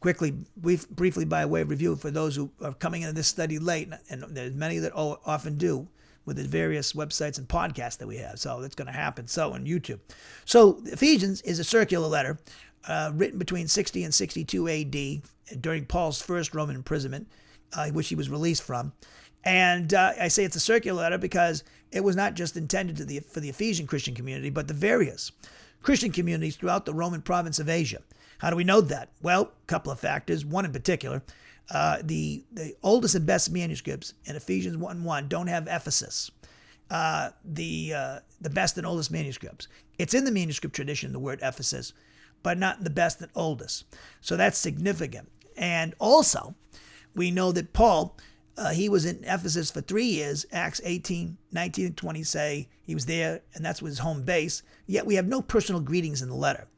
quickly, 0.00 0.34
brief, 0.56 0.88
briefly 0.90 1.24
by 1.24 1.44
way 1.46 1.62
of 1.62 1.70
review 1.70 1.96
for 1.96 2.10
those 2.10 2.36
who 2.36 2.50
are 2.60 2.74
coming 2.74 3.02
into 3.02 3.14
this 3.14 3.28
study 3.28 3.58
late, 3.58 3.88
and 4.10 4.24
there's 4.28 4.54
many 4.54 4.78
that 4.78 4.92
often 4.94 5.56
do 5.56 5.88
with 6.26 6.36
the 6.36 6.44
various 6.44 6.92
websites 6.92 7.38
and 7.38 7.48
podcasts 7.48 7.98
that 7.98 8.08
we 8.08 8.16
have. 8.18 8.38
So 8.38 8.60
that's 8.60 8.74
going 8.74 8.86
to 8.86 8.92
happen. 8.92 9.26
So 9.28 9.52
on 9.52 9.64
YouTube. 9.64 10.00
So 10.44 10.82
Ephesians 10.84 11.40
is 11.42 11.58
a 11.58 11.64
circular 11.64 12.08
letter 12.08 12.38
uh, 12.86 13.12
written 13.14 13.38
between 13.38 13.68
60 13.68 14.04
and 14.04 14.12
62 14.12 14.68
AD 14.68 15.60
during 15.62 15.86
Paul's 15.86 16.20
first 16.20 16.54
Roman 16.54 16.76
imprisonment, 16.76 17.28
uh, 17.72 17.88
which 17.90 18.08
he 18.08 18.14
was 18.14 18.28
released 18.28 18.62
from. 18.62 18.92
And 19.44 19.94
uh, 19.94 20.12
I 20.20 20.28
say 20.28 20.44
it's 20.44 20.56
a 20.56 20.60
circular 20.60 21.02
letter 21.02 21.18
because 21.18 21.62
it 21.92 22.02
was 22.02 22.16
not 22.16 22.34
just 22.34 22.56
intended 22.56 22.96
the, 22.96 23.20
for 23.20 23.40
the 23.40 23.48
Ephesian 23.48 23.86
Christian 23.86 24.14
community, 24.14 24.50
but 24.50 24.66
the 24.66 24.74
various 24.74 25.30
Christian 25.82 26.10
communities 26.10 26.56
throughout 26.56 26.84
the 26.84 26.94
Roman 26.94 27.22
province 27.22 27.60
of 27.60 27.68
Asia. 27.68 28.02
How 28.38 28.50
do 28.50 28.56
we 28.56 28.64
know 28.64 28.80
that? 28.80 29.10
Well, 29.22 29.42
a 29.42 29.66
couple 29.66 29.92
of 29.92 30.00
factors. 30.00 30.44
One 30.44 30.64
in 30.64 30.72
particular, 30.72 31.22
uh, 31.70 31.98
the 32.02 32.44
the 32.52 32.74
oldest 32.82 33.14
and 33.14 33.26
best 33.26 33.50
manuscripts 33.50 34.14
in 34.24 34.36
Ephesians 34.36 34.76
1 34.76 35.04
1 35.04 35.28
don't 35.28 35.48
have 35.48 35.66
Ephesus. 35.66 36.30
Uh, 36.90 37.30
the 37.44 37.92
uh, 37.94 38.18
the 38.40 38.50
best 38.50 38.76
and 38.78 38.86
oldest 38.86 39.10
manuscripts. 39.10 39.66
It's 39.98 40.14
in 40.14 40.24
the 40.24 40.30
manuscript 40.30 40.76
tradition, 40.76 41.12
the 41.12 41.18
word 41.18 41.40
Ephesus, 41.42 41.92
but 42.42 42.58
not 42.58 42.78
in 42.78 42.84
the 42.84 42.90
best 42.90 43.20
and 43.20 43.30
oldest. 43.34 43.84
So 44.20 44.36
that's 44.36 44.58
significant. 44.58 45.30
And 45.56 45.94
also, 45.98 46.54
we 47.14 47.30
know 47.30 47.50
that 47.52 47.72
Paul, 47.72 48.16
uh, 48.56 48.70
he 48.70 48.88
was 48.88 49.04
in 49.04 49.24
Ephesus 49.24 49.70
for 49.70 49.80
three 49.80 50.04
years. 50.04 50.46
Acts 50.52 50.80
18, 50.84 51.38
19, 51.50 51.86
and 51.86 51.96
20 51.96 52.22
say 52.22 52.68
he 52.82 52.94
was 52.94 53.06
there, 53.06 53.40
and 53.54 53.64
that's 53.64 53.80
his 53.80 54.00
home 54.00 54.22
base. 54.22 54.62
Yet 54.86 55.06
we 55.06 55.16
have 55.16 55.26
no 55.26 55.42
personal 55.42 55.80
greetings 55.80 56.22
in 56.22 56.28
the 56.28 56.36
letter. 56.36 56.68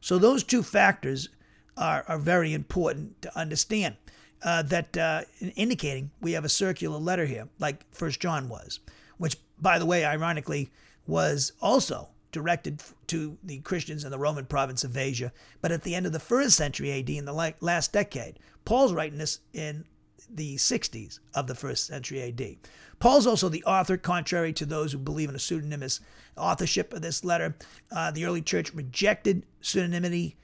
So 0.00 0.18
those 0.18 0.44
two 0.44 0.62
factors 0.62 1.28
are, 1.76 2.04
are 2.08 2.18
very 2.18 2.54
important 2.54 3.20
to 3.22 3.38
understand. 3.38 3.96
Uh, 4.42 4.62
that 4.62 4.96
uh, 4.96 5.22
indicating 5.56 6.10
we 6.20 6.32
have 6.32 6.44
a 6.44 6.48
circular 6.48 6.98
letter 6.98 7.26
here, 7.26 7.48
like 7.58 7.84
First 7.92 8.20
John 8.20 8.48
was, 8.48 8.78
which, 9.16 9.36
by 9.60 9.80
the 9.80 9.86
way, 9.86 10.04
ironically, 10.04 10.70
was 11.08 11.52
also 11.60 12.08
directed 12.30 12.82
to 13.08 13.36
the 13.42 13.58
Christians 13.60 14.04
in 14.04 14.10
the 14.10 14.18
Roman 14.18 14.46
province 14.46 14.84
of 14.84 14.96
Asia. 14.96 15.32
But 15.60 15.72
at 15.72 15.82
the 15.82 15.94
end 15.94 16.06
of 16.06 16.12
the 16.12 16.20
first 16.20 16.56
century 16.56 16.92
AD, 16.92 17.10
in 17.10 17.24
the 17.24 17.54
last 17.60 17.92
decade, 17.92 18.38
Paul's 18.64 18.92
writing 18.92 19.18
this 19.18 19.40
in 19.52 19.86
the 20.30 20.56
60s 20.56 21.20
of 21.34 21.46
the 21.46 21.54
first 21.54 21.86
century 21.86 22.22
AD. 22.22 22.56
Paul's 22.98 23.26
also 23.26 23.48
the 23.48 23.64
author, 23.64 23.96
contrary 23.96 24.52
to 24.52 24.66
those 24.66 24.92
who 24.92 24.98
believe 24.98 25.28
in 25.28 25.34
a 25.34 25.38
pseudonymous 25.38 26.00
authorship 26.36 26.92
of 26.92 27.02
this 27.02 27.24
letter. 27.24 27.56
Uh, 27.90 28.10
the 28.10 28.24
early 28.24 28.42
church 28.42 28.74
rejected 28.74 29.46
pseudonymity 29.62 30.34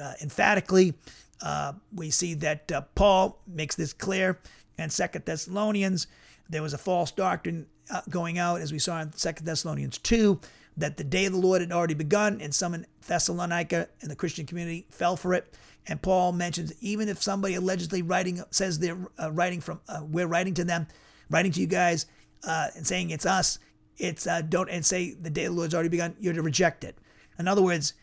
uh, 0.00 0.12
emphatically. 0.22 0.94
Uh, 1.42 1.74
we 1.94 2.10
see 2.10 2.34
that 2.34 2.70
uh, 2.72 2.82
Paul 2.94 3.40
makes 3.46 3.74
this 3.74 3.92
clear 3.92 4.38
in 4.78 4.90
Second 4.90 5.24
Thessalonians. 5.24 6.06
There 6.48 6.62
was 6.62 6.74
a 6.74 6.78
false 6.78 7.10
doctrine 7.10 7.66
uh, 7.90 8.02
going 8.08 8.38
out, 8.38 8.60
as 8.60 8.72
we 8.72 8.78
saw 8.78 9.00
in 9.00 9.12
Second 9.12 9.46
Thessalonians 9.46 9.98
2, 9.98 10.40
that 10.76 10.96
the 10.96 11.04
day 11.04 11.26
of 11.26 11.32
the 11.32 11.38
Lord 11.38 11.60
had 11.60 11.72
already 11.72 11.94
begun, 11.94 12.40
and 12.40 12.54
some 12.54 12.74
in 12.74 12.86
Thessalonica 13.06 13.88
and 14.00 14.10
the 14.10 14.16
Christian 14.16 14.46
community 14.46 14.86
fell 14.90 15.16
for 15.16 15.34
it. 15.34 15.54
And 15.86 16.00
Paul 16.00 16.32
mentions 16.32 16.72
even 16.80 17.08
if 17.08 17.22
somebody 17.22 17.54
allegedly 17.54 18.02
writing 18.02 18.42
says 18.50 18.78
they're 18.78 18.98
uh, 19.22 19.30
writing 19.30 19.60
from, 19.60 19.80
uh, 19.88 20.00
we're 20.02 20.26
writing 20.26 20.54
to 20.54 20.64
them, 20.64 20.86
writing 21.30 21.52
to 21.52 21.60
you 21.60 21.66
guys, 21.66 22.06
uh, 22.46 22.68
and 22.74 22.86
saying 22.86 23.10
it's 23.10 23.26
us, 23.26 23.58
it's 23.96 24.26
don't 24.48 24.68
and 24.70 24.84
say 24.84 25.14
the 25.14 25.30
day 25.30 25.44
of 25.44 25.52
the 25.52 25.58
Lord's 25.58 25.74
already 25.74 25.88
begun. 25.88 26.16
You're 26.18 26.34
to 26.34 26.42
reject 26.42 26.84
it. 26.84 26.96
In 27.38 27.46
other 27.46 27.62
words, 27.62 27.94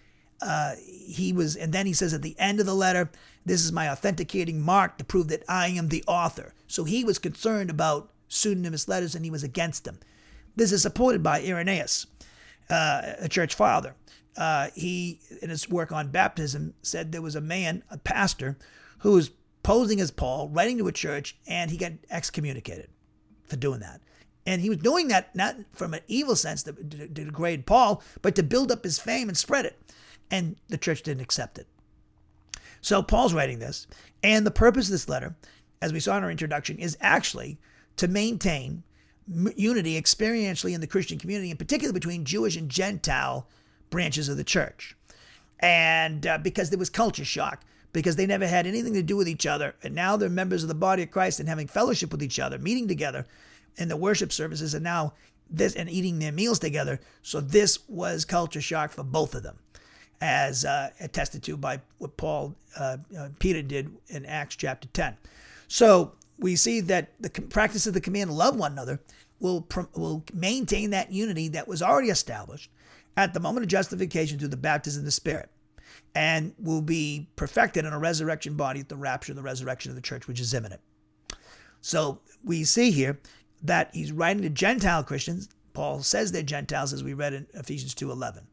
uh, 0.41 0.75
he 0.77 1.33
was, 1.33 1.55
and 1.55 1.73
then 1.73 1.85
he 1.85 1.93
says 1.93 2.13
at 2.13 2.21
the 2.21 2.35
end 2.39 2.59
of 2.59 2.65
the 2.65 2.75
letter, 2.75 3.09
"This 3.45 3.63
is 3.63 3.71
my 3.71 3.89
authenticating 3.89 4.61
mark 4.61 4.97
to 4.97 5.03
prove 5.03 5.27
that 5.29 5.43
I 5.47 5.67
am 5.67 5.89
the 5.89 6.03
author." 6.07 6.53
So 6.67 6.83
he 6.83 7.03
was 7.03 7.19
concerned 7.19 7.69
about 7.69 8.11
pseudonymous 8.27 8.87
letters, 8.87 9.15
and 9.15 9.25
he 9.25 9.31
was 9.31 9.43
against 9.43 9.83
them. 9.83 9.99
This 10.55 10.71
is 10.71 10.81
supported 10.81 11.21
by 11.21 11.41
Irenaeus, 11.41 12.07
uh, 12.69 13.13
a 13.19 13.29
church 13.29 13.55
father. 13.55 13.95
Uh, 14.37 14.69
he, 14.75 15.19
in 15.41 15.49
his 15.49 15.69
work 15.69 15.91
on 15.91 16.09
baptism, 16.09 16.73
said 16.81 17.11
there 17.11 17.21
was 17.21 17.35
a 17.35 17.41
man, 17.41 17.83
a 17.89 17.97
pastor, 17.97 18.57
who 18.99 19.13
was 19.13 19.31
posing 19.63 19.99
as 19.99 20.11
Paul, 20.11 20.49
writing 20.49 20.77
to 20.77 20.87
a 20.87 20.91
church, 20.91 21.35
and 21.47 21.69
he 21.69 21.77
got 21.77 21.93
excommunicated 22.09 22.89
for 23.45 23.57
doing 23.57 23.81
that. 23.81 24.01
And 24.45 24.61
he 24.61 24.69
was 24.69 24.79
doing 24.79 25.09
that 25.09 25.35
not 25.35 25.55
from 25.73 25.93
an 25.93 26.01
evil 26.07 26.35
sense 26.35 26.63
to, 26.63 26.73
to, 26.73 27.07
to 27.07 27.07
degrade 27.07 27.65
Paul, 27.65 28.01
but 28.21 28.33
to 28.35 28.43
build 28.43 28.71
up 28.71 28.83
his 28.83 28.97
fame 28.97 29.27
and 29.27 29.37
spread 29.37 29.65
it. 29.65 29.79
And 30.31 30.55
the 30.69 30.77
church 30.77 31.03
didn't 31.03 31.21
accept 31.21 31.59
it. 31.59 31.67
So 32.81 33.03
Paul's 33.03 33.33
writing 33.33 33.59
this, 33.59 33.85
and 34.23 34.45
the 34.45 34.51
purpose 34.51 34.87
of 34.87 34.93
this 34.93 35.07
letter, 35.07 35.35
as 35.81 35.93
we 35.93 35.99
saw 35.99 36.17
in 36.17 36.23
our 36.23 36.31
introduction, 36.31 36.79
is 36.79 36.97
actually 36.99 37.59
to 37.97 38.07
maintain 38.07 38.83
unity 39.27 40.01
experientially 40.01 40.73
in 40.73 40.81
the 40.81 40.87
Christian 40.87 41.19
community, 41.19 41.51
in 41.51 41.57
particular 41.57 41.93
between 41.93 42.25
Jewish 42.25 42.57
and 42.57 42.69
Gentile 42.69 43.47
branches 43.91 44.29
of 44.29 44.37
the 44.37 44.43
church. 44.43 44.95
And 45.59 46.25
uh, 46.25 46.37
because 46.39 46.71
there 46.71 46.79
was 46.79 46.89
culture 46.89 47.25
shock, 47.25 47.63
because 47.93 48.15
they 48.15 48.25
never 48.25 48.47
had 48.47 48.65
anything 48.65 48.93
to 48.93 49.03
do 49.03 49.17
with 49.17 49.27
each 49.27 49.45
other, 49.45 49.75
and 49.83 49.93
now 49.93 50.17
they're 50.17 50.29
members 50.29 50.63
of 50.63 50.69
the 50.69 50.73
body 50.73 51.03
of 51.03 51.11
Christ 51.11 51.39
and 51.39 51.47
having 51.47 51.67
fellowship 51.67 52.11
with 52.11 52.23
each 52.23 52.39
other, 52.39 52.57
meeting 52.57 52.87
together, 52.87 53.27
in 53.77 53.87
the 53.87 53.97
worship 53.97 54.31
services 54.31 54.73
and 54.73 54.83
now 54.83 55.13
this 55.49 55.75
and 55.75 55.89
eating 55.89 56.19
their 56.19 56.31
meals 56.31 56.59
together. 56.59 56.99
So 57.21 57.41
this 57.41 57.79
was 57.87 58.25
culture 58.25 58.61
shock 58.61 58.91
for 58.91 59.03
both 59.03 59.35
of 59.35 59.43
them, 59.43 59.59
as 60.21 60.63
uh, 60.65 60.91
attested 60.99 61.43
to 61.43 61.57
by 61.57 61.81
what 61.97 62.15
Paul 62.15 62.55
uh, 62.79 62.97
uh, 63.17 63.29
Peter 63.39 63.61
did 63.61 63.91
in 64.07 64.25
Acts 64.25 64.55
chapter 64.55 64.87
10. 64.89 65.17
So 65.67 66.13
we 66.37 66.55
see 66.55 66.79
that 66.81 67.13
the 67.19 67.29
practice 67.29 67.87
of 67.87 67.93
the 67.93 68.01
command 68.01 68.29
to 68.29 68.35
love 68.35 68.55
one 68.55 68.71
another 68.71 68.99
will 69.39 69.67
will 69.95 70.23
maintain 70.33 70.91
that 70.91 71.11
unity 71.11 71.47
that 71.49 71.67
was 71.67 71.81
already 71.81 72.09
established 72.09 72.69
at 73.17 73.33
the 73.33 73.39
moment 73.39 73.63
of 73.63 73.69
justification 73.69 74.37
through 74.37 74.47
the 74.47 74.57
baptism 74.57 75.01
of 75.01 75.05
the 75.05 75.11
Spirit, 75.11 75.49
and 76.15 76.53
will 76.59 76.81
be 76.81 77.27
perfected 77.35 77.83
in 77.83 77.91
a 77.91 77.99
resurrection 77.99 78.55
body 78.55 78.79
at 78.79 78.89
the 78.89 78.95
rapture, 78.95 79.33
the 79.33 79.41
resurrection 79.41 79.91
of 79.91 79.95
the 79.95 80.01
church, 80.01 80.27
which 80.27 80.39
is 80.39 80.53
imminent. 80.53 80.81
So 81.81 82.19
we 82.43 82.63
see 82.63 82.91
here 82.91 83.19
that 83.63 83.89
he's 83.93 84.11
writing 84.11 84.43
to 84.43 84.49
Gentile 84.49 85.03
Christians. 85.03 85.49
Paul 85.73 86.03
says 86.03 86.31
they're 86.31 86.43
Gentiles, 86.43 86.93
as 86.93 87.03
we 87.03 87.13
read 87.13 87.33
in 87.33 87.47
Ephesians 87.53 87.95
2.11. 87.95 88.43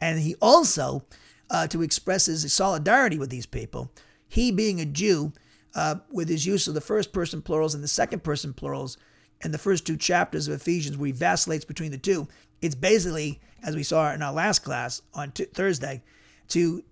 And 0.00 0.18
he 0.18 0.34
also, 0.40 1.04
uh, 1.50 1.66
to 1.68 1.82
express 1.82 2.26
his 2.26 2.50
solidarity 2.52 3.18
with 3.18 3.30
these 3.30 3.46
people, 3.46 3.92
he 4.28 4.50
being 4.50 4.80
a 4.80 4.86
Jew, 4.86 5.32
uh, 5.74 5.96
with 6.10 6.28
his 6.28 6.46
use 6.46 6.66
of 6.66 6.74
the 6.74 6.80
first 6.80 7.12
person 7.12 7.42
plurals 7.42 7.74
and 7.74 7.84
the 7.84 7.88
second 7.88 8.24
person 8.24 8.52
plurals 8.52 8.96
in 9.42 9.52
the 9.52 9.58
first 9.58 9.86
two 9.86 9.96
chapters 9.96 10.48
of 10.48 10.54
Ephesians, 10.54 10.96
where 10.96 11.06
he 11.06 11.12
vacillates 11.12 11.64
between 11.64 11.90
the 11.90 11.98
two, 11.98 12.28
it's 12.60 12.74
basically, 12.74 13.40
as 13.62 13.74
we 13.74 13.82
saw 13.82 14.12
in 14.12 14.22
our 14.22 14.32
last 14.32 14.60
class 14.60 15.02
on 15.14 15.32
t- 15.32 15.44
Thursday, 15.44 16.02
to 16.48 16.82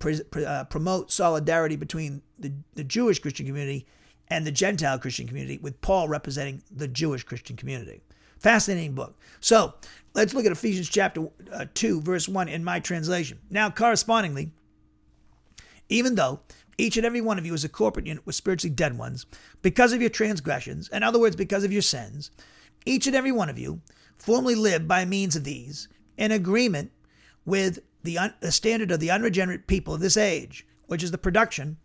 uh, 0.47 0.65
promote 0.65 1.11
solidarity 1.11 1.77
between 1.77 2.23
the, 2.39 2.53
the 2.75 2.85
Jewish 2.85 3.19
Christian 3.19 3.47
community 3.47 3.87
and 4.29 4.47
the 4.47 4.53
Gentile 4.53 4.99
Christian 4.99 5.27
community, 5.27 5.59
with 5.59 5.81
Paul 5.81 6.09
representing 6.09 6.63
the 6.71 6.89
Jewish 6.89 7.25
Christian 7.25 7.57
community. 7.57 8.01
Fascinating 8.39 8.95
book. 8.95 9.18
So 9.41 9.74
let's 10.14 10.34
look 10.34 10.47
at 10.47 10.53
Ephesians 10.53 10.89
chapter 10.89 11.28
uh, 11.53 11.66
2, 11.74 12.03
verse 12.03 12.28
1 12.28 12.49
in 12.49 12.64
my 12.64 12.80
translation. 12.80 13.39
Now, 13.51 13.70
correspondingly, 13.70 14.53
even 15.89 16.14
though 16.14 16.41
each 16.76 16.97
and 16.97 17.05
every 17.05 17.20
one 17.20 17.39
of 17.39 17.47
you 17.47 17.55
is 17.55 17.64
a 17.64 17.68
corporate 17.68 18.07
unit 18.07 18.24
with 18.24 18.36
spiritually 18.36 18.74
dead 18.74 18.97
ones, 18.97 19.26
because 19.62 19.93
of 19.93 20.01
your 20.01 20.11
transgressions, 20.11 20.89
in 20.91 21.03
other 21.03 21.18
words, 21.18 21.34
because 21.34 21.64
of 21.64 21.72
your 21.72 21.82
sins, 21.82 22.30
each 22.86 23.07
and 23.07 23.16
every 23.16 23.32
one 23.32 23.49
of 23.49 23.59
you 23.59 23.80
formerly 24.16 24.55
lived 24.55 24.86
by 24.86 25.05
means 25.05 25.34
of 25.34 25.45
these 25.45 25.89
in 26.16 26.30
agreement 26.30 26.93
with 27.45 27.80
the, 28.03 28.18
un- 28.18 28.34
the 28.41 28.53
standard 28.53 28.91
of 28.91 29.01
the 29.01 29.11
unregenerate 29.11 29.66
people 29.66 29.95
of 29.95 30.01
this 30.01 30.16
age, 30.16 30.66
which 30.86 31.03
is 31.03 31.11
the 31.11 31.18
production 31.18 31.78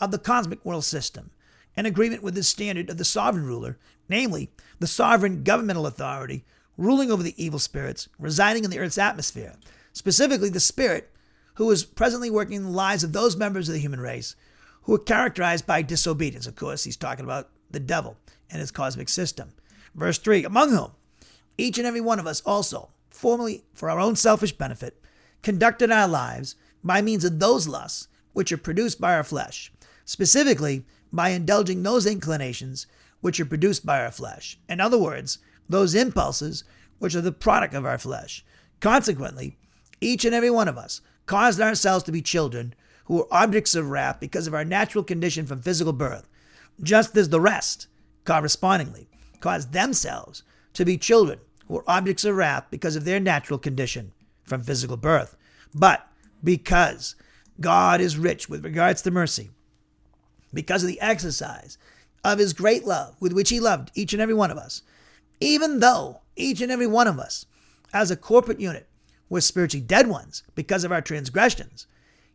of 0.00 0.10
the 0.10 0.18
cosmic 0.18 0.64
world 0.64 0.84
system, 0.84 1.30
in 1.76 1.86
agreement 1.86 2.22
with 2.22 2.34
the 2.34 2.42
standard 2.42 2.90
of 2.90 2.98
the 2.98 3.04
sovereign 3.04 3.46
ruler, 3.46 3.78
namely 4.08 4.50
the 4.78 4.86
sovereign 4.86 5.44
governmental 5.44 5.86
authority 5.86 6.44
ruling 6.76 7.10
over 7.10 7.22
the 7.22 7.34
evil 7.42 7.58
spirits 7.58 8.08
residing 8.18 8.64
in 8.64 8.70
the 8.70 8.78
earth's 8.78 8.98
atmosphere, 8.98 9.54
specifically 9.92 10.48
the 10.48 10.60
spirit 10.60 11.10
who 11.54 11.70
is 11.70 11.84
presently 11.84 12.30
working 12.30 12.56
in 12.56 12.64
the 12.64 12.70
lives 12.70 13.02
of 13.02 13.12
those 13.12 13.36
members 13.36 13.68
of 13.68 13.74
the 13.74 13.80
human 13.80 14.00
race 14.00 14.36
who 14.82 14.94
are 14.94 14.98
characterized 14.98 15.66
by 15.66 15.82
disobedience. 15.82 16.46
Of 16.46 16.54
course, 16.54 16.84
he's 16.84 16.96
talking 16.96 17.24
about 17.24 17.48
the 17.70 17.80
devil 17.80 18.16
and 18.50 18.60
his 18.60 18.70
cosmic 18.70 19.08
system. 19.08 19.52
Verse 19.94 20.18
3 20.18 20.44
Among 20.44 20.70
whom 20.70 20.92
each 21.58 21.78
and 21.78 21.86
every 21.86 22.00
one 22.00 22.20
of 22.20 22.26
us 22.26 22.42
also, 22.42 22.90
formerly 23.10 23.64
for 23.74 23.90
our 23.90 23.98
own 23.98 24.16
selfish 24.16 24.52
benefit, 24.52 25.02
conducted 25.42 25.90
our 25.90 26.08
lives 26.08 26.56
by 26.84 27.00
means 27.00 27.24
of 27.24 27.38
those 27.38 27.66
lusts 27.66 28.08
which 28.32 28.52
are 28.52 28.58
produced 28.58 29.00
by 29.00 29.14
our 29.14 29.24
flesh, 29.24 29.72
specifically 30.04 30.84
by 31.12 31.30
indulging 31.30 31.82
those 31.82 32.06
inclinations 32.06 32.86
which 33.20 33.40
are 33.40 33.46
produced 33.46 33.84
by 33.84 34.00
our 34.00 34.10
flesh. 34.10 34.58
In 34.68 34.80
other 34.80 34.98
words, 34.98 35.38
those 35.68 35.94
impulses 35.94 36.64
which 36.98 37.14
are 37.14 37.20
the 37.20 37.32
product 37.32 37.74
of 37.74 37.84
our 37.84 37.98
flesh. 37.98 38.44
Consequently, 38.80 39.58
each 40.00 40.24
and 40.24 40.34
every 40.34 40.50
one 40.50 40.68
of 40.68 40.78
us 40.78 41.00
caused 41.26 41.60
ourselves 41.60 42.04
to 42.04 42.12
be 42.12 42.22
children 42.22 42.74
who 43.06 43.16
were 43.16 43.28
objects 43.30 43.74
of 43.74 43.90
wrath 43.90 44.20
because 44.20 44.46
of 44.46 44.54
our 44.54 44.64
natural 44.64 45.04
condition 45.04 45.46
from 45.46 45.62
physical 45.62 45.92
birth, 45.92 46.28
just 46.82 47.16
as 47.16 47.28
the 47.28 47.40
rest, 47.40 47.88
correspondingly, 48.24 49.08
caused 49.40 49.72
themselves 49.72 50.42
to 50.72 50.84
be 50.84 50.98
children 50.98 51.38
who 51.66 51.74
were 51.74 51.84
objects 51.86 52.24
of 52.24 52.36
wrath 52.36 52.64
because 52.70 52.96
of 52.96 53.04
their 53.04 53.20
natural 53.20 53.58
condition 53.58 54.12
from 54.44 54.62
physical 54.62 54.96
birth, 54.96 55.36
but 55.74 56.06
because 56.42 57.16
God 57.60 58.00
is 58.00 58.18
rich 58.18 58.48
with 58.48 58.64
regards 58.64 59.02
to 59.02 59.10
mercy, 59.10 59.50
because 60.56 60.82
of 60.82 60.88
the 60.88 61.00
exercise 61.00 61.78
of 62.24 62.40
his 62.40 62.52
great 62.52 62.84
love 62.84 63.14
with 63.20 63.32
which 63.32 63.50
he 63.50 63.60
loved 63.60 63.92
each 63.94 64.12
and 64.12 64.20
every 64.20 64.34
one 64.34 64.50
of 64.50 64.58
us, 64.58 64.82
even 65.40 65.78
though 65.78 66.22
each 66.34 66.60
and 66.60 66.72
every 66.72 66.86
one 66.86 67.06
of 67.06 67.18
us, 67.20 67.46
as 67.92 68.10
a 68.10 68.16
corporate 68.16 68.60
unit, 68.60 68.88
were 69.28 69.40
spiritually 69.40 69.84
dead 69.84 70.08
ones 70.08 70.42
because 70.54 70.82
of 70.84 70.90
our 70.92 71.00
transgressions, 71.00 71.86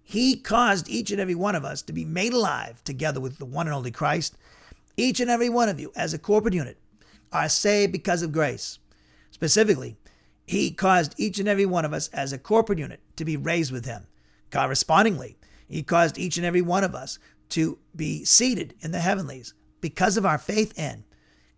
he 0.04 0.36
caused 0.36 0.90
each 0.90 1.12
and 1.12 1.20
every 1.20 1.36
one 1.36 1.56
of 1.56 1.64
us 1.66 1.82
to 1.82 1.94
be 1.94 2.06
made 2.06 2.34
alive 2.34 2.84
together 2.84 3.20
with 3.20 3.38
the 3.38 3.46
one 3.46 3.68
and 3.68 3.76
only 3.76 3.92
Christ. 3.92 4.38
Each 4.98 5.20
and 5.20 5.30
every 5.30 5.50
one 5.50 5.70
of 5.70 5.80
you, 5.80 5.92
as 5.96 6.14
a 6.14 6.20
corporate 6.20 6.54
unit, 6.54 6.78
are 7.32 7.48
saved 7.48 7.92
because 7.92 8.22
of 8.22 8.34
grace. 8.34 8.80
Specifically, 9.30 9.98
he 10.46 10.72
caused 10.72 11.16
each 11.18 11.40
and 11.40 11.48
every 11.48 11.66
one 11.66 11.86
of 11.86 11.94
us 11.94 12.10
as 12.10 12.34
a 12.34 12.38
corporate 12.38 12.80
unit 12.80 13.00
to 13.16 13.24
be 13.24 13.38
raised 13.38 13.72
with 13.72 13.86
him. 13.86 14.08
Correspondingly, 14.52 15.38
he 15.68 15.82
caused 15.82 16.18
each 16.18 16.36
and 16.36 16.46
every 16.46 16.62
one 16.62 16.84
of 16.84 16.94
us 16.94 17.18
to 17.52 17.78
be 17.96 18.26
seated 18.26 18.74
in 18.82 18.92
the 18.92 19.00
heavenlies 19.00 19.54
because 19.80 20.18
of 20.18 20.26
our 20.26 20.38
faith 20.38 20.78
in 20.78 21.04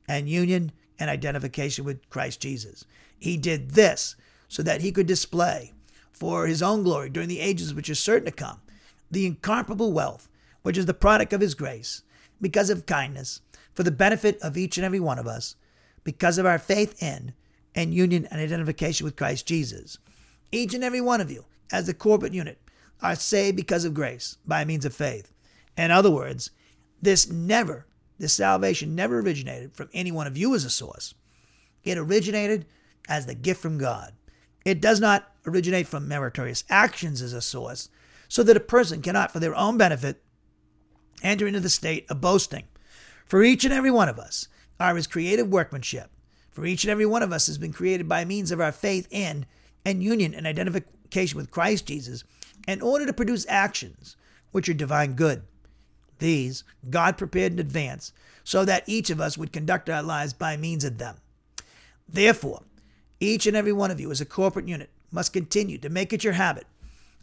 and 0.07 0.29
union 0.29 0.71
and 0.99 1.09
identification 1.09 1.85
with 1.85 2.09
Christ 2.09 2.41
Jesus. 2.41 2.85
He 3.17 3.37
did 3.37 3.71
this 3.71 4.15
so 4.47 4.61
that 4.63 4.81
he 4.81 4.91
could 4.91 5.07
display 5.07 5.73
for 6.11 6.47
his 6.47 6.61
own 6.61 6.83
glory 6.83 7.09
during 7.09 7.29
the 7.29 7.39
ages 7.39 7.73
which 7.73 7.89
are 7.89 7.95
certain 7.95 8.25
to 8.25 8.31
come 8.31 8.59
the 9.09 9.25
incomparable 9.25 9.93
wealth 9.93 10.27
which 10.63 10.77
is 10.77 10.85
the 10.85 10.93
product 10.93 11.33
of 11.33 11.41
his 11.41 11.53
grace 11.53 12.01
because 12.41 12.69
of 12.69 12.85
kindness 12.85 13.41
for 13.73 13.83
the 13.83 13.91
benefit 13.91 14.39
of 14.41 14.57
each 14.57 14.77
and 14.77 14.85
every 14.85 14.99
one 14.99 15.19
of 15.19 15.27
us 15.27 15.55
because 16.03 16.37
of 16.37 16.45
our 16.45 16.59
faith 16.59 17.01
in 17.01 17.33
and 17.75 17.93
union 17.93 18.27
and 18.29 18.39
identification 18.39 19.05
with 19.05 19.15
Christ 19.15 19.47
Jesus. 19.47 19.97
Each 20.51 20.73
and 20.73 20.83
every 20.83 21.01
one 21.01 21.21
of 21.21 21.31
you, 21.31 21.45
as 21.71 21.89
a 21.89 21.93
corporate 21.93 22.33
unit, 22.33 22.59
are 23.01 23.15
saved 23.15 23.57
because 23.57 23.85
of 23.85 23.93
grace 23.93 24.37
by 24.45 24.63
means 24.63 24.85
of 24.85 24.93
faith. 24.93 25.32
In 25.77 25.91
other 25.91 26.11
words, 26.11 26.51
this 27.01 27.29
never, 27.29 27.85
this 28.17 28.33
salvation 28.33 28.95
never 28.95 29.19
originated 29.19 29.75
from 29.75 29.89
any 29.93 30.11
one 30.11 30.27
of 30.27 30.37
you 30.37 30.55
as 30.55 30.65
a 30.65 30.69
source. 30.69 31.13
It 31.83 31.97
originated 31.97 32.65
as 33.09 33.25
the 33.25 33.35
gift 33.35 33.61
from 33.61 33.77
God. 33.77 34.13
It 34.65 34.79
does 34.79 35.01
not 35.01 35.31
originate 35.45 35.87
from 35.87 36.07
meritorious 36.07 36.63
actions 36.69 37.21
as 37.21 37.33
a 37.33 37.41
source, 37.41 37.89
so 38.29 38.43
that 38.43 38.57
a 38.57 38.61
person 38.61 39.01
cannot, 39.01 39.31
for 39.31 39.39
their 39.39 39.55
own 39.55 39.77
benefit, 39.77 40.23
enter 41.21 41.45
into 41.45 41.59
the 41.59 41.69
state 41.69 42.09
of 42.09 42.21
boasting. 42.21 42.63
For 43.25 43.43
each 43.43 43.65
and 43.65 43.73
every 43.73 43.91
one 43.91 44.09
of 44.09 44.19
us 44.19 44.47
are 44.79 44.95
his 44.95 45.07
creative 45.07 45.49
workmanship, 45.49 46.09
for 46.51 46.65
each 46.65 46.83
and 46.83 46.91
every 46.91 47.05
one 47.05 47.23
of 47.23 47.31
us 47.31 47.47
has 47.47 47.57
been 47.57 47.73
created 47.73 48.07
by 48.07 48.25
means 48.25 48.51
of 48.51 48.61
our 48.61 48.71
faith 48.71 49.07
in 49.11 49.45
and 49.85 50.03
union 50.03 50.33
and 50.33 50.47
identification 50.47 51.37
with 51.37 51.51
Christ 51.51 51.87
Jesus 51.87 52.23
in 52.67 52.81
order 52.81 53.05
to 53.05 53.13
produce 53.13 53.45
actions 53.49 54.15
which 54.51 54.69
are 54.69 54.73
divine 54.73 55.13
good. 55.13 55.43
These 56.19 56.63
God 56.89 57.17
prepared 57.17 57.53
in 57.53 57.59
advance 57.59 58.13
so 58.43 58.65
that 58.65 58.83
each 58.87 59.09
of 59.09 59.21
us 59.21 59.37
would 59.37 59.53
conduct 59.53 59.89
our 59.89 60.03
lives 60.03 60.33
by 60.33 60.57
means 60.57 60.83
of 60.83 60.97
them. 60.97 61.17
Therefore, 62.07 62.63
each 63.19 63.47
and 63.47 63.55
every 63.55 63.73
one 63.73 63.91
of 63.91 63.99
you 63.99 64.11
as 64.11 64.21
a 64.21 64.25
corporate 64.25 64.67
unit 64.67 64.89
must 65.11 65.33
continue 65.33 65.77
to 65.77 65.89
make 65.89 66.11
it 66.11 66.23
your 66.23 66.33
habit 66.33 66.67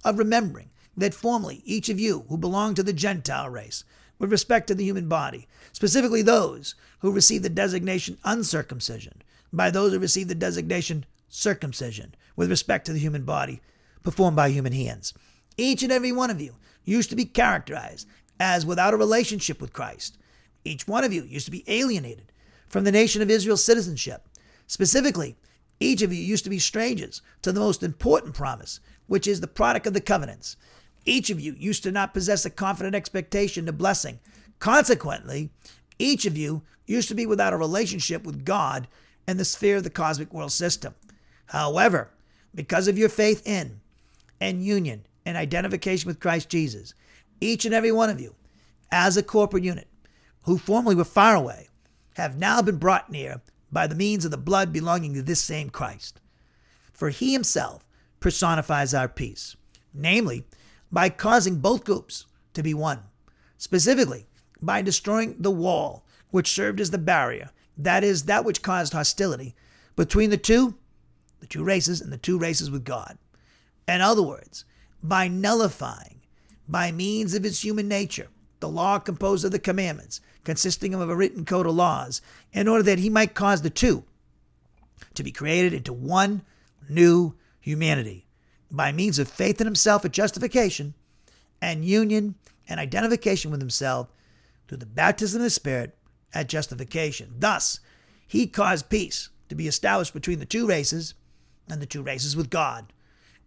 of 0.05 0.19
remembering 0.19 0.71
that 0.97 1.15
formerly 1.15 1.63
each 1.65 1.89
of 1.89 2.01
you 2.01 2.25
who 2.29 2.37
belonged 2.37 2.77
to 2.77 2.83
the 2.83 2.93
Gentile 2.93 3.49
race 3.49 3.85
with 4.19 4.31
respect 4.31 4.67
to 4.69 4.75
the 4.75 4.85
human 4.85 5.09
body, 5.09 5.49
specifically 5.73 6.23
those 6.23 6.75
who 7.01 7.11
received 7.11 7.45
the 7.45 7.49
designation 7.49 8.19
uncircumcision, 8.25 9.23
by 9.53 9.71
those 9.71 9.93
who 9.93 9.99
received 9.99 10.31
the 10.31 10.35
designation 10.35 11.05
circumcision 11.29 12.15
with 12.37 12.51
respect 12.51 12.87
to 12.87 12.93
the 12.93 12.99
human 12.99 13.25
body 13.25 13.61
performed 14.03 14.37
by 14.37 14.51
human 14.51 14.73
hands. 14.73 15.15
Each 15.57 15.83
and 15.83 15.93
every 15.93 16.13
one 16.13 16.31
of 16.31 16.41
you 16.41 16.57
used 16.85 17.11
to 17.11 17.17
be 17.17 17.25
characterized 17.25 18.07
as 18.41 18.67
without 18.67 18.95
a 18.95 18.97
relationship 18.97 19.61
with 19.61 19.73
Christ. 19.73 20.17
Each 20.65 20.89
one 20.89 21.05
of 21.05 21.13
you 21.13 21.23
used 21.23 21.45
to 21.45 21.53
be 21.53 21.65
alienated 21.69 22.33
from 22.69 22.85
the 22.85 22.93
nation 22.93 23.23
of 23.23 23.31
Israel's 23.31 23.65
citizenship. 23.65 24.27
Specifically, 24.67 25.37
each 25.79 26.03
of 26.03 26.13
you 26.13 26.23
used 26.23 26.45
to 26.45 26.51
be 26.51 26.59
strangers 26.59 27.23
to 27.43 27.53
the 27.53 27.61
most 27.61 27.83
important 27.83 28.35
promise, 28.35 28.81
which 29.07 29.27
is 29.27 29.41
the 29.41 29.47
product 29.47 29.87
of 29.87 29.93
the 29.93 30.01
covenants. 30.01 30.57
Each 31.05 31.31
of 31.31 31.41
you 31.41 31.55
used 31.59 31.83
to 31.85 31.93
not 31.93 32.15
possess 32.15 32.45
a 32.45 32.51
confident 32.51 32.95
expectation 32.95 33.69
of 33.69 33.79
blessing. 33.79 34.21
Consequently, 34.59 35.51
each 35.99 36.27
of 36.27 36.37
you 36.37 36.63
used 36.87 37.09
to 37.09 37.15
be 37.15 37.27
without 37.27 37.53
a 37.53 37.59
relationship 37.59 38.25
with 38.25 38.45
God 38.45 38.89
and 39.27 39.39
the 39.39 39.45
sphere 39.45 39.77
of 39.77 39.85
the 39.85 39.91
cosmic 39.91 40.33
world 40.33 40.53
system. 40.53 40.95
However, 41.47 42.11
because 42.55 42.89
of 42.89 42.99
your 42.99 43.09
faith 43.09 43.47
in 43.47 43.81
and 44.41 44.65
union 44.65 45.07
and 45.25 45.37
identification 45.37 46.09
with 46.09 46.21
Christ 46.21 46.49
Jesus, 46.49 46.95
each 47.41 47.65
and 47.65 47.75
every 47.75 47.93
one 47.93 48.11
of 48.11 48.21
you, 48.21 48.35
as 48.91 49.17
a 49.17 49.23
corporate 49.23 49.65
unit, 49.65 49.89
who 50.45 50.59
formerly 50.59 50.95
were 50.95 51.05
far 51.05 51.35
away, 51.35 51.69
have 52.15 52.39
now 52.39 52.61
been 52.63 52.77
brought 52.77 53.11
near 53.11 53.41
by 53.73 53.87
the 53.87 53.95
means 53.95 54.25
of 54.25 54.31
the 54.31 54.37
blood 54.37 54.73
belonging 54.73 55.15
to 55.15 55.23
this 55.23 55.41
same 55.41 55.71
Christ. 55.71 56.21
For 56.93 57.11
he 57.11 57.33
himself 57.33 57.87
personifies 58.19 58.93
our 58.93 59.09
peace, 59.09 59.57
namely, 59.95 60.45
by 60.93 61.09
causing 61.09 61.61
both 61.61 61.85
groups 61.85 62.27
to 62.55 62.63
be 62.63 62.75
one, 62.75 63.01
specifically 63.57 64.27
by 64.61 64.83
destroying 64.83 65.37
the 65.39 65.51
wall 65.51 66.05
which 66.31 66.53
served 66.53 66.81
as 66.81 66.91
the 66.91 66.99
barrier, 66.99 67.51
that 67.77 68.05
is, 68.05 68.25
that 68.25 68.45
which 68.45 68.63
caused 68.63 68.93
hostility 68.93 69.55
between 69.97 70.31
the 70.31 70.37
two, 70.37 70.77
the 71.41 71.47
two 71.47 71.65
races, 71.65 72.01
and 72.01 72.13
the 72.13 72.19
two 72.19 72.39
races 72.39 72.71
with 72.71 72.85
God. 72.85 73.17
In 73.89 74.01
other 74.01 74.23
words, 74.23 74.65
by 75.03 75.29
nullifying, 75.29 76.20
by 76.71 76.93
means 76.93 77.35
of 77.35 77.45
its 77.45 77.65
human 77.65 77.89
nature, 77.89 78.29
the 78.61 78.69
law 78.69 78.99
composed 78.99 79.45
of 79.45 79.51
the 79.51 79.59
commandments, 79.59 80.21
consisting 80.45 80.95
of 80.95 81.09
a 81.09 81.17
written 81.17 81.45
code 81.45 81.67
of 81.67 81.75
laws, 81.75 82.21
in 82.53 82.69
order 82.69 82.83
that 82.83 82.99
he 82.99 83.11
might 83.11 83.35
cause 83.35 83.63
the 83.63 83.71
two 83.71 84.05
to 85.15 85.23
be 85.23 85.33
created 85.33 85.73
into 85.73 85.93
one 85.93 86.43
new 86.89 87.35
humanity 87.59 88.27
by 88.71 88.93
means 88.93 89.19
of 89.19 89.29
faith 89.29 89.61
in 89.61 89.67
himself 89.67 90.05
at 90.05 90.13
justification 90.13 90.95
and 91.61 91.85
union 91.85 92.37
and 92.69 92.79
identification 92.79 93.51
with 93.51 93.61
himself 93.61 94.09
through 94.69 94.79
the 94.79 94.87
baptism 94.87 95.41
of 95.41 95.45
the 95.45 95.51
Spirit 95.51 95.97
at 96.33 96.49
justification. 96.49 97.35
Thus, 97.39 97.81
he 98.27 98.47
caused 98.47 98.89
peace 98.89 99.29
to 99.49 99.57
be 99.57 99.67
established 99.67 100.15
between 100.15 100.39
the 100.39 100.47
two 100.47 100.67
races 100.67 101.15
and 101.69 101.83
the 101.83 101.87
two 101.87 102.03
races 102.03 102.37
with 102.37 102.51
God. 102.51 102.93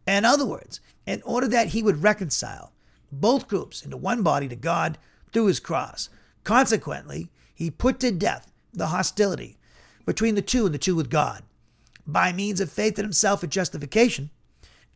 In 0.05 0.25
other 0.25 0.45
words, 0.45 0.81
in 1.05 1.21
order 1.23 1.47
that 1.47 1.67
he 1.67 1.81
would 1.81 2.03
reconcile 2.03 2.73
both 3.19 3.47
groups 3.47 3.81
into 3.81 3.97
one 3.97 4.23
body 4.23 4.47
to 4.47 4.55
God 4.55 4.97
through 5.31 5.47
his 5.47 5.59
cross, 5.59 6.09
Consequently, 6.43 7.29
he 7.53 7.71
put 7.71 7.99
to 7.99 8.11
death 8.11 8.51
the 8.73 8.87
hostility 8.87 9.57
between 10.05 10.35
the 10.35 10.41
two 10.41 10.65
and 10.65 10.73
the 10.73 10.79
two 10.79 10.95
with 10.95 11.09
God 11.09 11.43
by 12.05 12.33
means 12.33 12.59
of 12.59 12.71
faith 12.71 12.99
in 12.99 13.05
himself 13.05 13.43
at 13.43 13.49
justification 13.49 14.29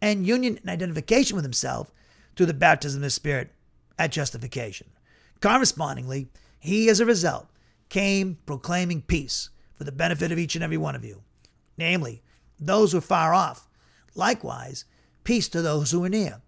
and 0.01 0.28
union 0.28 0.57
and 0.57 0.70
identification 0.70 1.36
with 1.36 1.45
himself 1.45 1.91
through 2.36 2.47
the 2.47 2.53
baptism 2.53 2.99
of 2.99 3.03
the 3.03 3.09
Spirit 3.09 3.51
at 3.97 4.11
justification. 4.11 4.88
Correspondingly, 5.39 6.28
he, 6.59 6.89
as 6.89 6.99
a 6.99 7.05
result, 7.05 7.47
came 7.89 8.38
proclaiming 8.45 9.01
peace 9.01 9.49
for 9.76 9.86
the 9.86 9.91
benefit 9.91 10.32
of 10.32 10.38
each 10.38 10.55
and 10.55 10.63
every 10.63 10.78
one 10.78 10.95
of 10.95 11.05
you, 11.05 11.24
namely, 11.78 12.22
those 12.59 12.91
who 12.91 12.97
are 12.97 13.01
far 13.01 13.34
off. 13.34 13.70
Likewise, 14.15 14.84
peace 15.24 15.47
to 15.49 15.61
those 15.61 15.91
who 15.91 16.03
are 16.03 16.09
near. 16.09 16.41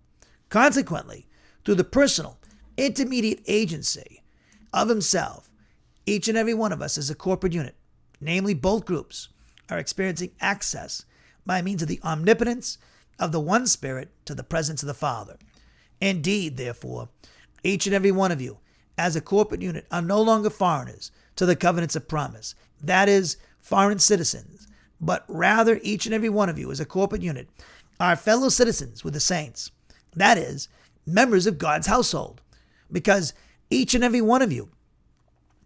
Consequently, 0.49 1.28
through 1.70 1.76
the 1.76 1.84
personal, 1.84 2.39
intermediate 2.78 3.43
agency 3.45 4.24
of 4.74 4.89
himself, 4.89 5.51
each 6.07 6.28
and 6.28 6.36
every 6.36 6.55
one 6.55 6.72
of 6.72 6.82
us 6.82 6.97
as 6.97 7.11
a 7.11 7.13
corporate 7.13 7.53
unit, 7.53 7.76
namely 8.20 8.55
both 8.55 8.86
groups, 8.86 9.28
are 9.70 9.78
experiencing 9.78 10.32
access 10.41 11.05
by 11.45 11.61
means 11.61 11.84
of 11.84 11.88
the 11.88 11.99
omnipotence 12.03 12.80
of 13.20 13.32
the 13.32 13.39
one 13.39 13.67
Spirit 13.67 14.09
to 14.26 14.34
the 14.34 14.41
presence 14.41 14.82
of 14.82 14.88
the 14.88 14.95
Father. 14.95 15.38
Indeed, 16.01 16.57
therefore, 16.57 17.09
each 17.63 17.86
and 17.86 17.93
every 17.93 18.11
one 18.11 18.32
of 18.32 18.41
you, 18.41 18.57
as 18.97 19.15
a 19.15 19.22
corporate 19.22 19.61
unit, 19.61 19.86
are 19.91 20.01
no 20.01 20.20
longer 20.20 20.49
foreigners 20.49 21.11
to 21.36 21.45
the 21.45 21.55
covenants 21.55 21.95
of 21.95 22.07
promise, 22.07 22.55
that 22.82 23.07
is, 23.07 23.38
foreign 23.59 23.99
citizens, 23.99 24.67
but 24.99 25.24
rather 25.28 25.80
each 25.84 26.07
and 26.07 26.15
every 26.15 26.30
one 26.30 26.49
of 26.49 26.57
you, 26.57 26.72
as 26.72 26.80
a 26.80 26.86
corporate 26.86 27.22
unit, 27.22 27.47
are 27.99 28.15
fellow 28.15 28.49
citizens 28.49 29.03
with 29.03 29.13
the 29.13 29.20
saints, 29.20 29.70
that 30.15 30.36
is, 30.36 30.67
members 31.14 31.47
of 31.47 31.57
God's 31.57 31.88
household, 31.88 32.41
because 32.91 33.34
each 33.70 33.93
and 33.93 34.03
every 34.03 34.22
one 34.22 34.41
of 34.41 34.51
you, 34.51 34.70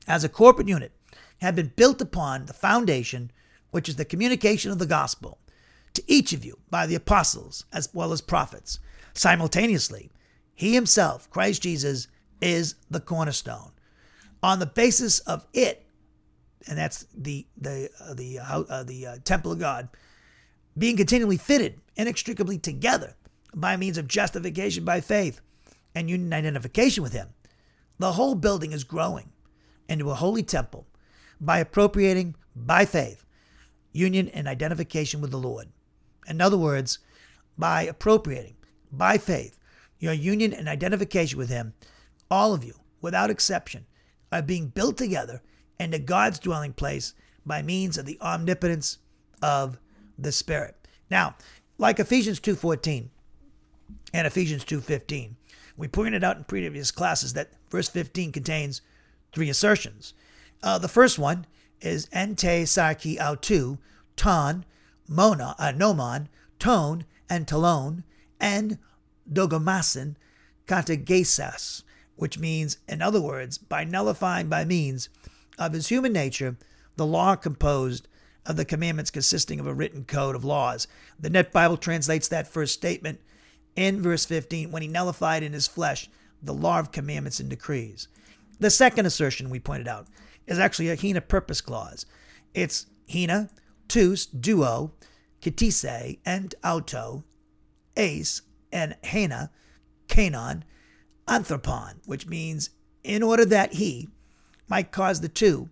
as 0.08 0.24
a 0.24 0.30
corporate 0.30 0.68
unit, 0.68 0.92
have 1.40 1.56
been 1.56 1.72
built 1.76 2.02
upon 2.02 2.46
the 2.46 2.54
foundation, 2.54 3.32
which 3.72 3.90
is 3.90 3.96
the 3.96 4.06
communication 4.06 4.72
of 4.72 4.80
the 4.80 4.86
gospel, 4.86 5.40
to 5.94 6.04
each 6.08 6.34
of 6.34 6.44
you 6.44 6.58
by 6.70 6.88
the 6.88 6.96
apostles 6.96 7.66
as 7.72 7.90
well 7.94 8.12
as 8.12 8.22
prophets. 8.22 8.80
Simultaneously, 9.14 10.12
he 10.56 10.74
himself, 10.74 11.30
Christ 11.30 11.62
Jesus, 11.62 12.08
is 12.42 12.76
the 12.90 13.00
cornerstone. 13.00 13.72
On 14.42 14.60
the 14.60 14.66
basis 14.66 15.20
of 15.20 15.46
it, 15.54 15.86
and 16.68 16.78
that's 16.78 17.06
the 17.16 17.46
the 17.58 17.90
uh, 18.00 18.14
the 18.14 18.40
uh, 18.40 18.64
uh, 18.70 18.84
the 18.84 19.22
temple 19.24 19.52
of 19.52 19.60
God, 19.60 19.90
being 20.78 20.98
continually 20.98 21.38
fitted 21.38 21.80
inextricably 21.96 22.58
together 22.58 23.16
by 23.54 23.78
means 23.78 23.98
of 23.98 24.08
justification 24.08 24.84
by 24.84 25.02
faith 25.02 25.42
and 25.96 26.10
union 26.10 26.34
identification 26.34 27.04
with 27.04 27.14
Him, 27.14 27.30
the 28.00 28.14
whole 28.14 28.36
building 28.36 28.72
is 28.72 28.84
growing 28.84 29.32
into 29.88 30.10
a 30.10 30.16
holy 30.16 30.44
temple 30.44 30.88
by 31.40 31.60
appropriating 31.60 32.36
by 32.56 32.86
faith 32.86 33.26
union 33.92 34.28
and 34.30 34.48
identification 34.48 35.22
with 35.22 35.32
the 35.32 35.38
Lord. 35.38 35.68
In 36.28 36.42
other 36.42 36.58
words, 36.58 37.00
by 37.58 37.84
appropriating 37.84 38.56
by 38.92 39.18
faith 39.18 39.60
your 40.00 40.14
union 40.14 40.52
and 40.54 40.68
identification 40.68 41.38
with 41.38 41.50
Him, 41.50 41.74
all 42.30 42.54
of 42.54 42.64
you, 42.64 42.74
without 43.02 43.30
exception, 43.30 43.86
are 44.32 44.42
being 44.42 44.68
built 44.68 44.98
together 44.98 45.42
into 45.80 46.00
God's 46.00 46.40
dwelling 46.40 46.74
place 46.74 47.14
by 47.46 47.62
means 47.62 47.98
of 47.98 48.06
the 48.06 48.20
omnipotence 48.20 48.98
of 49.42 49.80
the 50.18 50.32
Spirit. 50.32 50.76
Now, 51.10 51.36
like 51.78 52.00
Ephesians 52.00 52.40
2:14 52.40 53.10
and 54.14 54.28
Ephesians 54.28 54.64
2:15, 54.64 55.36
we 55.76 55.88
pointed 55.88 56.24
out 56.24 56.38
in 56.38 56.44
previous 56.44 56.92
classes 56.92 57.34
that 57.34 57.54
verse 57.70 57.90
15 57.90 58.32
contains 58.32 58.82
three 59.34 59.50
assertions. 59.50 60.14
Uh, 60.62 60.78
the 60.78 60.88
first 60.88 61.18
one 61.18 61.46
is 61.82 62.08
ente 62.14 62.64
sarki 62.64 63.18
autu, 63.18 63.80
ton, 64.16 64.64
mona, 65.08 65.56
uh, 65.58 65.72
nomon, 65.76 66.28
tone, 66.60 67.06
and 67.30 67.48
talon, 67.48 68.04
and 68.40 68.78
dogomasin 69.32 70.16
katagesas, 70.68 71.84
which 72.16 72.40
means, 72.40 72.78
in 72.88 73.02
other 73.02 73.20
words, 73.20 73.58
by 73.58 73.84
nullifying 73.84 74.48
by 74.48 74.64
means 74.64 75.10
of 75.58 75.74
his 75.74 75.88
human 75.88 76.14
nature 76.14 76.56
the 76.96 77.06
law 77.06 77.36
composed 77.36 78.08
of 78.46 78.56
the 78.56 78.66
commandments 78.66 79.12
consisting 79.12 79.60
of 79.60 79.68
a 79.68 79.74
written 79.74 80.04
code 80.04 80.36
of 80.36 80.44
laws. 80.44 80.88
The 81.20 81.30
Net 81.30 81.52
Bible 81.52 81.78
translates 81.78 82.28
that 82.28 82.48
first 82.48 82.74
statement 82.74 83.20
in 83.76 84.02
verse 84.02 84.26
15 84.26 84.72
when 84.72 84.82
he 84.82 84.88
nullified 84.88 85.44
in 85.44 85.54
his 85.54 85.68
flesh 85.68 86.10
the 86.42 86.54
law 86.54 86.80
of 86.80 86.92
commandments 86.92 87.40
and 87.40 87.50
decrees. 87.50 88.08
The 88.60 88.70
second 88.70 89.06
assertion 89.06 89.50
we 89.50 89.60
pointed 89.60 89.88
out 89.88 90.08
is 90.46 90.60
actually 90.60 90.90
a 90.90 90.96
hina 90.96 91.22
purpose 91.22 91.62
clause. 91.62 92.06
It's 92.54 92.86
hina, 93.12 93.50
tus, 93.88 94.26
duo, 94.26 94.94
kitise, 95.42 96.20
and 96.26 96.54
auto, 96.64 97.24
ace, 97.98 98.42
and 98.72 98.96
hena, 99.04 99.52
canon, 100.08 100.66
anthropon, 101.28 101.96
which 102.06 102.28
means 102.28 102.70
in 103.04 103.24
order 103.24 103.46
that 103.46 103.74
he 103.74 104.10
might 104.68 104.92
cause 104.92 105.22
the 105.22 105.30
two 105.30 105.70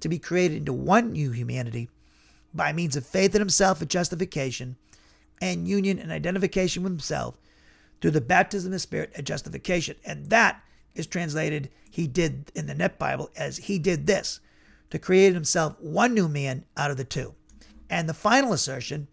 to 0.00 0.08
be 0.08 0.18
created 0.18 0.58
into 0.58 0.72
one 0.72 1.12
new 1.12 1.30
humanity 1.30 1.88
by 2.52 2.72
means 2.72 2.96
of 2.96 3.06
faith 3.06 3.34
in 3.34 3.40
himself 3.40 3.82
at 3.82 3.88
justification 3.88 4.76
and 5.40 5.66
union 5.66 5.98
and 5.98 6.12
identification 6.12 6.82
with 6.82 6.92
himself 6.92 7.36
through 8.04 8.10
the 8.10 8.20
baptism 8.20 8.68
of 8.68 8.72
the 8.72 8.78
Spirit 8.78 9.10
at 9.16 9.24
justification. 9.24 9.96
And 10.04 10.28
that 10.28 10.62
is 10.94 11.06
translated, 11.06 11.70
he 11.90 12.06
did 12.06 12.52
in 12.54 12.66
the 12.66 12.74
Net 12.74 12.98
Bible, 12.98 13.30
as 13.34 13.56
he 13.56 13.78
did 13.78 14.06
this 14.06 14.40
to 14.90 14.98
create 14.98 15.32
himself 15.32 15.80
one 15.80 16.12
new 16.12 16.28
man 16.28 16.66
out 16.76 16.90
of 16.90 16.98
the 16.98 17.04
two. 17.04 17.34
And 17.88 18.06
the 18.06 18.12
final 18.12 18.52
assertion 18.52 19.08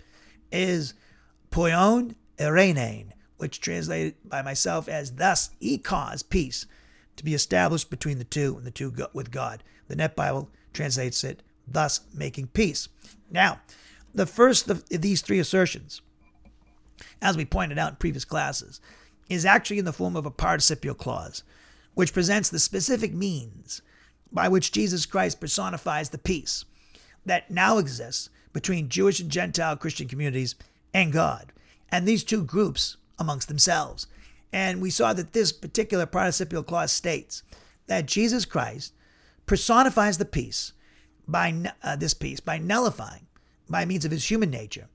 is 0.51 0.93
poion 1.51 2.15
erenein, 2.37 3.11
which 3.37 3.61
translated 3.61 4.15
by 4.25 4.41
myself 4.41 4.89
as 4.89 5.13
thus 5.13 5.51
he 5.57 5.77
caused 5.77 6.29
peace 6.29 6.65
to 7.15 7.23
be 7.23 7.33
established 7.33 7.89
between 7.89 8.17
the 8.17 8.25
two 8.25 8.57
and 8.57 8.67
the 8.67 8.71
two 8.71 8.93
with 9.13 9.31
God. 9.31 9.63
The 9.87 9.95
Net 9.95 10.17
Bible 10.17 10.49
translates 10.73 11.23
it 11.23 11.43
thus 11.65 12.01
making 12.13 12.47
peace. 12.47 12.89
Now, 13.29 13.61
the 14.13 14.25
first 14.25 14.69
of 14.69 14.83
these 14.89 15.21
three 15.21 15.39
assertions, 15.39 16.01
as 17.21 17.37
we 17.37 17.45
pointed 17.45 17.77
out 17.77 17.91
in 17.91 17.95
previous 17.97 18.25
classes, 18.25 18.79
is 19.29 19.45
actually 19.45 19.79
in 19.79 19.85
the 19.85 19.93
form 19.93 20.15
of 20.15 20.25
a 20.25 20.31
participial 20.31 20.95
clause, 20.95 21.43
which 21.93 22.13
presents 22.13 22.49
the 22.49 22.59
specific 22.59 23.13
means 23.13 23.81
by 24.31 24.47
which 24.47 24.71
Jesus 24.71 25.05
Christ 25.05 25.39
personifies 25.39 26.09
the 26.09 26.17
peace 26.17 26.65
that 27.25 27.51
now 27.51 27.77
exists 27.77 28.29
between 28.53 28.89
Jewish 28.89 29.19
and 29.19 29.29
Gentile 29.29 29.77
Christian 29.77 30.07
communities 30.07 30.55
and 30.93 31.13
God, 31.13 31.51
and 31.89 32.07
these 32.07 32.23
two 32.23 32.43
groups 32.43 32.97
amongst 33.19 33.47
themselves. 33.47 34.07
And 34.51 34.81
we 34.81 34.89
saw 34.89 35.13
that 35.13 35.33
this 35.33 35.51
particular 35.51 36.05
participial 36.05 36.63
clause 36.63 36.91
states 36.91 37.43
that 37.87 38.05
Jesus 38.05 38.45
Christ 38.45 38.93
personifies 39.45 40.17
the 40.17 40.25
peace 40.25 40.73
by 41.27 41.73
uh, 41.83 41.95
this 41.95 42.13
peace 42.13 42.39
by 42.39 42.57
nullifying 42.57 43.27
by 43.69 43.85
means 43.85 44.03
of 44.05 44.11
his 44.11 44.29
human 44.29 44.49
nature 44.49 44.87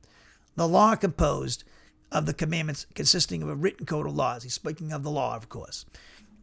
the 0.56 0.68
law 0.68 0.94
composed 0.96 1.64
of 2.12 2.26
the 2.26 2.34
commandments 2.34 2.86
consisting 2.94 3.42
of 3.42 3.48
a 3.48 3.54
written 3.54 3.86
code 3.86 4.06
of 4.06 4.14
laws. 4.14 4.42
He's 4.42 4.54
speaking 4.54 4.92
of 4.92 5.02
the 5.02 5.10
law, 5.10 5.36
of 5.36 5.48
course. 5.48 5.84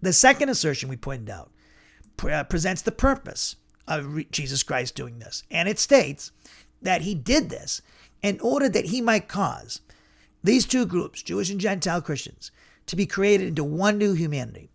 The 0.02 0.14
second 0.14 0.50
assertion 0.50 0.90
we 0.90 0.98
pointed 0.98 1.30
out 1.30 1.52
uh, 2.30 2.44
presents 2.44 2.82
the 2.82 2.92
purpose 2.92 3.56
of 3.88 4.30
Jesus 4.32 4.64
Christ 4.64 4.96
doing 4.96 5.20
this, 5.20 5.44
and 5.50 5.68
it 5.68 5.80
states 5.80 6.32
that 6.82 7.02
he 7.02 7.16
did 7.16 7.50
this 7.50 7.82
in 8.22 8.40
order 8.40 8.70
that 8.70 8.86
he 8.86 9.02
might 9.02 9.28
cause 9.28 9.82
these 10.44 10.66
two 10.66 10.86
groups, 10.86 11.22
Jewish 11.24 11.50
and 11.50 11.60
Gentile 11.60 12.02
Christians, 12.02 12.52
to 12.86 12.96
be 12.96 13.06
created 13.06 13.48
into 13.48 13.64
one 13.64 13.98
new 13.98 14.14
humanity. 14.14 14.70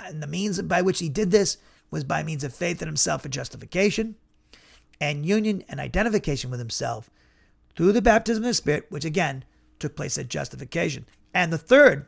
And 0.00 0.22
the 0.22 0.26
means 0.26 0.60
by 0.62 0.82
which 0.82 1.00
he 1.00 1.08
did 1.08 1.30
this 1.30 1.58
was 1.90 2.04
by 2.04 2.22
means 2.22 2.44
of 2.44 2.54
faith 2.54 2.80
in 2.80 2.88
himself 2.88 3.22
for 3.22 3.28
justification 3.28 4.16
and 5.00 5.26
union 5.26 5.62
and 5.68 5.80
identification 5.80 6.50
with 6.50 6.60
himself 6.60 7.10
through 7.76 7.92
the 7.92 8.02
baptism 8.02 8.42
of 8.44 8.48
the 8.48 8.54
Spirit, 8.54 8.86
which 8.88 9.04
again 9.04 9.44
took 9.78 9.96
place 9.96 10.18
at 10.18 10.28
justification. 10.28 11.06
And 11.34 11.52
the 11.52 11.58
third 11.58 12.06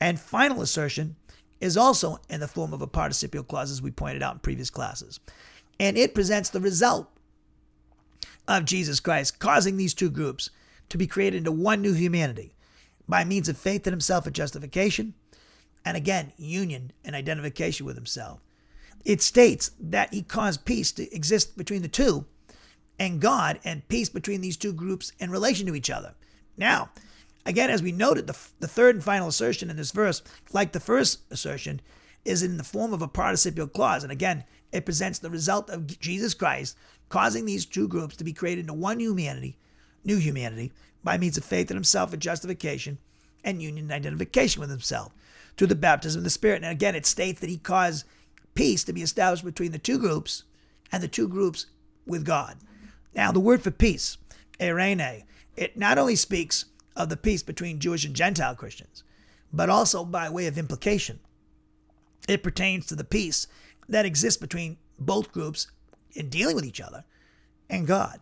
and 0.00 0.18
final 0.18 0.62
assertion 0.62 1.16
is 1.60 1.76
also 1.76 2.18
in 2.28 2.40
the 2.40 2.48
form 2.48 2.72
of 2.72 2.82
a 2.82 2.86
participial 2.86 3.44
clause, 3.44 3.70
as 3.70 3.80
we 3.80 3.90
pointed 3.90 4.22
out 4.22 4.34
in 4.34 4.40
previous 4.40 4.70
classes. 4.70 5.20
And 5.78 5.96
it 5.96 6.14
presents 6.14 6.50
the 6.50 6.60
result 6.60 7.08
of 8.48 8.64
Jesus 8.64 9.00
Christ 9.00 9.38
causing 9.38 9.76
these 9.76 9.94
two 9.94 10.10
groups 10.10 10.50
to 10.88 10.98
be 10.98 11.06
created 11.06 11.38
into 11.38 11.52
one 11.52 11.80
new 11.80 11.92
humanity 11.92 12.54
by 13.08 13.24
means 13.24 13.48
of 13.48 13.56
faith 13.56 13.86
in 13.86 13.92
himself 13.92 14.26
at 14.26 14.32
justification, 14.32 15.14
and 15.84 15.96
again, 15.96 16.32
union 16.36 16.92
and 17.04 17.14
identification 17.14 17.86
with 17.86 17.96
himself. 17.96 18.40
It 19.04 19.20
states 19.20 19.72
that 19.80 20.12
he 20.12 20.22
caused 20.22 20.64
peace 20.64 20.92
to 20.92 21.14
exist 21.14 21.56
between 21.56 21.82
the 21.82 21.88
two 21.88 22.26
and 22.98 23.20
God 23.20 23.58
and 23.64 23.86
peace 23.88 24.08
between 24.08 24.40
these 24.40 24.56
two 24.56 24.72
groups 24.72 25.12
in 25.18 25.30
relation 25.30 25.66
to 25.66 25.74
each 25.74 25.90
other. 25.90 26.14
Now, 26.56 26.90
again, 27.46 27.70
as 27.70 27.82
we 27.82 27.92
noted, 27.92 28.26
the, 28.26 28.38
the 28.60 28.68
third 28.68 28.94
and 28.94 29.04
final 29.04 29.28
assertion 29.28 29.70
in 29.70 29.76
this 29.76 29.92
verse, 29.92 30.22
like 30.52 30.72
the 30.72 30.80
first 30.80 31.20
assertion, 31.30 31.80
is 32.24 32.42
in 32.42 32.56
the 32.56 32.64
form 32.64 32.92
of 32.92 33.02
a 33.02 33.08
participial 33.08 33.66
clause. 33.66 34.02
And 34.02 34.12
again, 34.12 34.44
it 34.70 34.84
presents 34.84 35.18
the 35.18 35.30
result 35.30 35.68
of 35.70 35.98
Jesus 36.00 36.34
Christ 36.34 36.76
causing 37.08 37.44
these 37.44 37.66
two 37.66 37.88
groups 37.88 38.16
to 38.16 38.24
be 38.24 38.32
created 38.32 38.62
into 38.62 38.72
one 38.72 39.00
humanity, 39.00 39.58
new 40.04 40.16
humanity, 40.16 40.72
by 41.04 41.18
means 41.18 41.36
of 41.36 41.44
faith 41.44 41.70
in 41.70 41.76
himself 41.76 42.12
and 42.12 42.22
justification 42.22 42.98
and 43.44 43.60
union 43.60 43.86
and 43.86 43.92
identification 43.92 44.60
with 44.60 44.70
himself 44.70 45.12
through 45.56 45.66
the 45.66 45.74
baptism 45.74 46.20
of 46.20 46.24
the 46.24 46.30
Spirit. 46.30 46.62
And 46.62 46.70
again, 46.70 46.94
it 46.94 47.06
states 47.06 47.40
that 47.40 47.50
he 47.50 47.58
caused 47.58 48.06
peace 48.54 48.84
to 48.84 48.92
be 48.92 49.02
established 49.02 49.44
between 49.44 49.72
the 49.72 49.78
two 49.78 49.98
groups 49.98 50.44
and 50.90 51.02
the 51.02 51.08
two 51.08 51.28
groups 51.28 51.66
with 52.06 52.24
God. 52.24 52.56
Now, 53.14 53.32
the 53.32 53.40
word 53.40 53.62
for 53.62 53.70
peace, 53.70 54.16
eirene, 54.60 55.24
it 55.56 55.76
not 55.76 55.98
only 55.98 56.16
speaks 56.16 56.66
of 56.96 57.08
the 57.08 57.16
peace 57.16 57.42
between 57.42 57.80
Jewish 57.80 58.04
and 58.04 58.14
Gentile 58.14 58.54
Christians, 58.54 59.04
but 59.52 59.68
also 59.68 60.04
by 60.04 60.28
way 60.30 60.46
of 60.46 60.58
implication. 60.58 61.20
It 62.28 62.42
pertains 62.42 62.86
to 62.86 62.94
the 62.94 63.04
peace 63.04 63.46
that 63.88 64.06
exists 64.06 64.40
between 64.40 64.78
both 64.98 65.32
groups 65.32 65.68
in 66.12 66.28
dealing 66.28 66.54
with 66.54 66.64
each 66.64 66.80
other 66.80 67.04
and 67.68 67.86
God. 67.86 68.20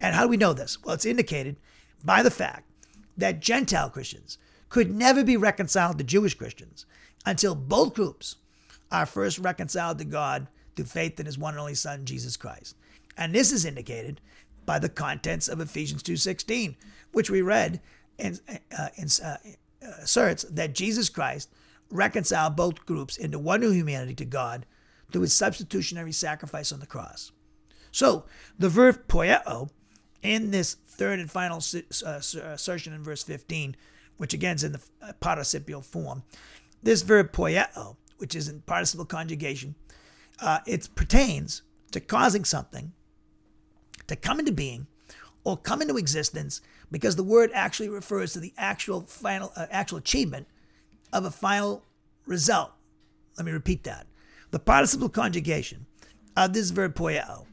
And 0.00 0.14
how 0.14 0.22
do 0.22 0.28
we 0.28 0.36
know 0.36 0.52
this? 0.52 0.82
Well, 0.82 0.94
it's 0.94 1.04
indicated 1.04 1.56
by 2.04 2.22
the 2.22 2.30
fact 2.30 2.68
that 3.16 3.40
Gentile 3.40 3.90
Christians 3.90 4.38
could 4.68 4.92
never 4.92 5.22
be 5.22 5.36
reconciled 5.36 5.98
to 5.98 6.04
Jewish 6.04 6.34
Christians 6.34 6.86
until 7.24 7.54
both 7.54 7.94
groups 7.94 8.36
are 8.90 9.06
first 9.06 9.38
reconciled 9.38 9.98
to 9.98 10.04
God 10.04 10.48
through 10.74 10.86
faith 10.86 11.18
in 11.20 11.26
his 11.26 11.38
one 11.38 11.54
and 11.54 11.60
only 11.60 11.74
son 11.74 12.04
Jesus 12.04 12.36
Christ. 12.36 12.76
And 13.16 13.34
this 13.34 13.52
is 13.52 13.64
indicated 13.64 14.20
by 14.66 14.78
the 14.78 14.88
contents 14.88 15.48
of 15.48 15.60
Ephesians 15.60 16.02
2:16, 16.02 16.76
which 17.12 17.30
we 17.30 17.42
read 17.42 17.80
and 18.18 18.40
uh, 18.48 18.88
uh, 19.22 19.36
asserts 20.00 20.44
that 20.44 20.74
Jesus 20.74 21.08
Christ 21.08 21.50
reconciled 21.90 22.56
both 22.56 22.86
groups 22.86 23.16
into 23.16 23.38
one 23.38 23.60
new 23.60 23.70
humanity 23.70 24.14
to 24.14 24.24
God 24.24 24.66
through 25.12 25.22
his 25.22 25.32
substitutionary 25.32 26.12
sacrifice 26.12 26.72
on 26.72 26.80
the 26.80 26.86
cross. 26.86 27.32
So, 27.92 28.24
the 28.58 28.68
verb 28.68 29.06
poieo 29.06 29.70
in 30.22 30.50
this 30.50 30.74
third 30.74 31.20
and 31.20 31.30
final 31.30 31.58
uh, 32.04 32.20
assertion 32.44 32.92
in 32.92 33.04
verse 33.04 33.22
15, 33.22 33.76
which 34.16 34.34
again 34.34 34.56
is 34.56 34.64
in 34.64 34.72
the 34.72 34.80
uh, 35.02 35.12
participial 35.20 35.82
form, 35.82 36.24
this 36.82 37.02
verb 37.02 37.32
poieo, 37.32 37.96
which 38.18 38.34
is 38.34 38.48
in 38.48 38.62
participle 38.62 39.04
conjugation, 39.04 39.74
uh, 40.40 40.60
it 40.66 40.88
pertains 40.94 41.62
to 41.92 42.00
causing 42.00 42.44
something 42.44 42.92
to 44.06 44.16
come 44.16 44.38
into 44.38 44.52
being 44.52 44.86
or 45.44 45.56
come 45.56 45.82
into 45.82 45.96
existence 45.96 46.60
because 46.90 47.16
the 47.16 47.22
word 47.22 47.50
actually 47.54 47.88
refers 47.88 48.32
to 48.32 48.40
the 48.40 48.52
actual 48.56 49.02
final 49.02 49.52
uh, 49.56 49.66
actual 49.70 49.98
achievement 49.98 50.46
of 51.12 51.24
a 51.24 51.30
final 51.30 51.82
result. 52.26 52.72
Let 53.36 53.46
me 53.46 53.52
repeat 53.52 53.84
that. 53.84 54.06
The 54.50 54.58
participle 54.58 55.08
conjugation 55.08 55.86
of 56.36 56.52
this 56.52 56.70
verb 56.70 56.94
poieo, 56.94 57.46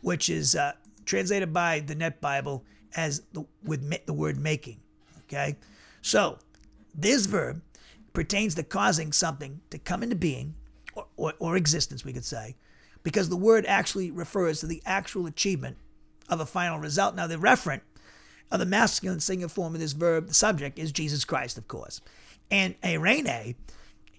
which 0.00 0.28
is 0.28 0.54
uh, 0.54 0.72
translated 1.04 1.52
by 1.52 1.80
the 1.80 1.94
Net 1.94 2.20
Bible 2.20 2.64
as 2.94 3.22
the, 3.32 3.44
with 3.64 4.06
the 4.06 4.12
word 4.12 4.38
making. 4.38 4.80
Okay? 5.26 5.56
So, 6.02 6.38
this 6.94 7.26
verb 7.26 7.62
pertains 8.12 8.54
to 8.56 8.62
causing 8.62 9.12
something 9.12 9.60
to 9.70 9.78
come 9.78 10.02
into 10.02 10.16
being 10.16 10.54
or, 10.94 11.06
or, 11.16 11.32
or 11.38 11.56
existence, 11.56 12.04
we 12.04 12.12
could 12.12 12.24
say, 12.24 12.56
because 13.02 13.28
the 13.28 13.36
word 13.36 13.64
actually 13.66 14.10
refers 14.10 14.60
to 14.60 14.66
the 14.66 14.82
actual 14.84 15.26
achievement 15.26 15.78
of 16.28 16.40
a 16.40 16.46
final 16.46 16.78
result. 16.78 17.14
Now, 17.14 17.26
the 17.26 17.36
referent 17.36 17.80
of 18.50 18.60
the 18.60 18.66
masculine 18.66 19.20
singular 19.20 19.48
form 19.48 19.74
of 19.74 19.80
this 19.80 19.92
verb, 19.92 20.28
the 20.28 20.34
subject, 20.34 20.78
is 20.78 20.92
Jesus 20.92 21.24
Christ, 21.24 21.58
of 21.58 21.68
course. 21.68 22.00
And 22.50 22.80
eirene 22.82 23.56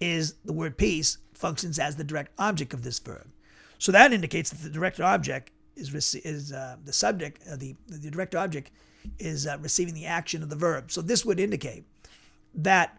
is 0.00 0.34
the 0.44 0.52
word 0.52 0.76
peace, 0.76 1.18
functions 1.32 1.78
as 1.78 1.96
the 1.96 2.04
direct 2.04 2.32
object 2.38 2.74
of 2.74 2.82
this 2.82 2.98
verb. 2.98 3.26
So 3.78 3.92
that 3.92 4.12
indicates 4.12 4.50
that 4.50 4.62
the 4.62 4.70
direct 4.70 5.00
object 5.00 5.50
is, 5.76 6.14
is 6.16 6.52
uh, 6.52 6.76
the 6.84 6.92
subject, 6.92 7.42
uh, 7.50 7.56
the, 7.56 7.76
the 7.86 8.10
direct 8.10 8.34
object 8.34 8.70
is 9.18 9.46
uh, 9.46 9.58
receiving 9.60 9.94
the 9.94 10.06
action 10.06 10.42
of 10.42 10.50
the 10.50 10.56
verb. 10.56 10.90
So 10.90 11.02
this 11.02 11.24
would 11.24 11.38
indicate 11.38 11.84
that 12.54 12.98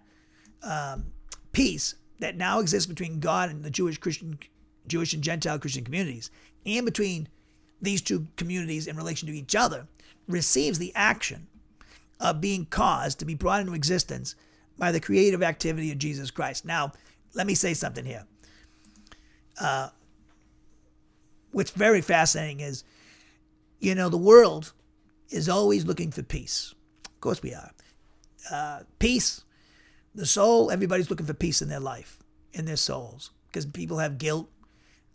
um, 0.63 1.07
peace 1.51 1.95
that 2.19 2.37
now 2.37 2.59
exists 2.59 2.87
between 2.87 3.19
God 3.19 3.49
and 3.49 3.63
the 3.63 3.69
Jewish 3.69 3.97
Christian, 3.97 4.39
Jewish 4.87 5.13
and 5.13 5.23
Gentile 5.23 5.59
Christian 5.59 5.83
communities, 5.83 6.31
and 6.65 6.85
between 6.85 7.27
these 7.85 8.01
two 8.01 8.27
communities 8.35 8.87
in 8.87 8.97
relation 8.97 9.27
to 9.27 9.35
each 9.35 9.55
other, 9.55 9.87
receives 10.27 10.79
the 10.79 10.91
action 10.95 11.47
of 12.19 12.41
being 12.41 12.65
caused 12.65 13.19
to 13.19 13.25
be 13.25 13.35
brought 13.35 13.61
into 13.61 13.73
existence 13.73 14.35
by 14.77 14.91
the 14.91 14.99
creative 14.99 15.43
activity 15.43 15.91
of 15.91 15.97
Jesus 15.97 16.31
Christ. 16.31 16.65
Now, 16.65 16.91
let 17.33 17.47
me 17.47 17.55
say 17.55 17.73
something 17.73 18.05
here. 18.05 18.25
Uh, 19.59 19.89
what's 21.51 21.71
very 21.71 22.01
fascinating 22.01 22.59
is, 22.59 22.83
you 23.79 23.95
know, 23.95 24.09
the 24.09 24.17
world 24.17 24.73
is 25.29 25.47
always 25.47 25.85
looking 25.85 26.11
for 26.11 26.23
peace. 26.23 26.73
Of 27.05 27.21
course, 27.21 27.41
we 27.41 27.53
are. 27.53 27.71
Uh, 28.51 28.79
peace, 28.99 29.43
the 30.13 30.25
soul, 30.25 30.71
everybody's 30.71 31.09
looking 31.09 31.25
for 31.25 31.33
peace 31.33 31.61
in 31.61 31.69
their 31.69 31.79
life, 31.79 32.19
in 32.53 32.65
their 32.65 32.75
souls, 32.75 33.31
because 33.47 33.65
people 33.65 33.99
have 33.99 34.17
guilt. 34.17 34.49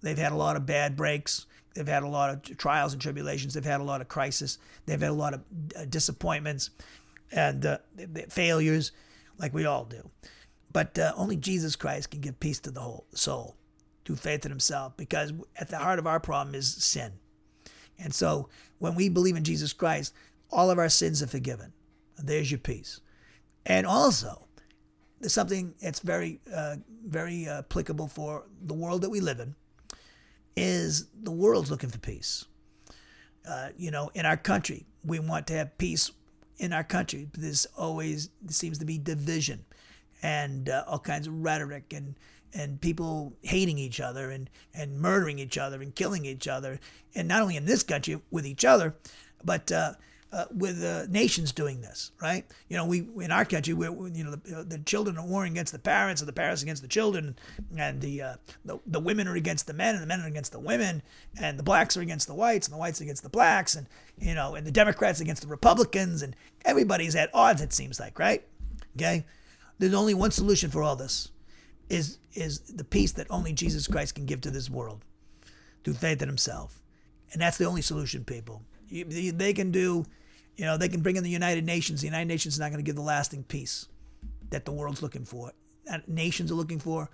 They've 0.02 0.18
had 0.18 0.32
a 0.32 0.36
lot 0.36 0.56
of 0.56 0.66
bad 0.66 0.96
breaks. 0.96 1.46
They've 1.74 1.86
had 1.86 2.02
a 2.02 2.08
lot 2.08 2.30
of 2.30 2.58
trials 2.58 2.92
and 2.92 3.00
tribulations. 3.00 3.54
They've 3.54 3.64
had 3.64 3.80
a 3.80 3.84
lot 3.84 4.00
of 4.00 4.08
crisis. 4.08 4.58
They've 4.86 5.00
had 5.00 5.10
a 5.10 5.14
lot 5.14 5.34
of 5.34 5.44
uh, 5.76 5.84
disappointments 5.84 6.70
and 7.32 7.64
uh, 7.64 7.78
failures, 8.28 8.92
like 9.38 9.54
we 9.54 9.66
all 9.66 9.84
do. 9.84 10.10
But 10.72 10.98
uh, 10.98 11.12
only 11.16 11.36
Jesus 11.36 11.76
Christ 11.76 12.10
can 12.10 12.20
give 12.20 12.40
peace 12.40 12.58
to 12.60 12.70
the 12.70 12.80
whole 12.80 13.06
soul 13.14 13.56
through 14.04 14.16
faith 14.16 14.44
in 14.44 14.50
Himself, 14.50 14.96
because 14.96 15.32
at 15.56 15.68
the 15.68 15.78
heart 15.78 15.98
of 15.98 16.06
our 16.06 16.20
problem 16.20 16.54
is 16.54 16.72
sin. 16.72 17.12
And 17.98 18.14
so, 18.14 18.48
when 18.78 18.94
we 18.94 19.08
believe 19.08 19.36
in 19.36 19.44
Jesus 19.44 19.72
Christ, 19.72 20.14
all 20.50 20.70
of 20.70 20.78
our 20.78 20.88
sins 20.88 21.22
are 21.22 21.26
forgiven. 21.26 21.72
There's 22.16 22.50
your 22.50 22.58
peace. 22.58 23.00
And 23.66 23.86
also, 23.86 24.46
there's 25.20 25.34
something 25.34 25.74
that's 25.82 26.00
very, 26.00 26.40
uh, 26.52 26.76
very 27.06 27.46
uh, 27.46 27.58
applicable 27.58 28.08
for 28.08 28.46
the 28.62 28.74
world 28.74 29.02
that 29.02 29.10
we 29.10 29.20
live 29.20 29.38
in 29.38 29.54
is 30.56 31.06
the 31.22 31.30
world's 31.30 31.70
looking 31.70 31.90
for 31.90 31.98
peace. 31.98 32.44
Uh, 33.48 33.70
you 33.76 33.90
know, 33.90 34.10
in 34.14 34.26
our 34.26 34.36
country, 34.36 34.86
we 35.04 35.18
want 35.18 35.46
to 35.46 35.54
have 35.54 35.76
peace 35.78 36.10
in 36.58 36.72
our 36.72 36.84
country. 36.84 37.28
There's 37.32 37.66
always 37.76 38.30
seems 38.48 38.78
to 38.78 38.84
be 38.84 38.98
division 38.98 39.64
and 40.22 40.68
uh, 40.68 40.84
all 40.86 40.98
kinds 40.98 41.26
of 41.26 41.42
rhetoric 41.42 41.92
and 41.92 42.16
and 42.52 42.80
people 42.80 43.32
hating 43.42 43.78
each 43.78 44.00
other 44.00 44.30
and 44.30 44.50
and 44.74 45.00
murdering 45.00 45.38
each 45.38 45.56
other 45.56 45.80
and 45.80 45.94
killing 45.94 46.24
each 46.26 46.48
other, 46.48 46.78
and 47.14 47.28
not 47.28 47.42
only 47.42 47.56
in 47.56 47.64
this 47.64 47.82
country 47.82 48.20
with 48.30 48.46
each 48.46 48.64
other, 48.64 48.94
but 49.44 49.70
uh, 49.72 49.92
uh, 50.32 50.44
with 50.56 51.10
nations 51.10 51.50
doing 51.50 51.80
this, 51.80 52.12
right? 52.22 52.44
You 52.68 52.76
know, 52.76 52.86
we 52.86 53.00
in 53.20 53.32
our 53.32 53.44
country, 53.44 53.74
we 53.74 53.86
you 53.86 54.24
know 54.24 54.30
the, 54.36 54.62
the, 54.62 54.78
children 54.78 55.18
are 55.18 55.26
warring 55.26 55.52
against 55.52 55.72
the 55.72 55.78
parents, 55.78 56.20
and 56.20 56.28
the 56.28 56.32
parents 56.32 56.62
against 56.62 56.82
the 56.82 56.88
children, 56.88 57.36
and 57.76 58.00
the, 58.00 58.22
uh, 58.22 58.34
the 58.64 58.78
the 58.86 59.00
women 59.00 59.26
are 59.26 59.34
against 59.34 59.66
the 59.66 59.72
men, 59.72 59.94
and 59.94 60.02
the 60.02 60.06
men 60.06 60.20
are 60.20 60.28
against 60.28 60.52
the 60.52 60.60
women, 60.60 61.02
and 61.40 61.58
the 61.58 61.64
blacks 61.64 61.96
are 61.96 62.00
against 62.00 62.28
the 62.28 62.34
whites, 62.34 62.68
and 62.68 62.74
the 62.74 62.78
whites 62.78 63.00
against 63.00 63.24
the 63.24 63.28
blacks, 63.28 63.74
and 63.74 63.88
you 64.18 64.34
know, 64.34 64.54
and 64.54 64.66
the 64.66 64.70
Democrats 64.70 65.20
against 65.20 65.42
the 65.42 65.48
Republicans, 65.48 66.22
and 66.22 66.36
everybody's 66.64 67.16
at 67.16 67.30
odds. 67.34 67.60
It 67.60 67.72
seems 67.72 67.98
like, 67.98 68.18
right? 68.18 68.46
Okay, 68.96 69.26
there's 69.78 69.94
only 69.94 70.14
one 70.14 70.30
solution 70.30 70.70
for 70.70 70.82
all 70.82 70.94
this, 70.94 71.30
is 71.88 72.18
is 72.34 72.60
the 72.60 72.84
peace 72.84 73.10
that 73.12 73.26
only 73.30 73.52
Jesus 73.52 73.88
Christ 73.88 74.14
can 74.14 74.26
give 74.26 74.40
to 74.42 74.50
this 74.50 74.70
world, 74.70 75.04
through 75.82 75.94
faith 75.94 76.22
in 76.22 76.28
Himself, 76.28 76.80
and 77.32 77.42
that's 77.42 77.58
the 77.58 77.64
only 77.64 77.82
solution, 77.82 78.24
people. 78.24 78.62
They 78.92 79.52
can 79.52 79.70
do 79.70 80.04
you 80.60 80.66
know, 80.66 80.76
they 80.76 80.90
can 80.90 81.00
bring 81.00 81.16
in 81.16 81.24
the 81.24 81.30
United 81.30 81.64
Nations. 81.64 82.02
The 82.02 82.06
United 82.06 82.28
Nations 82.28 82.54
is 82.54 82.60
not 82.60 82.70
going 82.70 82.84
to 82.84 82.86
give 82.86 82.94
the 82.94 83.00
lasting 83.00 83.44
peace 83.44 83.86
that 84.50 84.66
the 84.66 84.72
world's 84.72 85.00
looking 85.00 85.24
for, 85.24 85.52
that 85.86 86.06
nations 86.06 86.52
are 86.52 86.54
looking 86.54 86.78
for, 86.78 87.08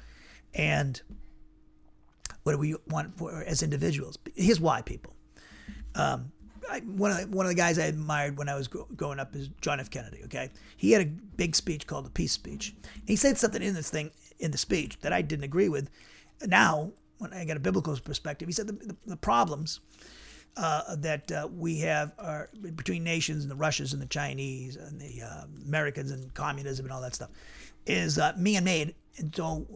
and 0.52 1.00
what 2.42 2.52
do 2.52 2.58
we 2.58 2.74
want 2.88 3.16
for 3.16 3.44
as 3.44 3.62
individuals? 3.62 4.18
Here's 4.34 4.58
why, 4.58 4.82
people. 4.82 5.14
Um, 5.94 6.32
I, 6.68 6.80
one 6.80 7.12
of 7.12 7.18
the, 7.18 7.36
one 7.36 7.46
of 7.46 7.50
the 7.50 7.54
guys 7.54 7.78
I 7.78 7.84
admired 7.84 8.36
when 8.36 8.48
I 8.48 8.56
was 8.56 8.66
growing 8.66 9.20
up 9.20 9.36
is 9.36 9.48
John 9.60 9.78
F. 9.78 9.90
Kennedy. 9.90 10.22
Okay, 10.24 10.50
he 10.76 10.90
had 10.90 11.02
a 11.02 11.06
big 11.06 11.54
speech 11.54 11.86
called 11.86 12.04
the 12.04 12.10
Peace 12.10 12.32
Speech. 12.32 12.74
He 13.06 13.14
said 13.14 13.38
something 13.38 13.62
in 13.62 13.74
this 13.74 13.90
thing 13.90 14.10
in 14.40 14.50
the 14.50 14.58
speech 14.58 14.98
that 15.02 15.12
I 15.12 15.22
didn't 15.22 15.44
agree 15.44 15.68
with. 15.68 15.88
Now, 16.44 16.90
when 17.18 17.32
I 17.32 17.44
got 17.44 17.56
a 17.56 17.60
biblical 17.60 17.96
perspective, 17.96 18.48
he 18.48 18.52
said 18.52 18.66
the, 18.66 18.72
the, 18.72 18.96
the 19.06 19.16
problems 19.16 19.78
uh, 20.56 20.96
that 20.96 21.30
uh, 21.30 21.48
we 21.54 21.78
have 21.78 22.12
are 22.18 22.48
between 22.74 23.04
nations 23.04 23.42
and 23.42 23.50
the 23.50 23.56
Russians 23.56 23.92
and 23.92 24.00
the 24.00 24.06
Chinese 24.06 24.76
and 24.76 25.00
the 25.00 25.22
uh, 25.22 25.44
Americans 25.66 26.10
and 26.10 26.32
communism 26.34 26.86
and 26.86 26.92
all 26.92 27.02
that 27.02 27.14
stuff 27.14 27.30
is 27.84 28.18
uh, 28.18 28.32
man-made, 28.36 28.94
and 29.18 29.34
so 29.34 29.66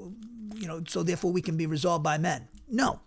you 0.55 0.67
know, 0.67 0.83
so 0.87 1.03
therefore 1.03 1.33
we 1.33 1.43
can 1.43 1.57
be 1.57 1.67
resolved 1.67 2.03
by 2.03 2.19
men. 2.19 2.49
No, 2.69 3.01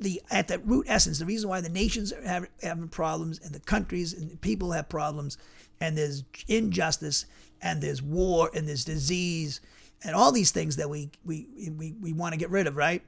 the 0.00 0.22
at 0.30 0.48
the 0.48 0.58
root 0.60 0.86
essence, 0.88 1.18
the 1.18 1.26
reason 1.26 1.50
why 1.50 1.60
the 1.60 1.68
nations 1.68 2.12
are 2.12 2.22
having, 2.22 2.50
having 2.62 2.88
problems 2.88 3.40
and 3.40 3.54
the 3.54 3.60
countries 3.60 4.12
and 4.12 4.30
the 4.30 4.36
people 4.36 4.72
have 4.72 4.88
problems, 4.88 5.38
and 5.80 5.98
there's 5.98 6.24
injustice 6.48 7.26
and 7.60 7.82
there's 7.82 8.02
war 8.02 8.50
and 8.54 8.68
there's 8.68 8.84
disease 8.84 9.60
and 10.04 10.14
all 10.14 10.32
these 10.32 10.50
things 10.50 10.76
that 10.76 10.88
we 10.88 11.10
we 11.24 11.48
we, 11.76 11.94
we 12.00 12.12
want 12.12 12.32
to 12.32 12.38
get 12.38 12.50
rid 12.50 12.66
of, 12.66 12.76
right? 12.76 13.02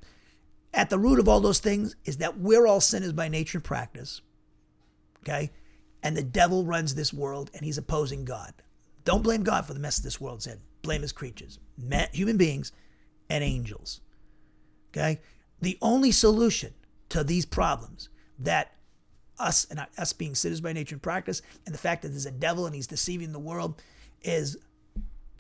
At 0.74 0.90
the 0.90 0.98
root 0.98 1.18
of 1.18 1.28
all 1.28 1.40
those 1.40 1.60
things 1.60 1.96
is 2.04 2.18
that 2.18 2.38
we're 2.38 2.66
all 2.66 2.80
sinners 2.80 3.12
by 3.12 3.28
nature 3.28 3.58
and 3.58 3.64
practice. 3.64 4.20
Okay? 5.20 5.50
And 6.02 6.16
the 6.16 6.22
devil 6.22 6.64
runs 6.64 6.94
this 6.94 7.12
world 7.12 7.50
and 7.54 7.64
he's 7.64 7.78
opposing 7.78 8.24
God. 8.24 8.52
Don't 9.04 9.22
blame 9.22 9.42
God 9.42 9.66
for 9.66 9.74
the 9.74 9.80
mess 9.80 9.98
this 9.98 10.20
world's 10.20 10.46
in. 10.46 10.60
Blame 10.82 11.02
his 11.02 11.12
creatures, 11.12 11.58
human 12.12 12.36
beings 12.36 12.72
and 13.28 13.42
angels. 13.42 14.00
Okay? 14.90 15.20
The 15.60 15.78
only 15.82 16.12
solution 16.12 16.74
to 17.08 17.24
these 17.24 17.46
problems 17.46 18.10
that 18.38 18.74
us 19.38 19.66
and 19.70 19.86
us 19.96 20.12
being 20.12 20.34
sinners 20.34 20.60
by 20.60 20.72
nature 20.72 20.94
and 20.94 21.02
practice, 21.02 21.42
and 21.64 21.74
the 21.74 21.78
fact 21.78 22.02
that 22.02 22.08
there's 22.08 22.26
a 22.26 22.30
devil 22.30 22.66
and 22.66 22.74
he's 22.74 22.86
deceiving 22.86 23.32
the 23.32 23.38
world, 23.38 23.80
is 24.22 24.56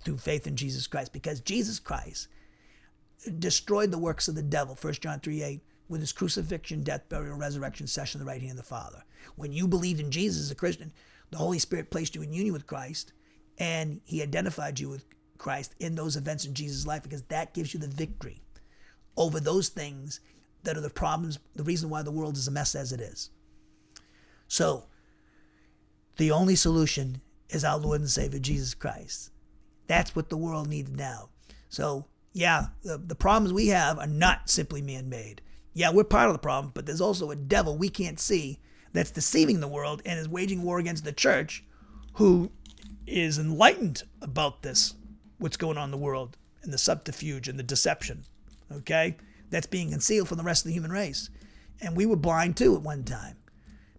through 0.04 0.18
faith 0.18 0.46
in 0.46 0.56
Jesus 0.56 0.86
Christ. 0.86 1.12
Because 1.12 1.40
Jesus 1.40 1.78
Christ 1.78 2.28
destroyed 3.38 3.90
the 3.90 3.98
works 3.98 4.28
of 4.28 4.34
the 4.34 4.42
devil, 4.42 4.76
1 4.80 4.92
John 4.94 5.20
3 5.20 5.42
8, 5.42 5.60
with 5.88 6.00
his 6.00 6.12
crucifixion, 6.12 6.82
death, 6.82 7.08
burial, 7.08 7.36
resurrection, 7.36 7.86
session, 7.86 8.20
of 8.20 8.26
the 8.26 8.30
right 8.30 8.40
hand 8.40 8.52
of 8.52 8.58
the 8.58 8.62
Father. 8.62 9.04
When 9.36 9.52
you 9.52 9.66
believed 9.66 10.00
in 10.00 10.10
Jesus 10.10 10.42
as 10.42 10.50
a 10.50 10.56
Christian, 10.56 10.92
the 11.30 11.38
Holy 11.38 11.58
Spirit 11.58 11.90
placed 11.90 12.14
you 12.14 12.22
in 12.22 12.32
union 12.32 12.52
with 12.52 12.66
Christ, 12.66 13.12
and 13.58 14.00
he 14.04 14.22
identified 14.22 14.78
you 14.78 14.88
with 14.88 15.04
Christ 15.36 15.74
in 15.78 15.94
those 15.94 16.16
events 16.16 16.44
in 16.44 16.54
Jesus' 16.54 16.86
life 16.86 17.02
because 17.02 17.22
that 17.24 17.54
gives 17.54 17.72
you 17.72 17.80
the 17.80 17.86
victory 17.86 18.42
over 19.16 19.40
those 19.40 19.68
things 19.68 20.20
that 20.64 20.76
are 20.76 20.82
the 20.82 20.90
problems, 20.90 21.38
the 21.54 21.64
reason 21.64 21.90
why 21.90 22.02
the 22.02 22.10
world 22.10 22.36
is 22.36 22.48
a 22.48 22.50
mess 22.50 22.74
as 22.74 22.92
it 22.92 23.00
is. 23.00 23.30
So, 24.48 24.84
the 26.16 26.30
only 26.30 26.56
solution 26.56 27.20
is 27.50 27.64
our 27.64 27.78
Lord 27.78 28.00
and 28.00 28.10
Savior 28.10 28.40
Jesus 28.40 28.74
Christ. 28.74 29.30
That's 29.86 30.14
what 30.14 30.28
the 30.28 30.36
world 30.36 30.68
needs 30.68 30.90
now. 30.90 31.30
So, 31.68 32.06
yeah, 32.38 32.66
the, 32.84 32.98
the 32.98 33.16
problems 33.16 33.52
we 33.52 33.66
have 33.66 33.98
are 33.98 34.06
not 34.06 34.48
simply 34.48 34.80
man 34.80 35.08
made. 35.08 35.42
Yeah, 35.74 35.90
we're 35.90 36.04
part 36.04 36.28
of 36.28 36.34
the 36.34 36.38
problem, 36.38 36.70
but 36.72 36.86
there's 36.86 37.00
also 37.00 37.32
a 37.32 37.36
devil 37.36 37.76
we 37.76 37.88
can't 37.88 38.20
see 38.20 38.60
that's 38.92 39.10
deceiving 39.10 39.58
the 39.58 39.66
world 39.66 40.02
and 40.06 40.20
is 40.20 40.28
waging 40.28 40.62
war 40.62 40.78
against 40.78 41.04
the 41.04 41.10
church 41.10 41.64
who 42.14 42.52
is 43.08 43.38
enlightened 43.38 44.04
about 44.22 44.62
this, 44.62 44.94
what's 45.38 45.56
going 45.56 45.76
on 45.76 45.86
in 45.86 45.90
the 45.90 45.96
world, 45.96 46.36
and 46.62 46.72
the 46.72 46.78
subterfuge 46.78 47.48
and 47.48 47.58
the 47.58 47.64
deception. 47.64 48.22
Okay? 48.70 49.16
That's 49.50 49.66
being 49.66 49.90
concealed 49.90 50.28
from 50.28 50.38
the 50.38 50.44
rest 50.44 50.64
of 50.64 50.68
the 50.68 50.74
human 50.74 50.92
race. 50.92 51.30
And 51.80 51.96
we 51.96 52.06
were 52.06 52.14
blind 52.14 52.56
too 52.56 52.76
at 52.76 52.82
one 52.82 53.02
time 53.02 53.36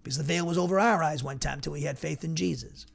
because 0.02 0.18
the 0.18 0.24
veil 0.24 0.48
was 0.48 0.58
over 0.58 0.80
our 0.80 1.04
eyes 1.04 1.22
one 1.22 1.40
time 1.40 1.60
till 1.60 1.74
we 1.74 1.82
had 1.82 2.00
faith 2.00 2.24
in 2.24 2.38
Jesus. 2.38 2.86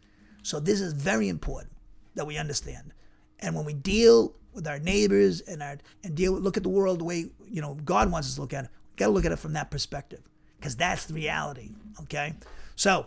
So 0.43 0.59
this 0.59 0.81
is 0.81 0.95
very 0.95 1.29
important 1.29 1.73
that 2.15 2.27
we 2.27 2.39
understand. 2.39 2.95
And 3.41 3.55
when 3.55 3.67
we 3.67 3.75
deal 3.75 4.37
with 4.55 4.67
our 4.67 4.79
neighbors 4.79 5.41
and 5.41 5.63
our 5.63 5.79
and 6.03 6.15
deal 6.15 6.33
look 6.33 6.57
at 6.57 6.63
the 6.63 6.69
world 6.69 7.01
the 7.01 7.05
way 7.05 7.31
you 7.47 7.61
know 7.61 7.75
God 7.85 8.11
wants 8.11 8.29
us 8.29 8.35
to 8.37 8.41
look 8.41 8.53
at 8.53 8.65
it, 8.65 8.71
we 8.93 8.97
got 8.97 9.07
to 9.07 9.13
look 9.13 9.25
at 9.25 9.33
it 9.33 9.39
from 9.39 9.55
that 9.55 9.71
perspective 9.71 10.23
because 10.59 10.77
that's 10.77 11.07
the 11.07 11.15
reality. 11.15 11.71
Okay, 12.03 12.35
so 12.77 13.07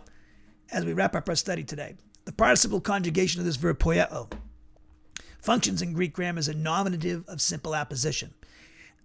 as 0.70 0.84
we 0.84 0.92
wrap 0.92 1.16
up 1.16 1.28
our 1.28 1.34
study 1.34 1.64
today, 1.64 1.96
the 2.24 2.32
participle 2.32 2.80
conjugation 2.80 3.40
of 3.40 3.46
this 3.46 3.56
verb 3.56 3.78
poieo 3.78 4.30
functions 5.40 5.80
in 5.80 5.92
Greek 5.92 6.12
grammar 6.12 6.38
as 6.38 6.48
a 6.48 6.54
nominative 6.54 7.24
of 7.26 7.40
simple 7.40 7.74
apposition. 7.74 8.34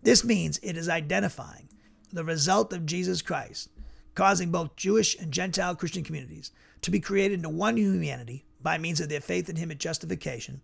This 0.01 0.23
means 0.23 0.59
it 0.61 0.75
is 0.75 0.89
identifying 0.89 1.69
the 2.11 2.25
result 2.25 2.73
of 2.73 2.85
Jesus 2.85 3.21
Christ, 3.21 3.69
causing 4.15 4.51
both 4.51 4.75
Jewish 4.75 5.17
and 5.17 5.31
Gentile 5.31 5.75
Christian 5.75 6.03
communities 6.03 6.51
to 6.81 6.91
be 6.91 6.99
created 6.99 7.35
into 7.35 7.49
one 7.49 7.77
humanity 7.77 8.43
by 8.61 8.77
means 8.77 8.99
of 8.99 9.09
their 9.09 9.21
faith 9.21 9.49
in 9.49 9.55
Him 9.55 9.71
at 9.71 9.77
justification 9.77 10.61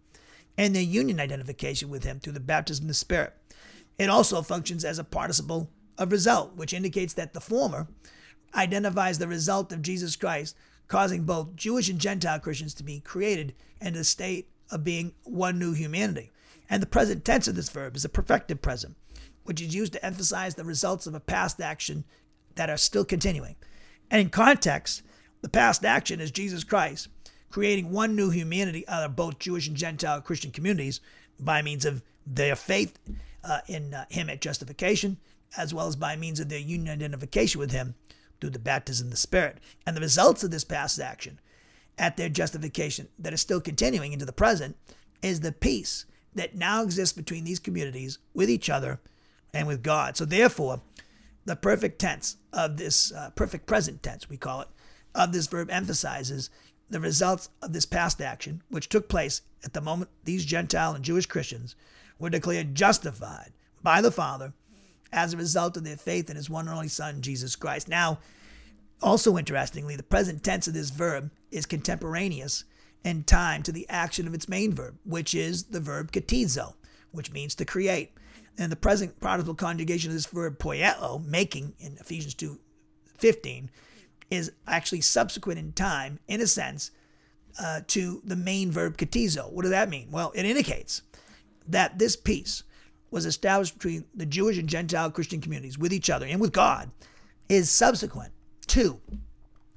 and 0.57 0.75
their 0.75 0.83
union 0.83 1.19
identification 1.19 1.89
with 1.89 2.03
Him 2.03 2.19
through 2.19 2.33
the 2.33 2.39
baptism 2.39 2.85
of 2.85 2.89
the 2.89 2.93
Spirit. 2.93 3.33
It 3.97 4.09
also 4.09 4.41
functions 4.41 4.85
as 4.85 4.99
a 4.99 5.03
participle 5.03 5.69
of 5.97 6.11
result, 6.11 6.55
which 6.55 6.73
indicates 6.73 7.13
that 7.13 7.33
the 7.33 7.41
former 7.41 7.87
identifies 8.55 9.19
the 9.19 9.27
result 9.27 9.71
of 9.71 9.81
Jesus 9.81 10.15
Christ, 10.15 10.55
causing 10.87 11.23
both 11.23 11.55
Jewish 11.55 11.89
and 11.89 11.99
Gentile 11.99 12.39
Christians 12.39 12.73
to 12.75 12.83
be 12.83 12.99
created 12.99 13.53
into 13.81 13.99
the 13.99 14.03
state 14.03 14.49
of 14.71 14.83
being 14.83 15.13
one 15.23 15.59
new 15.59 15.73
humanity. 15.73 16.31
And 16.69 16.81
the 16.81 16.87
present 16.87 17.25
tense 17.25 17.47
of 17.47 17.55
this 17.55 17.69
verb 17.69 17.95
is 17.95 18.05
a 18.05 18.09
perfective 18.09 18.61
present, 18.61 18.95
which 19.43 19.61
is 19.61 19.75
used 19.75 19.93
to 19.93 20.05
emphasize 20.05 20.55
the 20.55 20.63
results 20.63 21.07
of 21.07 21.13
a 21.13 21.19
past 21.19 21.59
action 21.59 22.05
that 22.55 22.69
are 22.69 22.77
still 22.77 23.05
continuing. 23.05 23.55
And 24.11 24.21
in 24.21 24.29
context, 24.29 25.01
the 25.41 25.49
past 25.49 25.85
action 25.85 26.19
is 26.19 26.31
Jesus 26.31 26.63
Christ 26.63 27.07
creating 27.49 27.91
one 27.91 28.15
new 28.15 28.29
humanity 28.29 28.87
out 28.87 29.03
of 29.03 29.15
both 29.15 29.39
Jewish 29.39 29.67
and 29.67 29.75
Gentile 29.75 30.21
Christian 30.21 30.51
communities 30.51 30.99
by 31.39 31.61
means 31.61 31.85
of 31.85 32.03
their 32.25 32.55
faith 32.55 32.99
uh, 33.43 33.59
in 33.67 33.93
uh, 33.93 34.05
Him 34.09 34.29
at 34.29 34.41
justification, 34.41 35.17
as 35.57 35.73
well 35.73 35.87
as 35.87 35.95
by 35.95 36.15
means 36.15 36.39
of 36.39 36.49
their 36.49 36.59
union 36.59 36.93
identification 36.93 37.59
with 37.59 37.71
Him 37.71 37.95
through 38.39 38.51
the 38.51 38.59
baptism 38.59 39.07
of 39.07 39.11
the 39.11 39.17
Spirit. 39.17 39.57
And 39.85 39.95
the 39.95 40.01
results 40.01 40.43
of 40.43 40.51
this 40.51 40.63
past 40.63 40.99
action 40.99 41.39
at 41.97 42.17
their 42.17 42.29
justification 42.29 43.09
that 43.17 43.33
is 43.33 43.41
still 43.41 43.61
continuing 43.61 44.13
into 44.13 44.25
the 44.25 44.31
present 44.31 44.77
is 45.21 45.41
the 45.41 45.51
peace 45.51 46.05
that 46.33 46.55
now 46.55 46.83
exists 46.83 47.15
between 47.15 47.43
these 47.43 47.59
communities 47.59 48.19
with 48.33 48.49
each 48.49 48.69
other 48.69 48.99
and 49.53 49.67
with 49.67 49.83
God. 49.83 50.15
So, 50.15 50.25
therefore, 50.25 50.81
the 51.45 51.55
perfect 51.55 51.99
tense 51.99 52.37
of 52.53 52.77
this 52.77 53.11
uh, 53.11 53.31
perfect 53.31 53.65
present 53.65 54.03
tense, 54.03 54.29
we 54.29 54.37
call 54.37 54.61
it, 54.61 54.67
of 55.15 55.33
this 55.33 55.47
verb 55.47 55.69
emphasizes 55.71 56.49
the 56.89 56.99
results 56.99 57.49
of 57.61 57.73
this 57.73 57.85
past 57.85 58.21
action, 58.21 58.63
which 58.69 58.89
took 58.89 59.07
place 59.07 59.41
at 59.63 59.73
the 59.73 59.81
moment 59.81 60.09
these 60.23 60.45
Gentile 60.45 60.93
and 60.93 61.03
Jewish 61.03 61.25
Christians 61.25 61.75
were 62.17 62.29
declared 62.29 62.75
justified 62.75 63.51
by 63.81 64.01
the 64.01 64.11
Father 64.11 64.53
as 65.11 65.33
a 65.33 65.37
result 65.37 65.77
of 65.77 65.83
their 65.83 65.97
faith 65.97 66.29
in 66.29 66.35
his 66.35 66.49
one 66.49 66.67
and 66.67 66.75
only 66.75 66.87
Son, 66.87 67.21
Jesus 67.21 67.55
Christ. 67.55 67.87
Now, 67.87 68.19
also 69.01 69.37
interestingly, 69.37 69.95
the 69.95 70.03
present 70.03 70.43
tense 70.43 70.67
of 70.67 70.73
this 70.73 70.89
verb 70.89 71.31
is 71.51 71.65
contemporaneous 71.65 72.65
in 73.03 73.23
time 73.23 73.63
to 73.63 73.71
the 73.71 73.87
action 73.89 74.27
of 74.27 74.33
its 74.33 74.49
main 74.49 74.73
verb, 74.73 74.97
which 75.05 75.33
is 75.33 75.65
the 75.65 75.79
verb 75.79 76.11
katizo, 76.11 76.73
which 77.11 77.31
means 77.31 77.55
to 77.55 77.65
create. 77.65 78.11
And 78.57 78.71
the 78.71 78.75
present 78.75 79.19
participle 79.21 79.55
conjugation 79.55 80.11
of 80.11 80.15
this 80.15 80.25
verb 80.25 80.59
poieo, 80.59 81.25
making 81.25 81.75
in 81.79 81.97
Ephesians 81.99 82.33
2 82.35 82.59
15, 83.17 83.69
is 84.29 84.51
actually 84.67 85.01
subsequent 85.01 85.59
in 85.59 85.73
time, 85.73 86.19
in 86.27 86.41
a 86.41 86.47
sense, 86.47 86.91
uh, 87.61 87.81
to 87.87 88.21
the 88.23 88.35
main 88.35 88.71
verb 88.71 88.97
katizo. 88.97 89.51
What 89.51 89.63
does 89.63 89.71
that 89.71 89.89
mean? 89.89 90.09
Well, 90.11 90.31
it 90.35 90.45
indicates 90.45 91.01
that 91.67 91.99
this 91.99 92.15
peace 92.15 92.63
was 93.11 93.25
established 93.25 93.73
between 93.75 94.05
the 94.13 94.25
Jewish 94.25 94.57
and 94.57 94.69
Gentile 94.69 95.11
Christian 95.11 95.41
communities 95.41 95.77
with 95.77 95.91
each 95.91 96.09
other 96.09 96.25
and 96.25 96.39
with 96.39 96.53
God 96.53 96.91
is 97.47 97.71
subsequent 97.71 98.31
to, 98.67 99.01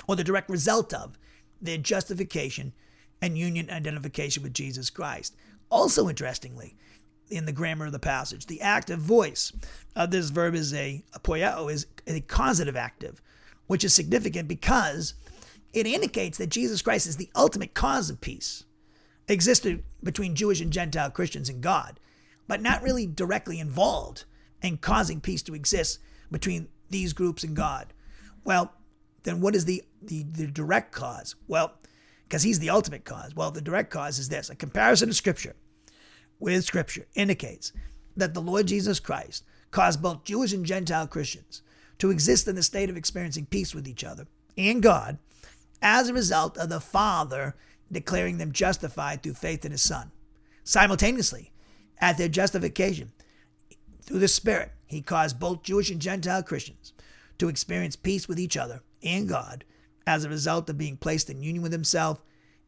or 0.07 0.17
the 0.17 0.25
direct 0.25 0.51
result 0.51 0.93
of, 0.93 1.19
their 1.61 1.79
justification 1.79 2.73
and 3.23 3.39
union 3.39 3.71
identification 3.71 4.43
with 4.43 4.53
Jesus 4.53 4.91
Christ. 4.91 5.35
Also, 5.71 6.09
interestingly, 6.09 6.77
in 7.31 7.47
the 7.47 7.53
grammar 7.53 7.87
of 7.87 7.93
the 7.93 7.99
passage, 7.99 8.47
the 8.47 8.61
active 8.61 8.99
voice 8.99 9.53
of 9.97 10.11
this 10.11 10.29
verb 10.29 10.55
is 10.55 10.75
a, 10.75 11.03
a 11.15 11.67
is 11.67 11.87
a 12.07 12.21
causative 12.21 12.77
active, 12.77 13.23
which 13.67 13.85
is 13.85 13.95
significant 13.95 14.49
because 14.49 15.15
it 15.73 15.87
indicates 15.87 16.39
that 16.39 16.51
Jesus 16.51 16.83
Christ 16.83 17.07
is 17.07 17.17
the 17.17 17.31
ultimate 17.35 17.75
cause 17.75 18.11
of 18.11 18.21
peace 18.21 18.65
existed 19.29 19.83
between 20.03 20.35
Jewish 20.35 20.61
and 20.61 20.73
Gentile 20.73 21.11
Christians 21.11 21.49
and 21.49 21.63
God, 21.63 21.99
but 22.47 22.61
not 22.61 22.83
really 22.83 23.07
directly 23.07 23.61
involved 23.61 24.25
in 24.61 24.77
causing 24.77 25.21
peace 25.21 25.43
to 25.43 25.55
exist 25.55 25.99
between 26.31 26.69
these 26.91 27.13
groups 27.13 27.43
and 27.43 27.57
God. 27.57 27.93
Well, 28.45 28.73
then 29.23 29.41
what 29.41 29.55
is 29.55 29.65
the, 29.65 29.83
the, 30.01 30.25
the 30.25 30.47
direct 30.47 30.93
cause? 30.93 31.35
Well, 31.47 31.75
because 32.25 32.43
he's 32.43 32.59
the 32.59 32.71
ultimate 32.71 33.05
cause. 33.05 33.35
Well, 33.35 33.51
the 33.51 33.61
direct 33.61 33.91
cause 33.91 34.19
is 34.19 34.29
this 34.29 34.51
a 34.51 34.57
comparison 34.57 35.09
of 35.09 35.17
Scripture 35.17 35.55
with 36.39 36.65
Scripture 36.65 37.07
indicates 37.15 37.73
that 38.17 38.35
the 38.35 38.41
Lord 38.41 38.67
Jesus 38.67 39.01
Christ 39.01 39.45
caused 39.71 40.03
both 40.03 40.25
Jewish 40.25 40.53
and 40.53 40.67
Gentile 40.67 41.07
Christians 41.07 41.63
to 42.03 42.11
exist 42.11 42.49
in 42.49 42.57
the 42.57 42.65
state 42.65 42.91
of 42.91 42.97
experiencing 42.97 43.47
peace 43.47 43.77
with 43.77 43.87
each 43.87 44.03
other 44.03 44.27
and 44.59 44.83
God 44.83 45.19
as 45.81 46.09
a 46.09 46.13
result 46.13 46.59
of 46.59 46.69
the 46.69 46.81
Father 46.81 47.55
declaring 47.93 48.39
them 48.39 48.51
justified 48.51 49.23
through 49.23 49.35
faith 49.35 49.65
in 49.65 49.71
His 49.71 49.83
Son. 49.83 50.11
Simultaneously, 50.65 51.53
at 52.01 52.19
their 52.19 52.27
justification, 52.27 53.13
through 54.03 54.19
the 54.19 54.27
Spirit, 54.27 54.73
He 54.85 55.01
caused 55.01 55.39
both 55.39 55.63
Jewish 55.63 55.93
and 55.93 56.01
Gentile 56.01 56.43
Christians 56.43 56.93
to 57.39 57.49
experience 57.49 57.95
peace 57.95 58.27
with 58.27 58.41
each 58.41 58.57
other 58.57 58.83
and 59.05 59.29
God 59.29 59.65
as 60.05 60.25
a 60.25 60.29
result 60.29 60.69
of 60.69 60.77
being 60.77 60.97
placed 60.97 61.31
in 61.31 61.41
union 61.41 61.63
with 61.63 61.71
Himself 61.71 62.21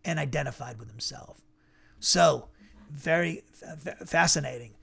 and 0.05 0.21
identified 0.21 0.79
with 0.79 0.91
Himself. 0.91 1.41
So, 1.99 2.51
very 2.89 3.43
fascinating. 4.07 4.75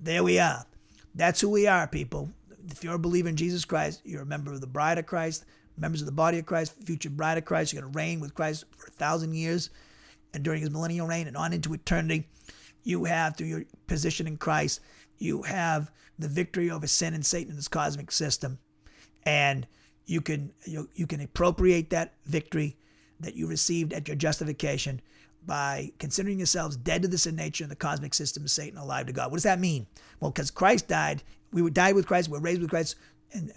There 0.00 0.22
we 0.22 0.38
are. 0.38 0.64
That's 1.12 1.40
who 1.40 1.50
we 1.50 1.66
are, 1.66 1.88
people 1.88 2.30
if 2.70 2.84
you're 2.84 2.94
a 2.94 2.98
believer 2.98 3.28
in 3.28 3.36
Jesus 3.36 3.64
Christ, 3.64 4.02
you're 4.04 4.22
a 4.22 4.26
member 4.26 4.52
of 4.52 4.60
the 4.60 4.66
bride 4.66 4.98
of 4.98 5.06
Christ, 5.06 5.44
members 5.76 6.00
of 6.00 6.06
the 6.06 6.12
body 6.12 6.38
of 6.38 6.46
Christ, 6.46 6.74
future 6.84 7.10
bride 7.10 7.38
of 7.38 7.44
Christ. 7.44 7.72
You're 7.72 7.82
going 7.82 7.92
to 7.92 7.98
reign 7.98 8.20
with 8.20 8.34
Christ 8.34 8.64
for 8.76 8.86
a 8.86 8.90
thousand 8.90 9.34
years 9.34 9.70
and 10.34 10.42
during 10.42 10.60
his 10.60 10.70
millennial 10.70 11.06
reign 11.06 11.26
and 11.26 11.36
on 11.36 11.52
into 11.52 11.74
eternity. 11.74 12.28
You 12.82 13.04
have, 13.04 13.36
through 13.36 13.48
your 13.48 13.64
position 13.86 14.26
in 14.26 14.36
Christ, 14.36 14.80
you 15.18 15.42
have 15.42 15.90
the 16.18 16.28
victory 16.28 16.70
over 16.70 16.86
sin 16.86 17.14
and 17.14 17.24
Satan 17.24 17.50
in 17.50 17.56
this 17.56 17.68
cosmic 17.68 18.10
system. 18.10 18.58
And 19.24 19.66
you 20.06 20.20
can 20.20 20.52
you, 20.64 20.88
you 20.94 21.06
can 21.06 21.20
appropriate 21.20 21.90
that 21.90 22.14
victory 22.26 22.76
that 23.20 23.34
you 23.34 23.48
received 23.48 23.92
at 23.92 24.06
your 24.06 24.16
justification 24.16 25.00
by 25.44 25.92
considering 25.98 26.38
yourselves 26.38 26.76
dead 26.76 27.02
to 27.02 27.08
the 27.08 27.18
sin 27.18 27.36
nature 27.36 27.64
and 27.64 27.70
the 27.70 27.76
cosmic 27.76 28.14
system 28.14 28.44
of 28.44 28.50
Satan, 28.50 28.78
alive 28.78 29.06
to 29.06 29.12
God. 29.12 29.30
What 29.30 29.36
does 29.36 29.44
that 29.44 29.60
mean? 29.60 29.86
Well, 30.20 30.30
because 30.30 30.50
Christ 30.50 30.88
died, 30.88 31.22
we 31.52 31.62
were 31.62 31.70
died 31.70 31.94
with 31.94 32.06
Christ, 32.06 32.28
we're 32.28 32.40
raised 32.40 32.60
with 32.60 32.70
Christ, 32.70 32.96
and, 33.32 33.52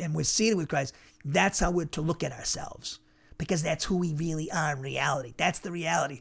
and 0.00 0.14
we're 0.14 0.24
seated 0.24 0.56
with 0.56 0.68
Christ. 0.68 0.94
That's 1.24 1.60
how 1.60 1.70
we're 1.70 1.86
to 1.86 2.00
look 2.00 2.22
at 2.22 2.32
ourselves, 2.32 2.98
because 3.38 3.62
that's 3.62 3.84
who 3.84 3.96
we 3.96 4.12
really 4.14 4.50
are 4.50 4.72
in 4.72 4.82
reality. 4.82 5.34
That's 5.36 5.58
the 5.58 5.72
reality. 5.72 6.20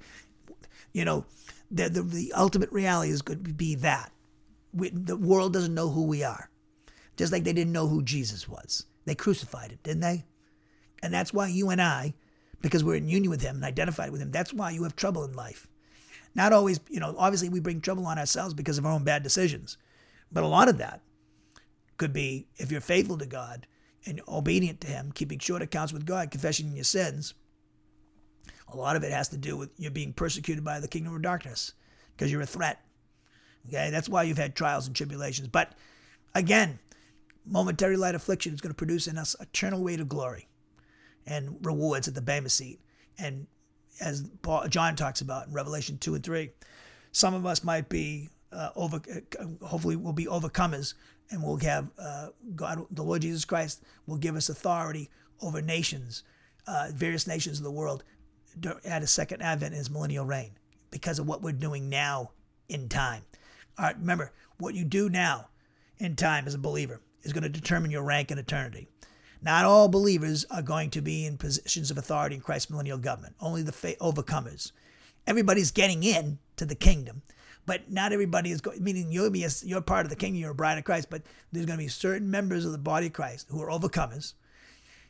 You 0.91 1.05
know, 1.05 1.25
the 1.71 1.89
the, 1.89 2.01
the 2.01 2.33
ultimate 2.33 2.71
reality 2.71 3.11
is 3.11 3.21
going 3.21 3.43
to 3.43 3.53
be 3.53 3.75
that 3.75 4.11
we, 4.73 4.89
the 4.89 5.17
world 5.17 5.53
doesn't 5.53 5.73
know 5.73 5.89
who 5.89 6.05
we 6.05 6.23
are, 6.23 6.49
just 7.17 7.31
like 7.31 7.43
they 7.43 7.53
didn't 7.53 7.73
know 7.73 7.87
who 7.87 8.03
Jesus 8.03 8.47
was. 8.47 8.85
They 9.05 9.15
crucified 9.15 9.71
him, 9.71 9.79
didn't 9.83 10.01
they? 10.01 10.23
And 11.01 11.13
that's 11.13 11.33
why 11.33 11.47
you 11.47 11.69
and 11.69 11.81
I 11.81 12.13
because 12.63 12.83
we're 12.83 12.95
in 12.95 13.09
union 13.09 13.29
with 13.29 13.41
Him 13.41 13.57
and 13.57 13.65
identified 13.65 14.11
with 14.11 14.21
Him. 14.21 14.31
That's 14.31 14.51
why 14.51 14.71
you 14.71 14.81
have 14.83 14.95
trouble 14.95 15.23
in 15.23 15.33
life. 15.33 15.67
Not 16.33 16.53
always, 16.53 16.79
you 16.89 16.99
know, 16.99 17.13
obviously 17.19 17.49
we 17.49 17.59
bring 17.59 17.81
trouble 17.81 18.07
on 18.07 18.17
ourselves 18.17 18.55
because 18.55 18.79
of 18.79 18.85
our 18.87 18.93
own 18.93 19.03
bad 19.03 19.21
decisions. 19.21 19.77
But 20.33 20.43
a 20.43 20.47
lot 20.47 20.67
of 20.67 20.79
that 20.79 21.01
could 21.97 22.11
be 22.11 22.47
if 22.57 22.71
you're 22.71 22.81
faithful 22.81 23.17
to 23.19 23.25
God 23.25 23.67
and 24.05 24.19
obedient 24.27 24.81
to 24.81 24.87
Him, 24.87 25.11
keeping 25.13 25.39
short 25.39 25.61
accounts 25.61 25.93
with 25.93 26.05
God, 26.05 26.31
confessing 26.31 26.75
your 26.75 26.83
sins. 26.83 27.35
A 28.67 28.75
lot 28.75 28.95
of 28.95 29.03
it 29.03 29.11
has 29.11 29.29
to 29.29 29.37
do 29.37 29.55
with 29.55 29.69
you 29.77 29.89
being 29.91 30.13
persecuted 30.13 30.63
by 30.63 30.79
the 30.79 30.87
kingdom 30.87 31.15
of 31.15 31.21
darkness 31.21 31.73
because 32.11 32.31
you're 32.31 32.41
a 32.41 32.47
threat. 32.47 32.83
Okay, 33.67 33.91
that's 33.91 34.09
why 34.09 34.23
you've 34.23 34.37
had 34.37 34.55
trials 34.55 34.87
and 34.87 34.95
tribulations. 34.95 35.47
But 35.47 35.73
again, 36.33 36.79
momentary 37.45 37.95
light 37.95 38.15
affliction 38.15 38.53
is 38.53 38.61
going 38.61 38.71
to 38.71 38.77
produce 38.77 39.07
in 39.07 39.17
us 39.17 39.35
eternal 39.39 39.83
weight 39.83 39.99
of 39.99 40.09
glory 40.09 40.47
and 41.25 41.57
rewards 41.61 42.07
at 42.07 42.15
the 42.15 42.21
Bema 42.21 42.49
seat. 42.49 42.81
And 43.17 43.47
as 44.01 44.29
Paul, 44.41 44.67
John 44.67 44.95
talks 44.95 45.21
about 45.21 45.47
in 45.47 45.53
Revelation 45.53 45.97
2 45.97 46.15
and 46.15 46.23
3, 46.23 46.49
some 47.11 47.33
of 47.33 47.45
us 47.45 47.63
might 47.63 47.89
be 47.89 48.29
uh, 48.53 48.69
over, 48.75 48.97
uh, 48.97 49.65
hopefully, 49.65 49.95
we'll 49.95 50.13
be 50.13 50.25
overcomers 50.25 50.93
and 51.29 51.41
we'll 51.43 51.57
have 51.57 51.89
uh, 51.97 52.29
God, 52.55 52.85
the 52.91 53.03
Lord 53.03 53.21
Jesus 53.21 53.45
Christ 53.45 53.83
will 54.07 54.17
give 54.17 54.35
us 54.35 54.49
authority 54.49 55.09
over 55.41 55.61
nations, 55.61 56.23
uh, 56.67 56.89
various 56.93 57.27
nations 57.27 57.57
of 57.57 57.63
the 57.63 57.71
world 57.71 58.03
at 58.85 59.01
a 59.01 59.07
second 59.07 59.41
advent 59.41 59.73
in 59.73 59.79
his 59.79 59.89
millennial 59.89 60.25
reign 60.25 60.51
because 60.91 61.19
of 61.19 61.27
what 61.27 61.41
we're 61.41 61.51
doing 61.51 61.89
now 61.89 62.31
in 62.69 62.87
time. 62.87 63.23
All 63.77 63.85
right, 63.85 63.97
remember, 63.97 64.31
what 64.59 64.75
you 64.75 64.83
do 64.83 65.09
now 65.09 65.47
in 65.97 66.15
time 66.15 66.45
as 66.45 66.53
a 66.53 66.59
believer 66.59 67.01
is 67.23 67.33
going 67.33 67.43
to 67.43 67.49
determine 67.49 67.91
your 67.91 68.03
rank 68.03 68.29
in 68.31 68.37
eternity. 68.37 68.87
Not 69.41 69.65
all 69.65 69.89
believers 69.89 70.45
are 70.51 70.61
going 70.61 70.89
to 70.91 71.01
be 71.01 71.25
in 71.25 71.37
positions 71.37 71.91
of 71.91 71.97
authority 71.97 72.35
in 72.35 72.41
Christ's 72.41 72.69
millennial 72.69 72.97
government, 72.97 73.35
only 73.41 73.61
the 73.61 73.71
overcomers. 73.99 74.71
Everybody's 75.27 75.71
getting 75.71 76.03
in 76.03 76.39
to 76.55 76.65
the 76.65 76.75
kingdom, 76.75 77.23
but 77.65 77.89
not 77.91 78.11
everybody 78.11 78.51
is 78.51 78.61
going, 78.61 78.83
meaning 78.83 79.11
you'll 79.11 79.29
be 79.29 79.43
a, 79.43 79.49
you're 79.63 79.81
part 79.81 80.05
of 80.05 80.09
the 80.09 80.15
kingdom, 80.15 80.41
you're 80.41 80.51
a 80.51 80.55
bride 80.55 80.77
of 80.77 80.83
Christ, 80.83 81.09
but 81.09 81.21
there's 81.51 81.65
going 81.65 81.77
to 81.77 81.83
be 81.83 81.89
certain 81.89 82.29
members 82.29 82.65
of 82.65 82.71
the 82.71 82.77
body 82.77 83.07
of 83.07 83.13
Christ 83.13 83.47
who 83.49 83.61
are 83.61 83.69
overcomers, 83.69 84.33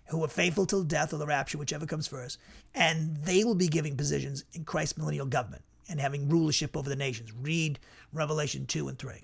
who 0.09 0.23
are 0.23 0.29
faithful 0.29 0.65
till 0.65 0.83
death 0.83 1.13
or 1.13 1.17
the 1.17 1.25
rapture, 1.25 1.57
whichever 1.57 1.85
comes 1.85 2.07
first, 2.07 2.37
and 2.75 3.17
they 3.17 3.43
will 3.43 3.55
be 3.55 3.67
giving 3.67 3.97
positions 3.97 4.43
in 4.53 4.65
Christ's 4.65 4.97
millennial 4.97 5.25
government 5.25 5.63
and 5.89 5.99
having 5.99 6.29
rulership 6.29 6.77
over 6.77 6.89
the 6.89 6.95
nations. 6.95 7.33
Read 7.33 7.79
Revelation 8.11 8.65
2 8.65 8.87
and 8.87 8.97
3. 8.97 9.23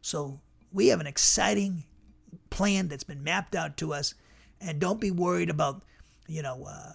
So 0.00 0.40
we 0.72 0.88
have 0.88 1.00
an 1.00 1.06
exciting 1.06 1.84
plan 2.50 2.88
that's 2.88 3.04
been 3.04 3.24
mapped 3.24 3.54
out 3.54 3.76
to 3.78 3.92
us 3.92 4.14
and 4.60 4.78
don't 4.78 5.00
be 5.00 5.10
worried 5.10 5.50
about, 5.50 5.82
you 6.26 6.42
know, 6.42 6.64
uh, 6.68 6.92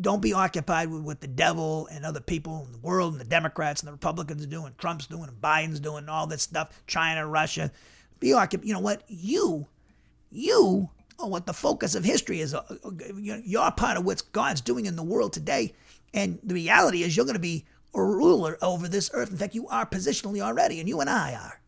don't 0.00 0.22
be 0.22 0.32
occupied 0.32 0.90
with 0.90 1.02
what 1.02 1.20
the 1.20 1.28
devil 1.28 1.88
and 1.90 2.04
other 2.04 2.20
people 2.20 2.64
in 2.66 2.72
the 2.72 2.78
world 2.78 3.12
and 3.12 3.20
the 3.20 3.26
Democrats 3.26 3.80
and 3.80 3.88
the 3.88 3.92
Republicans 3.92 4.42
are 4.44 4.48
doing, 4.48 4.74
Trump's 4.78 5.06
doing, 5.06 5.28
and 5.28 5.40
Biden's 5.40 5.80
doing, 5.80 6.08
all 6.08 6.26
this 6.26 6.42
stuff, 6.42 6.82
China, 6.86 7.26
Russia. 7.26 7.70
Be 8.18 8.32
occupied. 8.32 8.66
You 8.66 8.74
know 8.74 8.80
what? 8.80 9.02
You, 9.08 9.66
you 10.30 10.90
are 11.18 11.28
what 11.28 11.46
the 11.46 11.52
focus 11.52 11.94
of 11.94 12.04
history 12.04 12.40
is. 12.40 12.54
Uh, 12.54 12.62
uh, 12.84 12.90
you're 13.16 13.70
part 13.72 13.96
of 13.96 14.04
what 14.04 14.22
God's 14.32 14.60
doing 14.60 14.86
in 14.86 14.96
the 14.96 15.02
world 15.02 15.32
today. 15.32 15.74
And 16.12 16.38
the 16.42 16.54
reality 16.54 17.02
is, 17.02 17.16
you're 17.16 17.26
going 17.26 17.34
to 17.34 17.40
be 17.40 17.64
a 17.94 18.02
ruler 18.02 18.58
over 18.62 18.88
this 18.88 19.10
earth. 19.14 19.30
In 19.30 19.36
fact, 19.36 19.54
you 19.54 19.68
are 19.68 19.86
positionally 19.86 20.40
already, 20.40 20.80
and 20.80 20.88
you 20.88 21.00
and 21.00 21.08
I 21.08 21.34
are. 21.34 21.60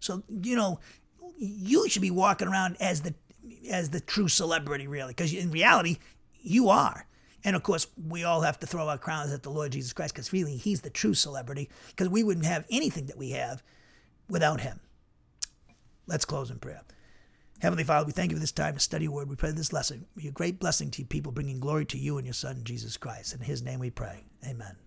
So, 0.00 0.22
you 0.28 0.56
know, 0.56 0.80
you 1.38 1.88
should 1.88 2.02
be 2.02 2.10
walking 2.10 2.48
around 2.48 2.76
as 2.80 3.02
the 3.02 3.14
as 3.70 3.90
the 3.90 4.00
true 4.00 4.28
celebrity, 4.28 4.86
really, 4.86 5.10
because 5.10 5.32
in 5.32 5.50
reality, 5.50 5.98
you 6.42 6.68
are. 6.68 7.05
And 7.46 7.54
of 7.54 7.62
course, 7.62 7.86
we 7.96 8.24
all 8.24 8.40
have 8.40 8.58
to 8.58 8.66
throw 8.66 8.88
our 8.88 8.98
crowns 8.98 9.32
at 9.32 9.44
the 9.44 9.50
Lord 9.50 9.70
Jesus 9.70 9.92
Christ 9.92 10.12
because 10.12 10.32
really, 10.32 10.56
He's 10.56 10.80
the 10.80 10.90
true 10.90 11.14
celebrity 11.14 11.70
because 11.90 12.08
we 12.08 12.24
wouldn't 12.24 12.44
have 12.44 12.66
anything 12.70 13.06
that 13.06 13.16
we 13.16 13.30
have 13.30 13.62
without 14.28 14.60
Him. 14.60 14.80
Let's 16.08 16.24
close 16.24 16.50
in 16.50 16.58
prayer. 16.58 16.82
Heavenly 17.60 17.84
Father, 17.84 18.04
we 18.04 18.12
thank 18.12 18.32
you 18.32 18.36
for 18.36 18.40
this 18.40 18.52
time 18.52 18.74
to 18.74 18.80
study 18.80 19.04
your 19.04 19.12
word. 19.12 19.30
We 19.30 19.36
pray 19.36 19.52
this 19.52 19.72
lesson 19.72 20.06
be 20.16 20.26
a 20.26 20.32
great 20.32 20.58
blessing 20.58 20.90
to 20.90 21.02
you 21.02 21.06
people, 21.06 21.30
bringing 21.30 21.60
glory 21.60 21.86
to 21.86 21.98
you 21.98 22.18
and 22.18 22.26
your 22.26 22.34
Son, 22.34 22.62
Jesus 22.64 22.96
Christ. 22.96 23.32
In 23.32 23.40
His 23.40 23.62
name 23.62 23.78
we 23.78 23.90
pray. 23.90 24.24
Amen. 24.44 24.85